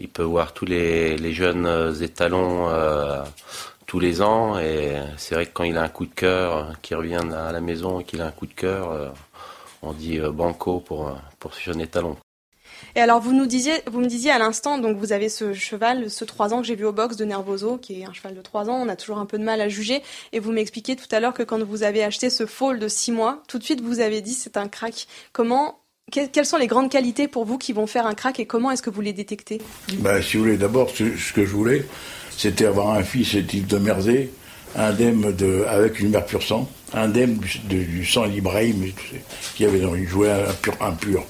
il 0.00 0.08
peut 0.08 0.22
voir 0.22 0.52
tous 0.54 0.64
les, 0.64 1.16
les 1.16 1.32
jeunes 1.32 1.96
étalons 2.00 2.68
euh, 2.70 3.22
tous 3.86 3.98
les 4.00 4.22
ans. 4.22 4.58
Et 4.60 4.96
c'est 5.16 5.34
vrai 5.34 5.46
que 5.46 5.52
quand 5.52 5.64
il 5.64 5.76
a 5.78 5.82
un 5.82 5.88
coup 5.88 6.06
de 6.06 6.14
cœur, 6.14 6.72
qu'il 6.82 6.96
revient 6.96 7.20
à 7.34 7.52
la 7.52 7.60
maison 7.60 8.00
et 8.00 8.04
qu'il 8.04 8.22
a 8.22 8.26
un 8.26 8.30
coup 8.30 8.46
de 8.46 8.54
cœur, 8.54 9.12
on 9.82 9.92
dit 9.92 10.20
banco 10.20 10.80
pour, 10.80 11.18
pour 11.38 11.54
ce 11.54 11.60
jeune 11.60 11.80
étalon. 11.80 12.16
Et 12.94 13.00
alors, 13.00 13.20
vous 13.20 13.32
nous 13.32 13.46
disiez, 13.46 13.72
vous 13.90 14.00
me 14.00 14.06
disiez 14.06 14.30
à 14.30 14.38
l'instant, 14.38 14.78
donc 14.78 14.96
vous 14.98 15.12
avez 15.12 15.28
ce 15.28 15.54
cheval, 15.54 16.10
ce 16.10 16.24
3 16.24 16.52
ans 16.52 16.60
que 16.60 16.66
j'ai 16.66 16.74
vu 16.74 16.84
au 16.84 16.92
box 16.92 17.16
de 17.16 17.24
Nervoso, 17.24 17.78
qui 17.78 18.00
est 18.00 18.04
un 18.04 18.12
cheval 18.12 18.34
de 18.34 18.42
3 18.42 18.68
ans, 18.68 18.82
on 18.82 18.88
a 18.88 18.96
toujours 18.96 19.18
un 19.18 19.26
peu 19.26 19.38
de 19.38 19.44
mal 19.44 19.60
à 19.60 19.68
juger. 19.68 20.02
Et 20.32 20.40
vous 20.40 20.52
m'expliquiez 20.52 20.96
tout 20.96 21.08
à 21.10 21.20
l'heure 21.20 21.34
que 21.34 21.42
quand 21.42 21.62
vous 21.62 21.82
avez 21.82 22.04
acheté 22.04 22.28
ce 22.28 22.46
foal 22.46 22.78
de 22.78 22.88
6 22.88 23.12
mois, 23.12 23.42
tout 23.48 23.58
de 23.58 23.64
suite 23.64 23.80
vous 23.80 24.00
avez 24.00 24.20
dit 24.20 24.34
c'est 24.34 24.56
un 24.56 24.68
crack. 24.68 25.06
Comment, 25.32 25.80
quelles 26.10 26.46
sont 26.46 26.58
les 26.58 26.66
grandes 26.66 26.90
qualités 26.90 27.28
pour 27.28 27.44
vous 27.44 27.56
qui 27.56 27.72
vont 27.72 27.86
faire 27.86 28.06
un 28.06 28.14
crack 28.14 28.38
et 28.40 28.46
comment 28.46 28.70
est-ce 28.70 28.82
que 28.82 28.90
vous 28.90 29.00
les 29.00 29.14
détectez? 29.14 29.60
Ben, 29.98 30.20
Si 30.20 30.36
vous 30.36 30.44
voulez, 30.44 30.56
d'abord, 30.58 30.90
ce, 30.90 31.32
que 31.32 31.46
je 31.46 31.50
voulais, 31.50 31.86
c'était 32.36 32.66
avoir 32.66 32.90
un 32.90 33.02
fils 33.02 33.36
type 33.48 33.66
de 33.66 33.78
Merzé, 33.78 34.30
indemne 34.76 35.32
de, 35.32 35.64
avec 35.66 36.00
une 36.00 36.10
mère 36.10 36.26
pur 36.26 36.42
sang, 36.42 36.68
indemne 36.92 37.38
du, 37.38 37.84
du 37.84 38.04
sang 38.04 38.26
d'Ibrahim, 38.26 38.92
qui 39.54 39.64
avait 39.64 39.82
joué 40.06 40.30
un 40.30 40.52
pur, 40.60 40.74
un 40.80 40.92
pur. 40.92 41.24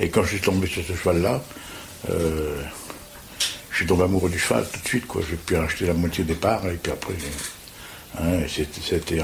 Et 0.00 0.08
quand 0.08 0.22
je 0.24 0.28
suis 0.30 0.40
tombé 0.40 0.66
sur 0.66 0.82
ce 0.84 0.94
cheval-là, 0.94 1.42
euh, 2.10 2.62
je 3.70 3.76
suis 3.76 3.86
tombé 3.86 4.04
amoureux 4.04 4.30
du 4.30 4.38
cheval 4.38 4.64
tout 4.72 4.80
de 4.80 4.88
suite. 4.88 5.06
Quoi. 5.06 5.22
J'ai 5.28 5.36
pu 5.36 5.56
acheter 5.56 5.86
la 5.86 5.94
moitié 5.94 6.24
des 6.24 6.34
parts 6.34 6.66
et 6.66 6.76
puis 6.76 6.92
après, 6.92 7.14
hein, 8.18 8.40
c'était. 8.48 9.22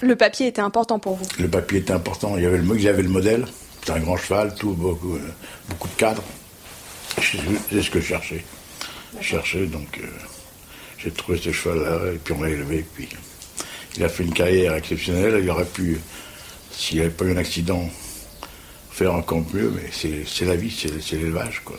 Le 0.00 0.14
papier 0.14 0.46
était 0.46 0.60
important 0.60 0.98
pour 0.98 1.16
vous 1.16 1.26
Le 1.40 1.48
papier 1.48 1.80
était 1.80 1.92
important. 1.92 2.36
Il 2.36 2.44
y 2.44 2.46
avait 2.46 2.58
le, 2.58 3.02
le 3.02 3.08
modèle. 3.08 3.46
C'était 3.80 3.92
un 3.92 4.00
grand 4.00 4.16
cheval, 4.16 4.54
tout, 4.54 4.72
beaucoup, 4.72 5.16
euh, 5.16 5.20
beaucoup 5.68 5.88
de 5.88 5.94
cadres. 5.94 6.22
C'est 7.20 7.82
ce 7.82 7.90
que 7.90 8.00
je 8.00 8.06
cherchais. 8.06 8.44
Je 9.20 9.26
cherchais, 9.26 9.66
donc 9.66 9.98
euh, 9.98 10.06
j'ai 10.98 11.10
trouvé 11.10 11.38
ce 11.38 11.50
cheval-là 11.50 12.12
et 12.12 12.18
puis 12.18 12.34
on 12.38 12.42
l'a 12.42 12.50
élevé. 12.50 12.84
Puis 12.94 13.08
il 13.96 14.04
a 14.04 14.08
fait 14.08 14.24
une 14.24 14.34
carrière 14.34 14.74
exceptionnelle. 14.74 15.40
Il 15.42 15.50
aurait 15.50 15.64
pu, 15.64 15.98
s'il 16.70 16.98
n'y 16.98 17.04
avait 17.04 17.14
pas 17.14 17.24
eu 17.24 17.32
un 17.32 17.38
accident, 17.38 17.88
faire 18.98 19.14
encore 19.14 19.42
mieux, 19.54 19.72
mais 19.74 19.90
c'est 19.92 20.44
la 20.44 20.56
vie, 20.56 20.70
c'est 20.70 21.16
l'élevage. 21.16 21.62
quoi. 21.64 21.76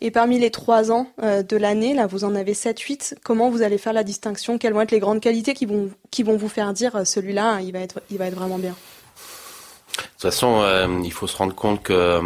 Et 0.00 0.10
parmi 0.10 0.38
les 0.38 0.50
trois 0.50 0.90
ans 0.90 1.06
euh, 1.22 1.42
de 1.44 1.56
l'année, 1.56 1.94
là, 1.94 2.06
vous 2.08 2.24
en 2.24 2.34
avez 2.34 2.54
7-8. 2.54 3.14
Comment 3.24 3.48
vous 3.48 3.62
allez 3.62 3.78
faire 3.78 3.92
la 3.92 4.02
distinction? 4.02 4.58
Quelles 4.58 4.72
vont 4.72 4.80
être 4.80 4.90
les 4.90 4.98
grandes 4.98 5.20
qualités 5.20 5.54
qui 5.54 5.66
vont, 5.66 5.90
qui 6.10 6.24
vont 6.24 6.36
vous 6.36 6.48
faire 6.48 6.72
dire 6.72 6.96
euh, 6.96 7.04
celui-là, 7.04 7.60
il, 7.60 7.72
va 7.72 7.78
être, 7.78 8.00
il 8.10 8.18
va 8.18 8.26
être 8.26 8.34
vraiment 8.34 8.58
bien? 8.58 8.72
De 8.72 10.02
toute 10.02 10.22
façon, 10.22 10.60
euh, 10.62 10.88
il 11.04 11.12
faut 11.12 11.28
se 11.28 11.36
rendre 11.36 11.54
compte 11.54 11.82
que 11.84 12.20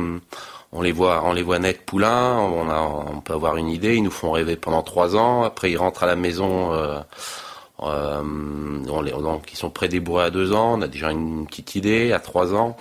on 0.74 0.80
les 0.80 0.92
voit, 0.92 1.22
on 1.24 1.34
les 1.34 1.42
voit 1.42 1.58
net 1.58 1.84
poulains. 1.84 2.38
On, 2.38 2.70
a, 2.70 2.80
on 3.14 3.20
peut 3.20 3.34
avoir 3.34 3.58
une 3.58 3.68
idée. 3.68 3.96
Ils 3.96 4.02
nous 4.02 4.10
font 4.10 4.32
rêver 4.32 4.56
pendant 4.56 4.82
trois 4.82 5.16
ans. 5.16 5.42
Après, 5.42 5.70
ils 5.70 5.76
rentrent 5.76 6.02
à 6.02 6.06
la 6.06 6.16
maison. 6.16 6.72
Euh, 7.82 8.22
on 8.88 9.00
les, 9.02 9.10
donc 9.10 9.52
ils 9.52 9.56
sont 9.56 9.70
près 9.70 9.88
des 9.88 10.00
bourrés 10.00 10.24
à 10.24 10.30
deux 10.30 10.52
ans, 10.52 10.78
on 10.78 10.82
a 10.82 10.88
déjà 10.88 11.10
une 11.10 11.46
petite 11.46 11.74
idée 11.74 12.12
à 12.12 12.20
trois 12.20 12.54
ans, 12.54 12.76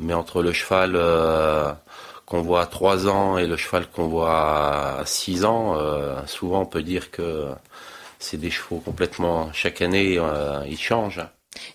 mais 0.00 0.14
entre 0.14 0.42
le 0.42 0.52
cheval 0.52 0.92
euh, 0.94 1.72
qu'on 2.26 2.42
voit 2.42 2.62
à 2.62 2.66
trois 2.66 3.06
ans 3.08 3.38
et 3.38 3.46
le 3.46 3.56
cheval 3.56 3.86
qu'on 3.86 4.08
voit 4.08 5.00
à 5.00 5.06
six 5.06 5.44
ans, 5.44 5.76
euh, 5.76 6.16
souvent 6.26 6.62
on 6.62 6.66
peut 6.66 6.82
dire 6.82 7.10
que 7.10 7.46
c'est 8.18 8.36
des 8.36 8.50
chevaux 8.50 8.78
complètement 8.78 9.50
chaque 9.52 9.82
année 9.82 10.18
ils 10.66 10.78
changent. 10.78 11.22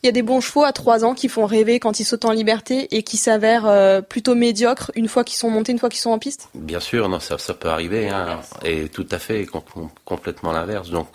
Il 0.01 0.05
y 0.05 0.09
a 0.09 0.13
des 0.13 0.21
bons 0.21 0.39
chevaux 0.39 0.63
à 0.63 0.71
3 0.71 1.03
ans 1.03 1.13
qui 1.13 1.27
font 1.27 1.45
rêver 1.45 1.79
quand 1.79 1.99
ils 1.99 2.05
sautent 2.05 2.25
en 2.25 2.31
liberté 2.31 2.95
et 2.95 3.03
qui 3.03 3.17
s'avèrent 3.17 4.01
plutôt 4.07 4.33
médiocres 4.33 4.89
une 4.95 5.09
fois 5.09 5.25
qu'ils 5.25 5.37
sont 5.37 5.49
montés, 5.49 5.73
une 5.73 5.79
fois 5.79 5.89
qu'ils 5.89 5.99
sont 5.99 6.11
en 6.11 6.17
piste? 6.17 6.47
Bien 6.55 6.79
sûr, 6.79 7.09
non, 7.09 7.19
ça, 7.19 7.37
ça 7.37 7.53
peut 7.53 7.67
arriver, 7.67 8.07
hein, 8.07 8.39
et 8.63 8.87
tout 8.87 9.05
à 9.11 9.19
fait, 9.19 9.45
complètement 10.05 10.53
l'inverse. 10.53 10.91
Donc, 10.91 11.07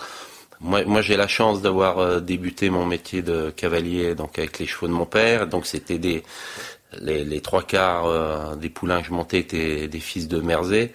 moi, 0.60 0.84
moi 0.84 1.00
j'ai 1.00 1.16
la 1.16 1.26
chance 1.26 1.62
d'avoir 1.62 2.20
débuté 2.20 2.68
mon 2.68 2.84
métier 2.84 3.22
de 3.22 3.50
cavalier 3.50 4.14
donc 4.14 4.38
avec 4.38 4.58
les 4.58 4.66
chevaux 4.66 4.88
de 4.88 4.92
mon 4.92 5.06
père. 5.06 5.46
Donc, 5.46 5.66
c'était 5.66 5.98
des 5.98 6.22
les, 7.00 7.40
trois 7.40 7.62
quarts 7.62 8.56
des 8.56 8.70
poulains 8.70 9.00
que 9.00 9.08
je 9.08 9.12
montais 9.12 9.38
étaient 9.38 9.88
des 9.88 10.00
fils 10.00 10.28
de 10.28 10.40
Merzé. 10.40 10.92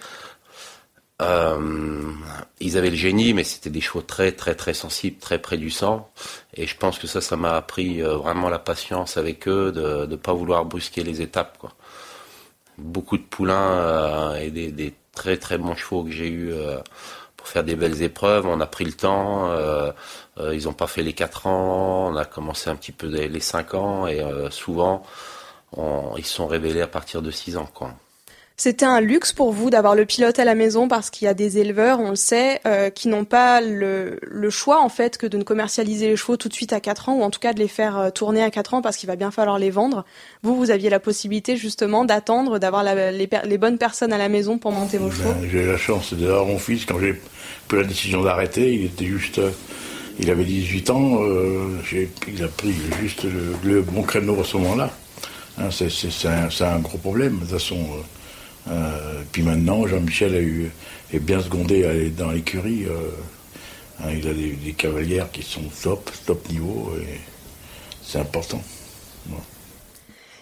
Euh, 1.22 2.12
ils 2.60 2.76
avaient 2.76 2.90
le 2.90 2.96
génie, 2.96 3.32
mais 3.32 3.44
c'était 3.44 3.70
des 3.70 3.80
chevaux 3.80 4.02
très 4.02 4.32
très 4.32 4.54
très 4.54 4.74
sensibles, 4.74 5.18
très 5.18 5.38
près 5.38 5.56
du 5.56 5.70
sang. 5.70 6.10
Et 6.54 6.66
je 6.66 6.76
pense 6.76 6.98
que 6.98 7.06
ça, 7.06 7.20
ça 7.20 7.36
m'a 7.36 7.56
appris 7.56 8.02
euh, 8.02 8.16
vraiment 8.16 8.48
la 8.50 8.58
patience 8.58 9.16
avec 9.16 9.48
eux, 9.48 9.72
de 9.72 10.06
ne 10.06 10.16
pas 10.16 10.34
vouloir 10.34 10.64
brusquer 10.66 11.02
les 11.04 11.22
étapes. 11.22 11.58
Beaucoup 12.78 13.16
de 13.16 13.22
poulains 13.22 13.54
euh, 13.54 14.34
et 14.36 14.50
des, 14.50 14.94
très 15.12 15.38
très 15.38 15.56
bons 15.58 15.74
chevaux 15.76 16.04
que 16.04 16.10
j'ai 16.10 16.28
eu 16.28 16.52
pour 17.36 17.48
faire 17.48 17.64
des 17.64 17.76
belles 17.76 18.02
épreuves. 18.02 18.46
On 18.46 18.60
a 18.60 18.66
pris 18.66 18.84
le 18.84 18.92
temps. 18.92 19.50
ils 20.52 20.64
n'ont 20.64 20.74
pas 20.74 20.86
fait 20.86 21.02
les 21.02 21.14
4 21.14 21.46
ans. 21.46 22.10
On 22.12 22.16
a 22.16 22.26
commencé 22.26 22.68
un 22.68 22.76
petit 22.76 22.92
peu 22.92 23.06
les 23.06 23.40
5 23.40 23.74
ans. 23.74 24.06
Et 24.06 24.22
souvent, 24.50 25.04
on, 25.76 26.16
ils 26.16 26.26
sont 26.26 26.46
révélés 26.46 26.80
à 26.82 26.86
partir 26.86 27.22
de 27.22 27.30
6 27.30 27.56
ans. 27.56 27.68
Quoi. 27.72 27.94
C'était 28.58 28.86
un 28.86 29.02
luxe 29.02 29.34
pour 29.34 29.52
vous 29.52 29.68
d'avoir 29.68 29.94
le 29.94 30.06
pilote 30.06 30.38
à 30.38 30.44
la 30.46 30.54
maison 30.54 30.88
parce 30.88 31.10
qu'il 31.10 31.26
y 31.26 31.28
a 31.28 31.34
des 31.34 31.58
éleveurs, 31.58 32.00
on 32.00 32.08
le 32.08 32.16
sait, 32.16 32.60
euh, 32.66 32.88
qui 32.88 33.08
n'ont 33.08 33.26
pas 33.26 33.60
le, 33.60 34.18
choix 34.48 34.80
en 34.80 34.88
fait 34.88 35.18
que 35.18 35.26
de 35.26 35.36
ne 35.36 35.42
commercialiser 35.42 36.08
les 36.08 36.16
chevaux 36.16 36.38
tout 36.38 36.48
de 36.48 36.54
suite 36.54 36.72
à 36.72 36.80
4 36.80 37.10
ans 37.10 37.16
ou 37.16 37.22
en 37.22 37.28
tout 37.28 37.40
cas 37.40 37.52
de 37.52 37.58
les 37.58 37.68
faire 37.68 37.98
euh, 37.98 38.10
tourner 38.10 38.42
à 38.42 38.50
4 38.50 38.72
ans 38.72 38.80
parce 38.80 38.96
qu'il 38.96 39.08
va 39.08 39.16
bien 39.16 39.30
falloir 39.30 39.58
les 39.58 39.68
vendre. 39.68 40.06
Vous, 40.42 40.56
vous 40.56 40.70
aviez 40.70 40.88
la 40.88 41.00
possibilité 41.00 41.58
justement 41.58 42.06
d'attendre, 42.06 42.58
d'avoir 42.58 42.82
les, 42.82 43.58
bonnes 43.58 43.76
personnes 43.76 44.14
à 44.14 44.18
la 44.18 44.30
maison 44.30 44.56
pour 44.56 44.72
monter 44.72 44.96
vos 44.96 45.10
chevaux? 45.10 45.34
J'ai 45.50 45.64
eu 45.64 45.66
la 45.66 45.76
chance 45.76 46.14
d'avoir 46.14 46.46
mon 46.46 46.58
fils 46.58 46.86
quand 46.86 46.98
j'ai 46.98 47.20
pris 47.68 47.76
la 47.76 47.84
décision 47.84 48.22
d'arrêter. 48.22 48.72
Il 48.72 48.86
était 48.86 49.04
juste, 49.04 49.38
euh, 49.38 49.50
il 50.18 50.30
avait 50.30 50.44
18 50.44 50.88
ans. 50.88 51.20
il 51.92 52.42
a 52.42 52.48
pris 52.48 52.72
juste 53.02 53.26
le, 53.62 53.82
bon 53.82 54.02
créneau 54.02 54.40
à 54.40 54.44
ce 54.44 54.56
moment-là. 54.56 54.90
Hein, 55.58 55.68
c'est 55.70 56.64
un, 56.64 56.78
gros 56.80 56.98
problème 56.98 57.36
de 57.36 57.40
toute 57.40 57.50
façon. 57.50 57.78
Euh, 58.68 59.22
puis 59.32 59.42
maintenant, 59.42 59.86
Jean-Michel 59.86 60.70
est 61.12 61.18
bien 61.18 61.40
secondé 61.40 62.10
dans 62.16 62.30
l'écurie. 62.30 62.84
Euh, 62.84 63.10
hein, 64.02 64.10
il 64.12 64.28
a 64.28 64.34
des, 64.34 64.72
cavalières 64.72 65.30
qui 65.30 65.42
sont 65.42 65.62
top, 65.82 66.10
top 66.26 66.48
niveau, 66.50 66.92
et 67.00 67.20
c'est 68.02 68.18
important. 68.18 68.60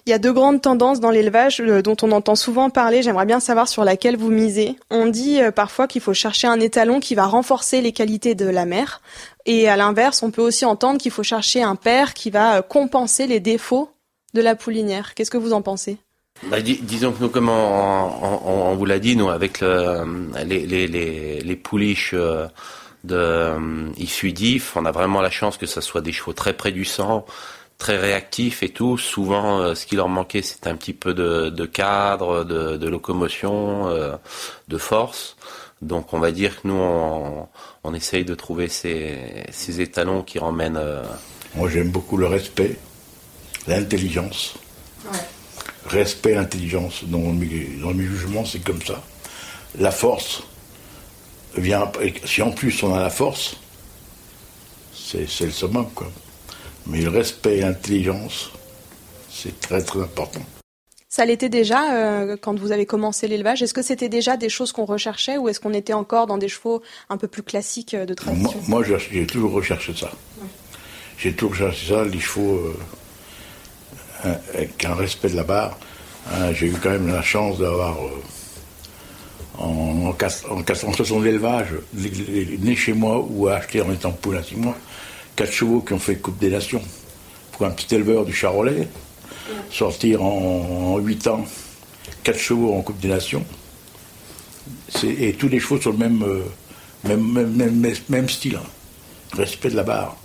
Il 0.06 0.10
y 0.10 0.12
a 0.12 0.18
deux 0.18 0.32
grandes 0.34 0.60
tendances 0.60 1.00
dans 1.00 1.10
l'élevage 1.10 1.60
euh, 1.60 1.80
dont 1.80 1.96
on 2.02 2.12
entend 2.12 2.34
souvent 2.34 2.68
parler. 2.68 3.02
J'aimerais 3.02 3.24
bien 3.24 3.40
savoir 3.40 3.68
sur 3.68 3.84
laquelle 3.84 4.18
vous 4.18 4.30
misez. 4.30 4.76
On 4.90 5.06
dit 5.06 5.38
parfois 5.54 5.86
qu'il 5.86 6.02
faut 6.02 6.12
chercher 6.12 6.46
un 6.46 6.60
étalon 6.60 6.98
qui 6.98 7.14
va 7.14 7.24
renforcer 7.24 7.80
les 7.80 7.92
qualités 7.92 8.34
de 8.34 8.46
la 8.46 8.66
mère. 8.66 9.00
Et 9.46 9.68
à 9.68 9.76
l'inverse, 9.76 10.22
on 10.22 10.30
peut 10.30 10.42
aussi 10.42 10.64
entendre 10.64 10.98
qu'il 10.98 11.12
faut 11.12 11.22
chercher 11.22 11.62
un 11.62 11.76
père 11.76 12.14
qui 12.14 12.30
va 12.30 12.62
compenser 12.62 13.26
les 13.26 13.40
défauts 13.40 13.93
de 14.34 14.42
la 14.42 14.54
poulinière. 14.54 15.14
Qu'est-ce 15.14 15.30
que 15.30 15.38
vous 15.38 15.52
en 15.52 15.62
pensez? 15.62 15.96
Bah, 16.50 16.60
disons 16.60 17.12
que 17.12 17.22
nous, 17.22 17.28
comme 17.30 17.48
on, 17.48 18.74
vous 18.74 18.84
l'a 18.84 18.98
dit, 18.98 19.16
nous, 19.16 19.28
avec 19.28 19.60
les, 19.60 20.66
les, 20.66 20.86
les, 20.88 21.40
les, 21.40 21.56
pouliches 21.56 22.12
euh, 22.12 22.46
de, 23.04 23.14
euh, 23.14 23.88
issues 23.96 24.32
d'IF, 24.32 24.76
on 24.76 24.84
a 24.84 24.90
vraiment 24.90 25.20
la 25.20 25.30
chance 25.30 25.56
que 25.56 25.66
ce 25.66 25.80
soit 25.80 26.00
des 26.00 26.12
chevaux 26.12 26.32
très 26.32 26.52
près 26.52 26.72
du 26.72 26.84
sang, 26.84 27.24
très 27.78 27.96
réactifs 27.96 28.64
et 28.64 28.68
tout. 28.68 28.98
Souvent, 28.98 29.60
euh, 29.60 29.74
ce 29.74 29.86
qui 29.86 29.94
leur 29.94 30.08
manquait, 30.08 30.42
c'était 30.42 30.68
un 30.68 30.76
petit 30.76 30.92
peu 30.92 31.14
de, 31.14 31.50
de 31.50 31.66
cadre, 31.66 32.44
de, 32.44 32.76
de 32.76 32.88
locomotion, 32.88 33.88
de 34.68 34.78
force. 34.78 35.36
Donc, 35.82 36.12
on 36.12 36.18
va 36.18 36.32
dire 36.32 36.60
que 36.60 36.68
nous, 36.68 36.74
on, 36.74 37.48
on 37.84 37.94
essaye 37.94 38.24
de 38.24 38.34
trouver 38.34 38.68
ces, 38.68 39.44
ces 39.50 39.80
étalons 39.80 40.22
qui 40.22 40.40
ramènent. 40.40 40.80
Moi, 41.54 41.68
j'aime 41.68 41.90
beaucoup 41.90 42.16
le 42.16 42.26
respect, 42.26 42.76
l'intelligence. 43.66 44.54
Ouais 45.12 45.18
respect, 45.86 46.36
intelligence. 46.36 47.04
Dans 47.04 47.18
mes, 47.18 47.78
dans 47.80 47.94
mes 47.94 48.04
jugements, 48.04 48.44
c'est 48.44 48.60
comme 48.60 48.82
ça. 48.82 49.02
La 49.78 49.90
force 49.90 50.42
vient. 51.56 51.90
Si 52.24 52.42
en 52.42 52.50
plus 52.50 52.82
on 52.82 52.94
a 52.94 53.00
la 53.00 53.10
force, 53.10 53.56
c'est 54.92 55.44
le 55.44 55.50
summum, 55.50 55.88
quoi. 55.94 56.10
Mais 56.86 57.00
le 57.00 57.08
respect 57.08 57.58
et 57.58 57.60
l'intelligence, 57.62 58.50
c'est 59.30 59.58
très 59.60 59.82
très 59.82 60.00
important. 60.00 60.42
Ça 61.08 61.24
l'était 61.24 61.48
déjà 61.48 61.94
euh, 61.94 62.36
quand 62.40 62.58
vous 62.58 62.72
avez 62.72 62.86
commencé 62.86 63.28
l'élevage? 63.28 63.62
Est-ce 63.62 63.72
que 63.72 63.82
c'était 63.82 64.08
déjà 64.08 64.36
des 64.36 64.48
choses 64.48 64.72
qu'on 64.72 64.84
recherchait 64.84 65.38
ou 65.38 65.48
est-ce 65.48 65.60
qu'on 65.60 65.72
était 65.72 65.92
encore 65.92 66.26
dans 66.26 66.38
des 66.38 66.48
chevaux 66.48 66.82
un 67.08 67.16
peu 67.16 67.28
plus 67.28 67.44
classiques 67.44 67.94
euh, 67.94 68.04
de 68.04 68.14
tradition? 68.14 68.60
Moi, 68.66 68.82
j'ai 68.82 69.26
toujours 69.26 69.52
recherché 69.52 69.94
ça. 69.94 70.10
J'ai 71.16 71.32
toujours 71.32 71.52
recherché 71.52 71.94
ça, 71.94 72.04
les 72.04 72.18
chevaux. 72.18 72.56
Euh, 72.56 72.76
avec 74.24 74.84
un 74.84 74.94
respect 74.94 75.30
de 75.30 75.36
la 75.36 75.44
barre. 75.44 75.78
Hein, 76.32 76.52
j'ai 76.52 76.66
eu 76.66 76.76
quand 76.82 76.90
même 76.90 77.08
la 77.08 77.22
chance 77.22 77.58
d'avoir, 77.58 77.96
euh, 77.98 78.22
en, 79.58 80.14
en, 80.14 80.54
en, 80.54 81.20
d'élevage, 81.20 81.68
né 81.92 82.74
chez 82.76 82.94
moi 82.94 83.24
ou 83.28 83.48
acheté 83.48 83.82
en 83.82 83.92
étant 83.92 84.12
poule 84.12 84.38
à 84.38 84.56
mois, 84.56 84.76
quatre 85.36 85.52
chevaux 85.52 85.80
qui 85.80 85.92
ont 85.92 85.98
fait 85.98 86.16
Coupe 86.16 86.38
des 86.38 86.50
Nations. 86.50 86.82
Pour 87.52 87.66
un 87.66 87.70
petit 87.70 87.94
éleveur 87.94 88.24
du 88.24 88.32
Charolais, 88.32 88.88
sortir 89.70 90.24
en, 90.24 90.98
huit 90.98 91.26
ans, 91.26 91.44
quatre 92.22 92.38
chevaux 92.38 92.74
en 92.74 92.82
Coupe 92.82 92.98
des 93.00 93.08
Nations, 93.08 93.44
et 95.04 95.34
tous 95.34 95.48
les 95.48 95.60
chevaux 95.60 95.80
sur 95.80 95.92
le 95.92 95.98
même, 95.98 96.22
euh, 96.22 96.42
même, 97.04 97.94
même, 98.08 98.28
style. 98.28 98.56
Hein. 98.56 98.66
Respect 99.36 99.70
de 99.70 99.76
la 99.76 99.82
barre, 99.82 100.16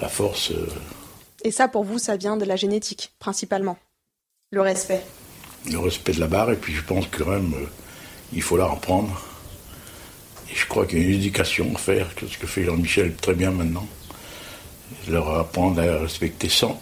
la 0.00 0.08
force. 0.08 0.52
Et 1.44 1.50
ça, 1.50 1.68
pour 1.68 1.84
vous, 1.84 1.98
ça 1.98 2.16
vient 2.16 2.36
de 2.36 2.44
la 2.44 2.56
génétique, 2.56 3.12
principalement 3.18 3.78
Le 4.50 4.60
respect 4.60 5.04
Le 5.70 5.78
respect 5.78 6.12
de 6.12 6.20
la 6.20 6.26
barre, 6.26 6.50
et 6.50 6.56
puis 6.56 6.74
je 6.74 6.82
pense 6.82 7.06
que 7.06 7.22
quand 7.22 7.30
même, 7.30 7.54
euh, 7.54 7.66
il 8.32 8.42
faut 8.42 8.56
la 8.56 8.66
reprendre. 8.66 9.22
Et 10.50 10.54
je 10.54 10.66
crois 10.66 10.86
qu'il 10.86 10.98
y 10.98 11.02
a 11.02 11.04
une 11.04 11.14
éducation 11.14 11.70
à 11.74 11.78
faire, 11.78 12.08
ce 12.16 12.38
que 12.38 12.46
fait 12.46 12.64
Jean-Michel 12.64 13.14
très 13.14 13.34
bien 13.34 13.50
maintenant. 13.50 13.86
Leur 15.08 15.38
apprendre 15.38 15.80
à 15.80 15.98
respecter 16.00 16.48
sans, 16.48 16.80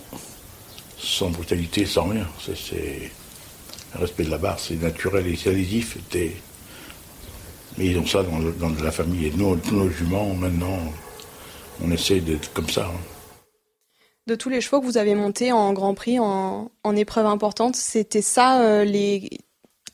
sans 0.99 1.31
brutalité, 1.31 1.85
sans 1.85 2.05
rien. 2.05 2.27
C'est, 2.41 3.11
le 3.95 4.01
respect 4.01 4.25
de 4.25 4.31
la 4.31 4.39
barre, 4.39 4.59
c'est 4.59 4.81
naturel 4.81 5.27
et 5.27 5.37
c'est 5.37 5.51
adhésif. 5.51 5.99
Mais 7.77 7.87
ils 7.87 7.99
ont 7.99 8.07
ça 8.07 8.23
dans, 8.23 8.39
dans 8.39 8.83
la 8.83 8.93
famille. 8.93 9.27
Et 9.27 9.33
nous, 9.33 9.57
tous 9.57 9.75
nos 9.75 9.91
juments, 9.91 10.35
maintenant, 10.35 10.79
on 11.83 11.91
essaie 11.91 12.21
d'être 12.21 12.53
comme 12.53 12.71
ça. 12.71 12.87
Hein 12.87 13.16
de 14.27 14.35
tous 14.35 14.49
les 14.49 14.61
chevaux 14.61 14.81
que 14.81 14.87
vous 14.87 14.99
avez 14.99 15.15
montés 15.15 15.53
en 15.53 15.73
Grand 15.73 15.95
Prix, 15.95 16.19
en, 16.19 16.71
épreuve 16.97 17.27
importante, 17.27 17.77
c'était 17.77 18.23
ça 18.23 18.61
euh, 18.61 18.85
les 18.85 19.31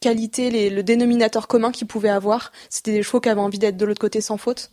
qualités, 0.01 0.71
le 0.71 0.83
dénominateur 0.83 1.47
commun 1.49 1.71
qu'ils 1.71 1.87
pouvaient 1.87 2.09
avoir 2.09 2.51
C'était 2.69 2.93
des 2.93 3.03
chevaux 3.03 3.21
qui 3.21 3.29
avaient 3.29 3.41
envie 3.41 3.59
d'être 3.59 3.77
de 3.77 3.85
l'autre 3.85 4.01
côté 4.01 4.21
sans 4.21 4.37
faute 4.37 4.71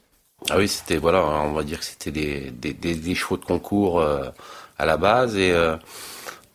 Ah 0.49 0.57
oui, 0.57 0.67
c'était, 0.67 0.97
voilà, 0.97 1.25
on 1.25 1.53
va 1.53 1.63
dire 1.63 1.79
que 1.79 1.85
c'était 1.85 2.11
des, 2.11 3.15
chevaux 3.15 3.37
de 3.37 3.45
concours 3.45 3.99
euh, 3.99 4.29
à 4.77 4.85
la 4.85 4.97
base. 4.97 5.35
Et 5.35 5.51
euh, 5.51 5.75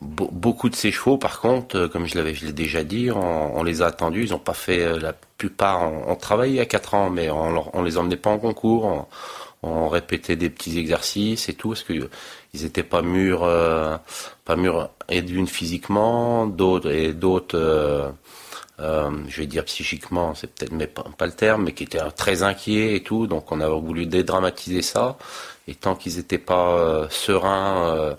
beaucoup 0.00 0.70
de 0.70 0.76
ces 0.76 0.90
chevaux, 0.90 1.18
par 1.18 1.40
contre, 1.40 1.86
comme 1.86 2.06
je 2.06 2.16
l'avais 2.16 2.32
déjà 2.52 2.84
dit, 2.84 3.10
on, 3.10 3.62
les 3.62 3.82
a 3.82 3.86
attendus. 3.86 4.24
Ils 4.24 4.30
n'ont 4.30 4.38
pas 4.38 4.54
fait, 4.54 4.98
la 4.98 5.12
plupart, 5.12 5.82
on, 6.08 6.16
travaillait 6.16 6.60
à 6.60 6.66
4 6.66 6.94
ans, 6.94 7.10
mais 7.10 7.30
on, 7.30 7.64
on 7.76 7.82
les 7.82 7.98
emmenait 7.98 8.16
pas 8.16 8.30
en 8.30 8.38
concours 8.38 8.84
on 8.86 9.06
répétait 9.88 10.36
des 10.36 10.50
petits 10.50 10.78
exercices 10.78 11.48
et 11.48 11.54
tout, 11.54 11.70
parce 11.70 11.82
que 11.82 12.08
ils 12.54 12.64
étaient 12.64 12.84
pas 12.84 13.02
mûrs, 13.02 13.42
euh, 13.44 13.96
pas 14.44 14.56
mûrs 14.56 14.90
et 15.08 15.22
d'une 15.22 15.48
physiquement, 15.48 16.46
d'autres 16.46 16.90
et 16.90 17.12
d'autres, 17.12 17.58
euh, 17.58 18.10
euh, 18.80 19.10
je 19.28 19.40
vais 19.40 19.46
dire 19.46 19.64
psychiquement, 19.64 20.34
c'est 20.34 20.46
peut-être 20.54 20.72
mais 20.72 20.86
pas, 20.86 21.26
le 21.26 21.32
terme, 21.32 21.64
mais 21.64 21.72
qui 21.72 21.84
étaient 21.84 22.00
très 22.16 22.42
inquiets 22.42 22.94
et 22.94 23.02
tout. 23.02 23.26
Donc 23.26 23.52
on 23.52 23.60
a 23.60 23.68
voulu 23.68 24.06
dédramatiser 24.06 24.82
ça. 24.82 25.18
Et 25.68 25.74
tant 25.74 25.96
qu'ils 25.96 26.16
n'étaient 26.16 26.38
pas 26.38 27.06
sereins 27.10 28.16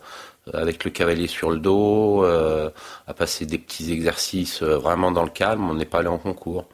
avec 0.53 0.83
le 0.83 0.91
cavalier 0.91 1.27
sur 1.27 1.51
le 1.51 1.59
dos, 1.59 2.23
à 2.23 3.13
passer 3.13 3.45
des 3.45 3.57
petits 3.59 3.91
exercices 3.91 4.63
vraiment 4.63 5.11
dans 5.11 5.23
le 5.23 5.29
calme, 5.29 5.69
on 5.69 5.75
n'est 5.75 5.85
pas 5.85 5.99
allé 5.99 6.07
en 6.07 6.17
concours. 6.17 6.65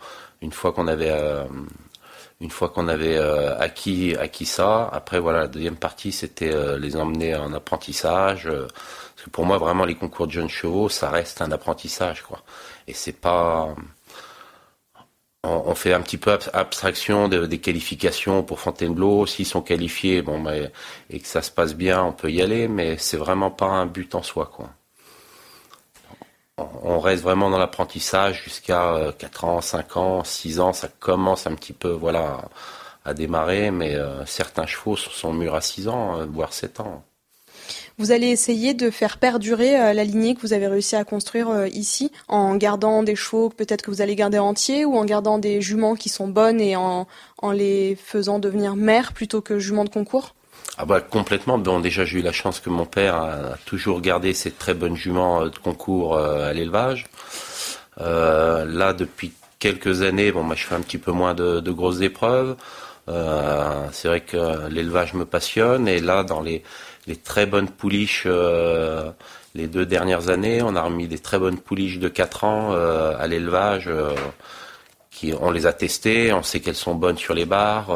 Une 0.42 0.52
fois 0.52 0.72
qu'on 0.72 0.88
avait 0.88 1.12
une 2.42 2.50
fois 2.50 2.70
qu'on 2.70 2.88
avait 2.88 3.18
euh, 3.18 3.58
acquis, 3.60 4.16
acquis 4.16 4.46
ça, 4.46 4.90
après 4.92 5.20
voilà, 5.20 5.42
la 5.42 5.48
deuxième 5.48 5.78
partie 5.78 6.12
c'était 6.12 6.52
euh, 6.54 6.78
les 6.80 6.98
emmener 6.98 7.36
en 7.36 7.54
apprentissage. 7.54 8.48
Euh, 8.48 8.68
parce 9.16 9.26
que 9.26 9.30
pour 9.30 9.46
moi 9.46 9.58
vraiment 9.60 9.86
les 9.86 9.96
concours 9.96 10.28
de 10.28 10.32
jeunes 10.34 10.50
chevaux, 10.50 10.90
ça 10.90 11.10
reste 11.12 11.42
un 11.42 11.52
apprentissage 11.52 12.24
quoi. 12.24 12.42
Et 12.88 12.94
c'est 12.94 13.14
pas 13.14 13.76
on, 15.44 15.76
fait 15.76 15.94
un 15.94 16.02
petit 16.02 16.18
peu 16.18 16.38
abstraction 16.54 17.28
des 17.28 17.60
qualifications 17.60 18.44
pour 18.44 18.60
Fontainebleau. 18.60 19.26
S'ils 19.26 19.46
sont 19.48 19.62
qualifiés, 19.62 20.22
bon, 20.22 20.40
bah, 20.40 20.54
et 21.10 21.20
que 21.20 21.28
ça 21.28 21.42
se 21.42 21.50
passe 21.52 21.74
bien, 21.76 22.04
on 22.04 22.14
peut 22.14 22.32
y 22.32 22.42
aller, 22.42 22.68
mais 22.68 22.98
c'est 22.98 23.18
vraiment 23.18 23.50
pas 23.50 23.66
un 23.66 23.88
but 23.88 24.14
en 24.16 24.22
soi, 24.24 24.52
quoi. 24.54 24.70
On 26.84 27.00
reste 27.00 27.24
vraiment 27.24 27.50
dans 27.50 27.58
l'apprentissage 27.58 28.44
jusqu'à 28.44 29.14
4 29.18 29.44
euh, 29.44 29.48
ans, 29.48 29.62
5 29.62 29.98
ans, 29.98 30.24
6 30.24 30.60
ans, 30.60 30.74
ça 30.74 30.88
commence 31.00 31.48
un 31.48 31.56
petit 31.56 31.74
peu, 31.74 31.90
voilà, 31.90 32.42
à 33.06 33.14
démarrer, 33.14 33.72
mais 33.72 33.96
euh, 33.96 34.26
certains 34.26 34.66
chevaux 34.66 34.96
sont 34.96 35.34
mûrs 35.34 35.56
à 35.56 35.62
6 35.62 35.88
ans, 35.88 36.20
euh, 36.20 36.26
voire 36.26 36.54
7 36.54 36.80
ans. 36.80 37.04
Vous 37.98 38.12
allez 38.12 38.28
essayer 38.28 38.74
de 38.74 38.90
faire 38.90 39.18
perdurer 39.18 39.94
la 39.94 40.04
lignée 40.04 40.34
que 40.34 40.42
vous 40.42 40.54
avez 40.54 40.66
réussi 40.66 40.96
à 40.96 41.04
construire 41.04 41.68
ici 41.68 42.12
en 42.28 42.56
gardant 42.56 43.04
des 43.04 43.16
chevaux 43.16 43.50
peut-être 43.50 43.84
que 43.84 43.92
vous 43.92 44.02
allez 44.02 44.16
garder 44.16 44.40
entiers 44.40 44.86
ou 44.86 44.98
en 44.98 45.06
gardant 45.06 45.38
des 45.38 45.62
juments 45.62 45.94
qui 45.94 46.10
sont 46.10 46.28
bonnes 46.28 46.60
et 46.62 46.76
en, 46.76 47.06
les 47.54 47.96
faisant 47.96 48.40
devenir 48.40 48.76
mères 48.76 49.14
plutôt 49.14 49.42
que 49.42 49.60
juments 49.60 49.84
de 49.84 49.90
concours? 49.90 50.34
Ah 50.78 50.86
bah 50.86 51.02
complètement. 51.02 51.58
Bon, 51.58 51.80
déjà 51.80 52.06
j'ai 52.06 52.20
eu 52.20 52.22
la 52.22 52.32
chance 52.32 52.60
que 52.60 52.70
mon 52.70 52.86
père 52.86 53.16
a 53.16 53.58
toujours 53.66 54.02
gardé 54.02 54.34
ces 54.34 54.52
très 54.52 54.74
bonnes 54.74 54.96
juments 54.96 55.44
euh, 55.44 55.50
de 55.50 55.58
concours 55.58 56.18
à 56.18 56.54
l'élevage. 56.54 57.06
là, 57.98 58.94
depuis 58.94 59.34
quelques 59.60 60.02
années, 60.02 60.32
bon, 60.32 60.44
moi, 60.44 60.56
je 60.56 60.66
fais 60.66 60.76
un 60.76 60.82
petit 60.82 60.98
peu 60.98 61.12
moins 61.12 61.34
de, 61.34 61.72
grosses 61.72 62.02
épreuves. 62.02 62.56
c'est 63.08 64.08
vrai 64.08 64.22
que 64.22 64.68
l'élevage 64.70 65.14
me 65.14 65.26
passionne 65.26 65.88
et 65.88 66.00
là, 66.00 66.24
dans 66.24 66.42
les 66.42 66.64
les 67.08 67.16
très 67.16 67.46
bonnes 67.46 67.70
pouliches 67.70 68.24
euh, 68.26 69.12
les 69.56 69.68
deux 69.68 69.86
dernières 69.86 70.30
années. 70.30 70.62
On 70.62 70.76
a 70.76 70.82
remis 70.82 71.08
des 71.08 71.20
très 71.20 71.40
bonnes 71.40 71.58
pouliches 71.58 72.00
de 72.00 72.08
4 72.08 72.44
ans 72.44 72.70
euh, 72.72 73.14
à 73.20 73.28
l'élevage. 73.28 73.86
Euh, 73.88 74.16
qui, 75.10 75.34
on 75.40 75.52
les 75.52 75.66
a 75.66 75.74
testées, 75.74 76.32
on 76.32 76.42
sait 76.42 76.62
qu'elles 76.62 76.74
sont 76.74 76.96
bonnes 76.96 77.18
sur 77.18 77.34
les 77.34 77.44
barres, 77.46 77.90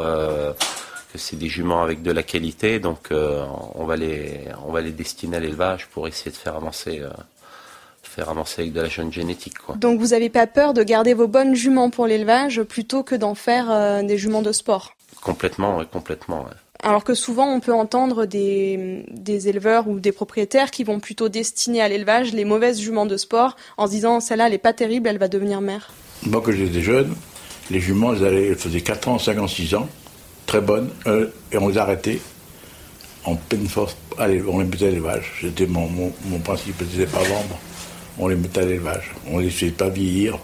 que 1.16 1.22
c'est 1.22 1.36
des 1.36 1.50
juments 1.50 1.82
avec 1.82 2.02
de 2.02 2.12
la 2.12 2.24
qualité. 2.24 2.80
Donc 2.80 3.10
on, 3.12 3.86
va 3.86 3.96
les, 3.96 4.42
on 4.66 4.72
va 4.72 4.82
les 4.82 4.92
destiner 4.92 5.38
à 5.38 5.40
l'élevage 5.40 5.88
pour 5.88 6.08
essayer 6.08 6.32
de 6.32 6.38
faire 6.38 6.56
avancer 6.56 7.02
faire 8.04 8.30
avancer 8.30 8.62
avec 8.62 8.74
de 8.74 8.80
la 8.80 8.88
jeune 8.88 9.12
génétique. 9.12 9.58
Quoi. 9.58 9.76
Donc 9.76 10.00
vous 10.00 10.08
n'avez 10.08 10.30
pas 10.30 10.48
peur 10.48 10.74
de 10.74 10.84
garder 10.84 11.14
vos 11.14 11.28
bonnes 11.28 11.54
juments 11.54 11.90
pour 11.90 12.08
l'élevage 12.08 12.64
plutôt 12.64 13.04
que 13.04 13.16
d'en 13.16 13.36
faire 13.36 14.04
des 14.04 14.18
juments 14.18 14.42
de 14.42 14.54
sport? 14.54 14.96
Complètement, 15.22 15.78
oui, 15.80 15.86
complètement. 15.92 16.46
Alors 16.84 17.04
que 17.04 17.16
souvent 17.16 17.52
on 17.52 17.60
peut 17.60 17.74
entendre 17.74 18.26
des, 18.26 19.04
éleveurs 19.48 19.88
ou 19.88 20.00
des 20.00 20.12
propriétaires 20.12 20.70
qui 20.70 20.84
vont 20.84 21.00
plutôt 21.00 21.30
destiner 21.30 21.82
à 21.82 21.88
l'élevage 21.88 22.32
les 22.32 22.46
mauvaises 22.46 22.80
juments 22.80 23.08
de 23.08 23.18
sport 23.18 23.56
en 23.78 23.88
se 23.88 23.92
disant 23.92 24.20
celle-là 24.20 24.46
elle 24.46 24.52
n'est 24.52 24.60
pas 24.60 24.74
terrible, 24.74 25.08
elle 25.08 25.18
va 25.18 25.28
devenir 25.28 25.62
mère. 25.62 25.92
Moi 26.28 26.44
quand 26.46 26.52
j'étais 26.52 26.82
jeune, 26.82 27.16
les 27.72 27.80
juments 27.80 28.14
elles, 28.14 28.26
allaient, 28.26 28.56
faisaient 28.56 28.82
4 28.82 29.08
ans, 29.08 29.18
5 29.18 29.40
ans, 29.40 29.48
6 29.48 29.74
ans, 29.74 29.90
très 30.46 30.62
bonnes, 30.62 30.90
euh, 31.08 31.28
et 31.52 31.58
on 31.58 31.68
les 31.68 31.78
arrêtait 31.78 32.20
en 33.26 33.36
pleine 33.36 33.68
force, 33.68 33.98
allez, 34.18 34.44
on 34.48 34.60
les 34.60 34.66
mettait 34.66 34.88
à 34.88 34.92
l'élevage. 34.92 35.32
C'était 35.42 35.66
mon, 35.66 35.90
mon, 35.90 36.40
principe, 36.40 36.76
c'était 36.92 37.10
pas 37.12 37.24
vendre, 37.24 37.58
on 38.18 38.28
les 38.28 38.36
mettait 38.36 38.62
à 38.62 38.66
l'élevage. 38.66 39.12
On 39.28 39.40
les 39.40 39.46
laissait 39.46 39.72
pas 39.72 39.90
vieillir, 39.90 40.38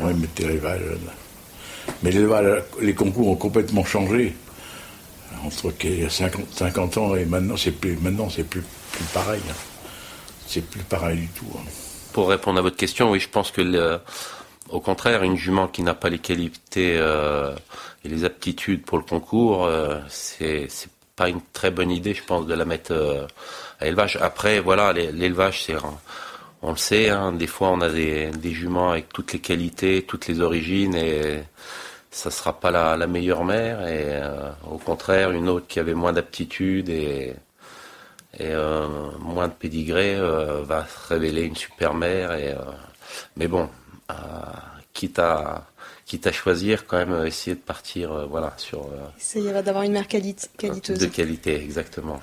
on 0.00 0.08
les 0.08 0.14
mettait 0.14 0.44
à 0.44 0.48
l'élevage. 0.48 0.80
Mais 2.02 2.10
l'élevage, 2.10 2.62
les 2.80 2.94
concours 2.94 3.28
ont 3.28 3.36
complètement 3.36 3.84
changé 3.84 4.34
entre 5.44 5.72
il 5.84 6.02
y 6.02 6.04
a 6.04 6.10
50, 6.10 6.98
ans 6.98 7.16
et 7.16 7.24
maintenant, 7.24 7.56
c'est 7.56 7.72
plus, 7.72 7.96
maintenant, 7.96 8.28
c'est 8.30 8.44
plus, 8.44 8.62
plus 8.92 9.04
pareil. 9.06 9.40
Hein. 9.50 9.54
C'est 10.46 10.64
plus 10.64 10.82
pareil 10.82 11.18
du 11.18 11.28
tout. 11.28 11.46
Hein. 11.56 11.64
Pour 12.12 12.28
répondre 12.28 12.58
à 12.58 12.62
votre 12.62 12.76
question, 12.76 13.10
oui, 13.10 13.20
je 13.20 13.28
pense 13.28 13.50
que 13.50 13.62
au 14.70 14.80
contraire, 14.80 15.22
une 15.22 15.36
jument 15.36 15.68
qui 15.68 15.82
n'a 15.82 15.94
pas 15.94 16.08
les 16.08 16.18
qualités 16.18 16.96
euh, 16.98 17.54
et 18.04 18.08
les 18.08 18.24
aptitudes 18.24 18.84
pour 18.84 18.98
le 18.98 19.04
concours, 19.04 19.64
euh, 19.64 19.98
c'est 20.08 20.68
pas 21.16 21.28
une 21.28 21.40
très 21.52 21.70
bonne 21.70 21.90
idée, 21.90 22.14
je 22.14 22.24
pense, 22.24 22.46
de 22.46 22.54
la 22.54 22.64
mettre 22.64 22.92
euh, 22.92 23.26
à 23.80 23.84
l'élevage. 23.84 24.18
Après, 24.20 24.60
voilà, 24.60 24.92
l'élevage, 24.92 25.64
c'est 25.64 25.76
on 26.62 26.70
le 26.70 26.76
sait, 26.76 27.10
hein, 27.10 27.32
des 27.32 27.48
fois 27.48 27.70
on 27.70 27.80
a 27.80 27.88
des, 27.88 28.30
juments 28.44 28.92
avec 28.92 29.08
toutes 29.12 29.32
les 29.32 29.40
qualités, 29.40 30.02
toutes 30.02 30.28
les 30.28 30.40
origines 30.40 30.94
et 30.94 31.42
ça 32.12 32.30
sera 32.30 32.58
pas 32.60 32.70
la, 32.70 33.06
meilleure 33.08 33.44
mère 33.44 33.80
et 33.86 34.04
euh, 34.22 34.50
au 34.70 34.78
contraire 34.78 35.32
une 35.32 35.48
autre 35.48 35.66
qui 35.66 35.80
avait 35.80 35.94
moins 35.94 36.12
d'aptitude 36.12 36.88
et, 36.88 37.34
moins 39.18 39.48
de 39.48 39.52
pédigré 39.52 40.14
euh, 40.16 40.62
va 40.62 40.86
se 40.86 41.08
révéler 41.08 41.42
une 41.42 41.56
super 41.56 41.94
mère 41.94 42.30
mais 43.36 43.48
bon 43.48 43.68
quitte 44.92 45.18
à 45.18 45.66
quitte 46.06 46.26
à 46.26 46.32
choisir 46.32 46.86
quand 46.86 46.98
même 46.98 47.26
essayer 47.26 47.54
de 47.56 47.60
partir 47.60 48.26
voilà 48.28 48.52
sur 48.56 48.88
essayer 49.18 49.52
d'avoir 49.62 49.82
une 49.84 49.92
mère 49.92 50.08
qualiteuse 50.08 50.98
de 50.98 51.06
qualité 51.06 51.56
exactement 51.56 52.20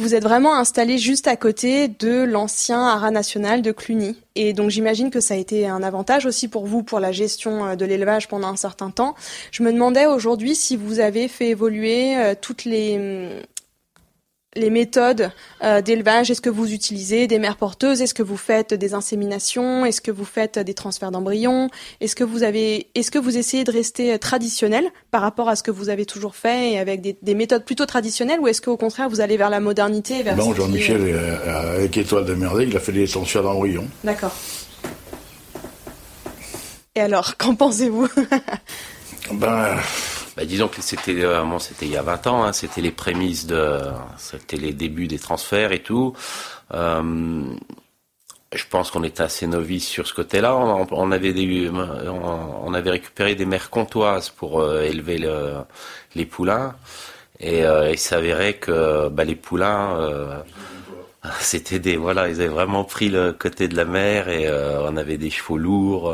vous 0.00 0.14
êtes 0.14 0.22
vraiment 0.22 0.56
installé 0.56 0.96
juste 0.96 1.28
à 1.28 1.36
côté 1.36 1.88
de 1.88 2.24
l'ancien 2.24 2.80
haras 2.80 3.10
national 3.10 3.60
de 3.60 3.70
Cluny. 3.70 4.16
Et 4.34 4.54
donc 4.54 4.70
j'imagine 4.70 5.10
que 5.10 5.20
ça 5.20 5.34
a 5.34 5.36
été 5.36 5.68
un 5.68 5.82
avantage 5.82 6.24
aussi 6.24 6.48
pour 6.48 6.64
vous 6.64 6.82
pour 6.82 7.00
la 7.00 7.12
gestion 7.12 7.66
euh, 7.66 7.76
de 7.76 7.84
l'élevage 7.84 8.26
pendant 8.26 8.48
un 8.48 8.56
certain 8.56 8.90
temps. 8.90 9.14
Je 9.52 9.62
me 9.62 9.70
demandais 9.70 10.06
aujourd'hui 10.06 10.54
si 10.54 10.78
vous 10.78 11.00
avez 11.00 11.28
fait 11.28 11.48
évoluer 11.48 12.16
euh, 12.16 12.34
toutes 12.40 12.64
les, 12.64 12.96
hum, 12.96 13.42
les 14.56 14.70
méthodes 14.70 15.30
euh, 15.62 15.80
d'élevage, 15.80 16.30
est-ce 16.30 16.40
que 16.40 16.50
vous 16.50 16.72
utilisez 16.72 17.28
des 17.28 17.38
mères 17.38 17.56
porteuses, 17.56 18.02
est-ce 18.02 18.14
que 18.14 18.22
vous 18.22 18.36
faites 18.36 18.74
des 18.74 18.94
inséminations, 18.94 19.84
est-ce 19.84 20.00
que 20.00 20.10
vous 20.10 20.24
faites 20.24 20.58
des 20.58 20.74
transferts 20.74 21.12
d'embryons, 21.12 21.70
est-ce 22.00 22.16
que 22.16 22.24
vous 22.24 22.42
avez, 22.42 22.88
est-ce 22.96 23.12
que 23.12 23.18
vous 23.18 23.38
essayez 23.38 23.62
de 23.62 23.70
rester 23.70 24.18
traditionnel 24.18 24.84
par 25.12 25.22
rapport 25.22 25.48
à 25.48 25.54
ce 25.54 25.62
que 25.62 25.70
vous 25.70 25.88
avez 25.88 26.04
toujours 26.04 26.34
fait 26.34 26.72
et 26.72 26.78
avec 26.80 27.00
des, 27.00 27.34
méthodes 27.34 27.64
plutôt 27.64 27.86
traditionnelles, 27.86 28.40
ou 28.40 28.48
est-ce 28.48 28.60
qu'au 28.60 28.76
contraire 28.76 29.08
vous 29.08 29.20
allez 29.20 29.36
vers 29.36 29.50
la 29.50 29.60
modernité 29.60 30.22
vers 30.24 30.36
Non, 30.36 30.52
Jean-Michel 30.52 31.00
euh, 31.00 31.76
avec 31.76 31.96
Étoile 31.96 32.24
de 32.24 32.34
Merveille, 32.34 32.68
il 32.68 32.76
a 32.76 32.80
fait 32.80 32.92
des 32.92 33.06
transferts 33.06 33.44
d'embryons. 33.44 33.88
D'accord. 34.02 34.34
Et 36.96 37.00
alors, 37.00 37.36
qu'en 37.36 37.54
pensez-vous? 37.54 38.08
Ben 39.32 39.76
bah, 40.40 40.46
disons 40.46 40.68
que 40.68 40.80
c'était 40.80 41.22
euh, 41.22 41.58
c'était 41.58 41.84
il 41.84 41.92
y 41.92 41.98
a 41.98 42.02
20 42.02 42.26
ans, 42.26 42.44
hein, 42.44 42.54
c'était 42.54 42.80
les 42.80 42.92
prémices 42.92 43.46
de, 43.46 43.78
c'était 44.16 44.56
les 44.56 44.72
débuts 44.72 45.06
des 45.06 45.18
transferts 45.18 45.70
et 45.72 45.82
tout. 45.82 46.14
Euh, 46.72 47.44
je 48.54 48.64
pense 48.70 48.90
qu'on 48.90 49.02
était 49.04 49.22
assez 49.22 49.46
novices 49.46 49.86
sur 49.86 50.06
ce 50.06 50.14
côté-là. 50.14 50.56
On, 50.56 51.12
avait 51.12 51.34
des, 51.34 51.70
on, 51.70 52.72
avait 52.72 52.90
récupéré 52.90 53.34
des 53.34 53.44
mères 53.44 53.68
comtoises 53.68 54.30
pour 54.30 54.60
euh, 54.62 54.80
élever 54.80 55.18
le, 55.18 55.56
les 56.14 56.24
poulains, 56.24 56.74
et 57.38 57.60
il 57.90 57.98
s'avérait 57.98 58.54
que 58.54 59.10
bah, 59.10 59.24
les 59.24 59.36
poulains 59.36 60.42
c'était 61.40 61.78
des 61.78 61.96
voilà 61.98 62.28
ils 62.28 62.40
avaient 62.40 62.48
vraiment 62.48 62.84
pris 62.84 63.10
le 63.10 63.32
côté 63.34 63.68
de 63.68 63.76
la 63.76 63.84
mer 63.84 64.28
et 64.30 64.50
on 64.50 64.96
avait 64.96 65.18
des 65.18 65.30
chevaux 65.30 65.58
lourds 65.58 66.12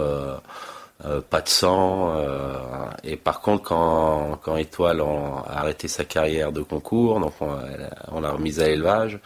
euh, 1.04 1.20
pas 1.20 1.42
de 1.42 1.48
sang. 1.48 2.16
Euh, 2.16 2.58
et 3.04 3.16
par 3.16 3.40
contre, 3.40 3.64
quand, 3.64 4.38
quand 4.42 4.56
Étoile 4.56 5.00
a 5.00 5.44
arrêté 5.58 5.88
sa 5.88 6.04
carrière 6.04 6.52
de 6.52 6.62
concours, 6.62 7.20
donc 7.20 7.34
on, 7.40 8.20
l'a 8.20 8.30
remise 8.30 8.60
à 8.60 8.66
l'élevage, 8.66 9.20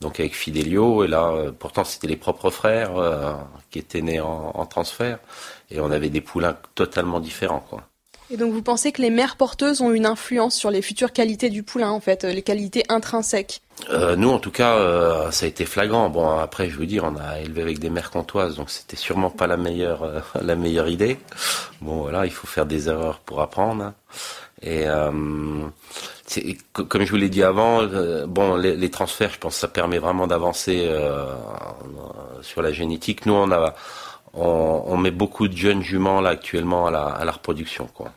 donc 0.00 0.20
avec 0.20 0.34
Fidelio. 0.34 1.04
Et 1.04 1.08
là, 1.08 1.30
euh, 1.32 1.52
pourtant, 1.52 1.84
c'était 1.84 2.06
les 2.06 2.16
propres 2.16 2.50
frères 2.50 2.92
qui 3.70 3.78
étaient 3.80 4.02
nés 4.02 4.20
en, 4.20 4.52
en, 4.54 4.66
transfert, 4.66 5.18
et 5.70 5.80
on 5.80 5.90
avait 5.90 6.10
des 6.10 6.20
poulains 6.20 6.56
totalement 6.74 7.20
différents, 7.20 7.60
quoi. 7.60 7.89
Et 8.32 8.36
donc 8.36 8.52
vous 8.52 8.62
pensez 8.62 8.92
que 8.92 9.02
les 9.02 9.10
mères 9.10 9.34
porteuses 9.34 9.80
ont 9.80 9.90
une 9.90 10.06
influence 10.06 10.54
sur 10.54 10.70
les 10.70 10.82
futures 10.82 11.12
qualités 11.12 11.50
du 11.50 11.64
poulain, 11.64 11.90
en 11.90 11.98
fait, 11.98 12.22
les 12.22 12.42
qualités 12.42 12.84
intrinsèques? 12.88 13.60
Euh, 13.90 14.14
Nous, 14.14 14.28
en 14.28 14.38
tout 14.38 14.52
cas, 14.52 14.76
euh, 14.76 15.32
ça 15.32 15.46
a 15.46 15.48
été 15.48 15.64
flagrant. 15.64 16.08
Bon, 16.10 16.38
après, 16.38 16.70
je 16.70 16.78
veux 16.78 16.86
dire, 16.86 17.02
on 17.04 17.16
a 17.16 17.40
élevé 17.40 17.62
avec 17.62 17.80
des 17.80 17.90
mères 17.90 18.10
comtoises, 18.10 18.54
donc 18.54 18.70
c'était 18.70 18.96
sûrement 18.96 19.30
pas 19.30 19.48
la 19.48 19.56
meilleure, 19.56 20.04
euh, 20.04 20.20
la 20.42 20.54
meilleure 20.54 20.88
idée. 20.88 21.18
Bon, 21.80 22.02
voilà, 22.02 22.24
il 22.24 22.30
faut 22.30 22.46
faire 22.46 22.66
des 22.66 22.88
erreurs 22.88 23.18
pour 23.18 23.40
apprendre. 23.40 23.94
Et 24.62 24.86
euh, 24.86 25.10
comme 26.72 27.04
je 27.04 27.10
vous 27.10 27.16
l'ai 27.16 27.30
dit 27.30 27.42
avant, 27.42 27.82
bon, 28.28 28.54
les, 28.56 28.90
transferts, 28.90 29.32
je 29.32 29.38
pense, 29.38 29.54
que 29.54 29.60
ça 29.60 29.68
permet 29.68 29.98
vraiment 29.98 30.26
d'avancer 30.26 30.86
sur 32.42 32.60
la 32.60 32.70
génétique. 32.70 33.24
Nous, 33.24 33.32
on 33.32 33.50
a 33.50 33.74
on, 34.34 34.82
on, 34.86 34.96
met 34.98 35.10
beaucoup 35.10 35.48
de 35.48 35.56
jeunes 35.56 35.82
juments 35.82 36.20
là 36.20 36.30
actuellement 36.30 36.86
à 36.86 36.90
la, 36.90 37.06
à 37.06 37.24
la 37.24 37.32
reproduction, 37.32 37.88
quoi. 37.92 38.12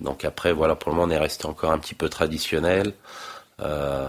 Donc 0.00 0.24
après, 0.24 0.52
voilà, 0.52 0.74
pour 0.74 0.90
le 0.90 0.96
moment, 0.96 1.12
on 1.12 1.14
est 1.14 1.18
resté 1.18 1.46
encore 1.46 1.72
un 1.72 1.78
petit 1.78 1.94
peu 1.94 2.08
traditionnel. 2.08 2.94
Euh, 3.60 4.08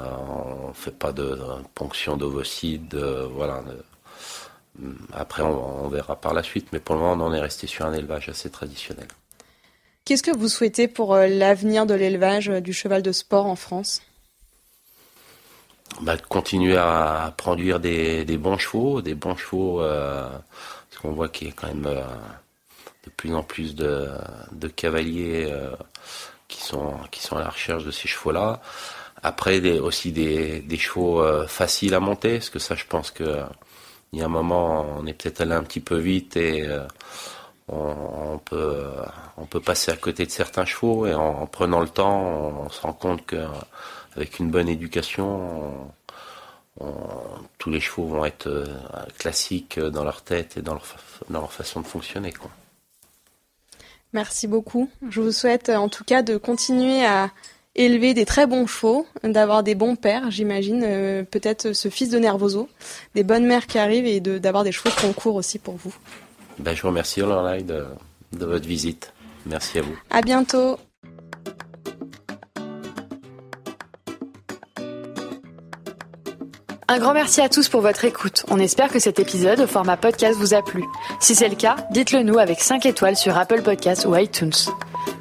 on 0.69 0.73
fait 0.73 0.97
pas 0.97 1.11
de, 1.11 1.37
ponction 1.75 2.15
d'ovocytes, 2.15 2.95
voilà. 2.95 3.61
après, 5.13 5.43
on, 5.43 5.89
verra 5.89 6.15
par 6.15 6.33
la 6.33 6.43
suite, 6.43 6.67
mais 6.71 6.79
pour 6.79 6.95
le 6.95 7.01
moment, 7.01 7.25
on 7.25 7.33
est 7.33 7.41
resté 7.41 7.67
sur 7.67 7.85
un 7.85 7.93
élevage 7.93 8.29
assez 8.29 8.49
traditionnel. 8.49 9.07
Qu'est-ce 10.05 10.23
que 10.23 10.35
vous 10.35 10.47
souhaitez 10.47 10.87
pour 10.87 11.13
euh, 11.13 11.27
l'avenir 11.27 11.85
de 11.85 11.93
l'élevage 11.93 12.49
euh, 12.49 12.59
du 12.59 12.73
cheval 12.73 13.01
de 13.01 13.11
sport 13.11 13.45
en 13.45 13.55
France? 13.55 14.01
Bah, 16.01 16.17
Continuer 16.17 16.77
à 16.77 17.33
produire 17.37 17.79
des, 17.79 18.25
bons 18.37 18.57
chevaux, 18.57 19.01
des 19.01 19.13
bons 19.13 19.35
chevaux, 19.35 19.81
euh, 19.81 20.27
parce 20.89 21.01
qu'on 21.01 21.11
voit 21.11 21.29
qu'il 21.29 21.47
y 21.47 21.51
a 21.51 21.53
quand 21.53 21.67
même 21.67 21.87
de 23.04 23.10
plus 23.10 23.34
en 23.34 23.43
plus 23.43 23.76
de, 23.76 24.10
cavaliers 24.76 25.52
qui 26.47 26.62
sont 26.62 26.95
qui 27.12 27.22
sont 27.22 27.38
à 27.38 27.41
la 27.41 27.49
recherche 27.49 27.84
de 27.84 27.91
ces 27.91 28.08
chevaux-là. 28.08 28.62
Après, 29.24 29.80
aussi 29.80 30.12
des, 30.12 30.78
chevaux 30.78 31.24
faciles 31.47 31.93
à 31.93 31.99
monter, 31.99 32.34
parce 32.38 32.49
que 32.49 32.60
ça, 32.60 32.76
je 32.76 32.86
pense 32.86 33.12
que 33.12 33.41
il 34.14 34.20
y 34.20 34.22
a 34.22 34.26
un 34.26 34.30
moment, 34.30 34.86
on 34.99 35.06
est 35.08 35.14
peut-être 35.14 35.41
allé 35.41 35.54
un 35.54 35.64
petit 35.64 35.80
peu 35.80 35.97
vite 35.97 36.36
et 36.38 36.68
on, 37.72 38.39
peut, 38.39 38.86
on 39.38 39.45
peut 39.45 39.62
passer 39.62 39.91
à 39.91 39.97
côté 39.97 40.26
de 40.26 40.32
certains 40.32 40.66
chevaux 40.66 41.08
et 41.08 41.14
en, 41.14 41.45
prenant 41.47 41.80
le 41.80 41.88
temps, 41.89 42.22
on, 42.22 42.70
se 42.70 42.82
rend 42.82 42.93
compte 42.93 43.26
qu'avec 43.26 44.39
une 44.39 44.52
bonne 44.52 44.68
éducation, 44.70 45.91
tous 47.58 47.70
les 47.70 47.80
chevaux 47.80 48.08
vont 48.08 48.26
être 48.26 48.47
euh, 48.47 48.66
classiques 49.18 49.80
dans 49.80 50.04
leur 50.04 50.24
tête 50.24 50.58
et 50.58 50.62
dans 50.62 50.74
leur, 50.74 50.86
dans 51.30 51.41
leur 51.41 51.54
façon 51.54 51.82
de 51.82 51.88
fonctionner. 51.88 52.34
Merci 54.14 54.47
beaucoup. 54.47 54.89
Je 55.09 55.22
vous 55.22 55.32
souhaite 55.32 55.70
en 55.70 55.89
tout 55.89 56.03
cas 56.03 56.22
de 56.22 56.38
continuer 56.38 57.05
à 57.05 57.30
élever 57.76 58.14
des 58.14 58.26
très 58.26 58.47
bons 58.47 58.68
chevaux, 58.68 59.07
d'avoir 59.24 59.64
des 59.64 59.76
bons 59.76 59.95
pères, 59.95 60.30
j'imagine, 60.30 60.84
euh, 60.86 61.24
peut-être 61.24 61.74
ce 61.74 61.89
fils 61.89 62.09
de 62.09 62.20
Nervoso, 62.20 62.68
des 63.16 63.24
bonnes 63.24 63.45
mères 63.45 63.66
qui 63.66 63.80
arrivent 63.80 64.05
et 64.05 64.20
d'avoir 64.20 64.64
des 64.64 64.74
chevaux 64.74 64.89
de 64.89 64.99
concours 64.99 65.36
aussi 65.36 65.57
pour 65.57 65.76
vous. 65.76 65.95
Ben, 66.59 66.76
je 66.76 66.82
vous 66.82 66.89
remercie 66.89 67.22
de 67.22 67.86
votre 68.34 68.68
visite. 68.68 69.14
Merci 69.45 69.80
à 69.80 69.82
vous. 69.82 69.97
À 70.09 70.22
bientôt. 70.22 70.78
Un 76.91 76.99
grand 76.99 77.13
merci 77.13 77.39
à 77.39 77.47
tous 77.47 77.69
pour 77.69 77.79
votre 77.79 78.03
écoute. 78.03 78.43
On 78.49 78.59
espère 78.59 78.89
que 78.89 78.99
cet 78.99 79.17
épisode 79.17 79.61
au 79.61 79.65
format 79.65 79.95
podcast 79.95 80.37
vous 80.37 80.53
a 80.53 80.61
plu. 80.61 80.83
Si 81.21 81.35
c'est 81.35 81.47
le 81.47 81.55
cas, 81.55 81.77
dites-le 81.91 82.21
nous 82.21 82.37
avec 82.37 82.59
5 82.59 82.85
étoiles 82.85 83.15
sur 83.15 83.37
Apple 83.37 83.61
Podcasts 83.61 84.05
ou 84.05 84.13
iTunes. 84.13 84.51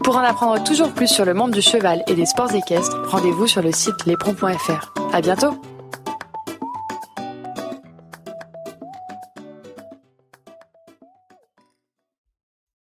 Pour 0.02 0.16
en 0.16 0.24
apprendre 0.24 0.64
toujours 0.64 0.90
plus 0.90 1.06
sur 1.06 1.24
le 1.24 1.32
monde 1.32 1.52
du 1.52 1.62
cheval 1.62 2.02
et 2.08 2.14
des 2.14 2.26
sports 2.26 2.52
équestres, 2.52 3.00
rendez-vous 3.08 3.46
sur 3.46 3.62
le 3.62 3.70
site 3.70 4.04
lespron.fr. 4.04 4.92
À 5.12 5.20
bientôt! 5.20 5.60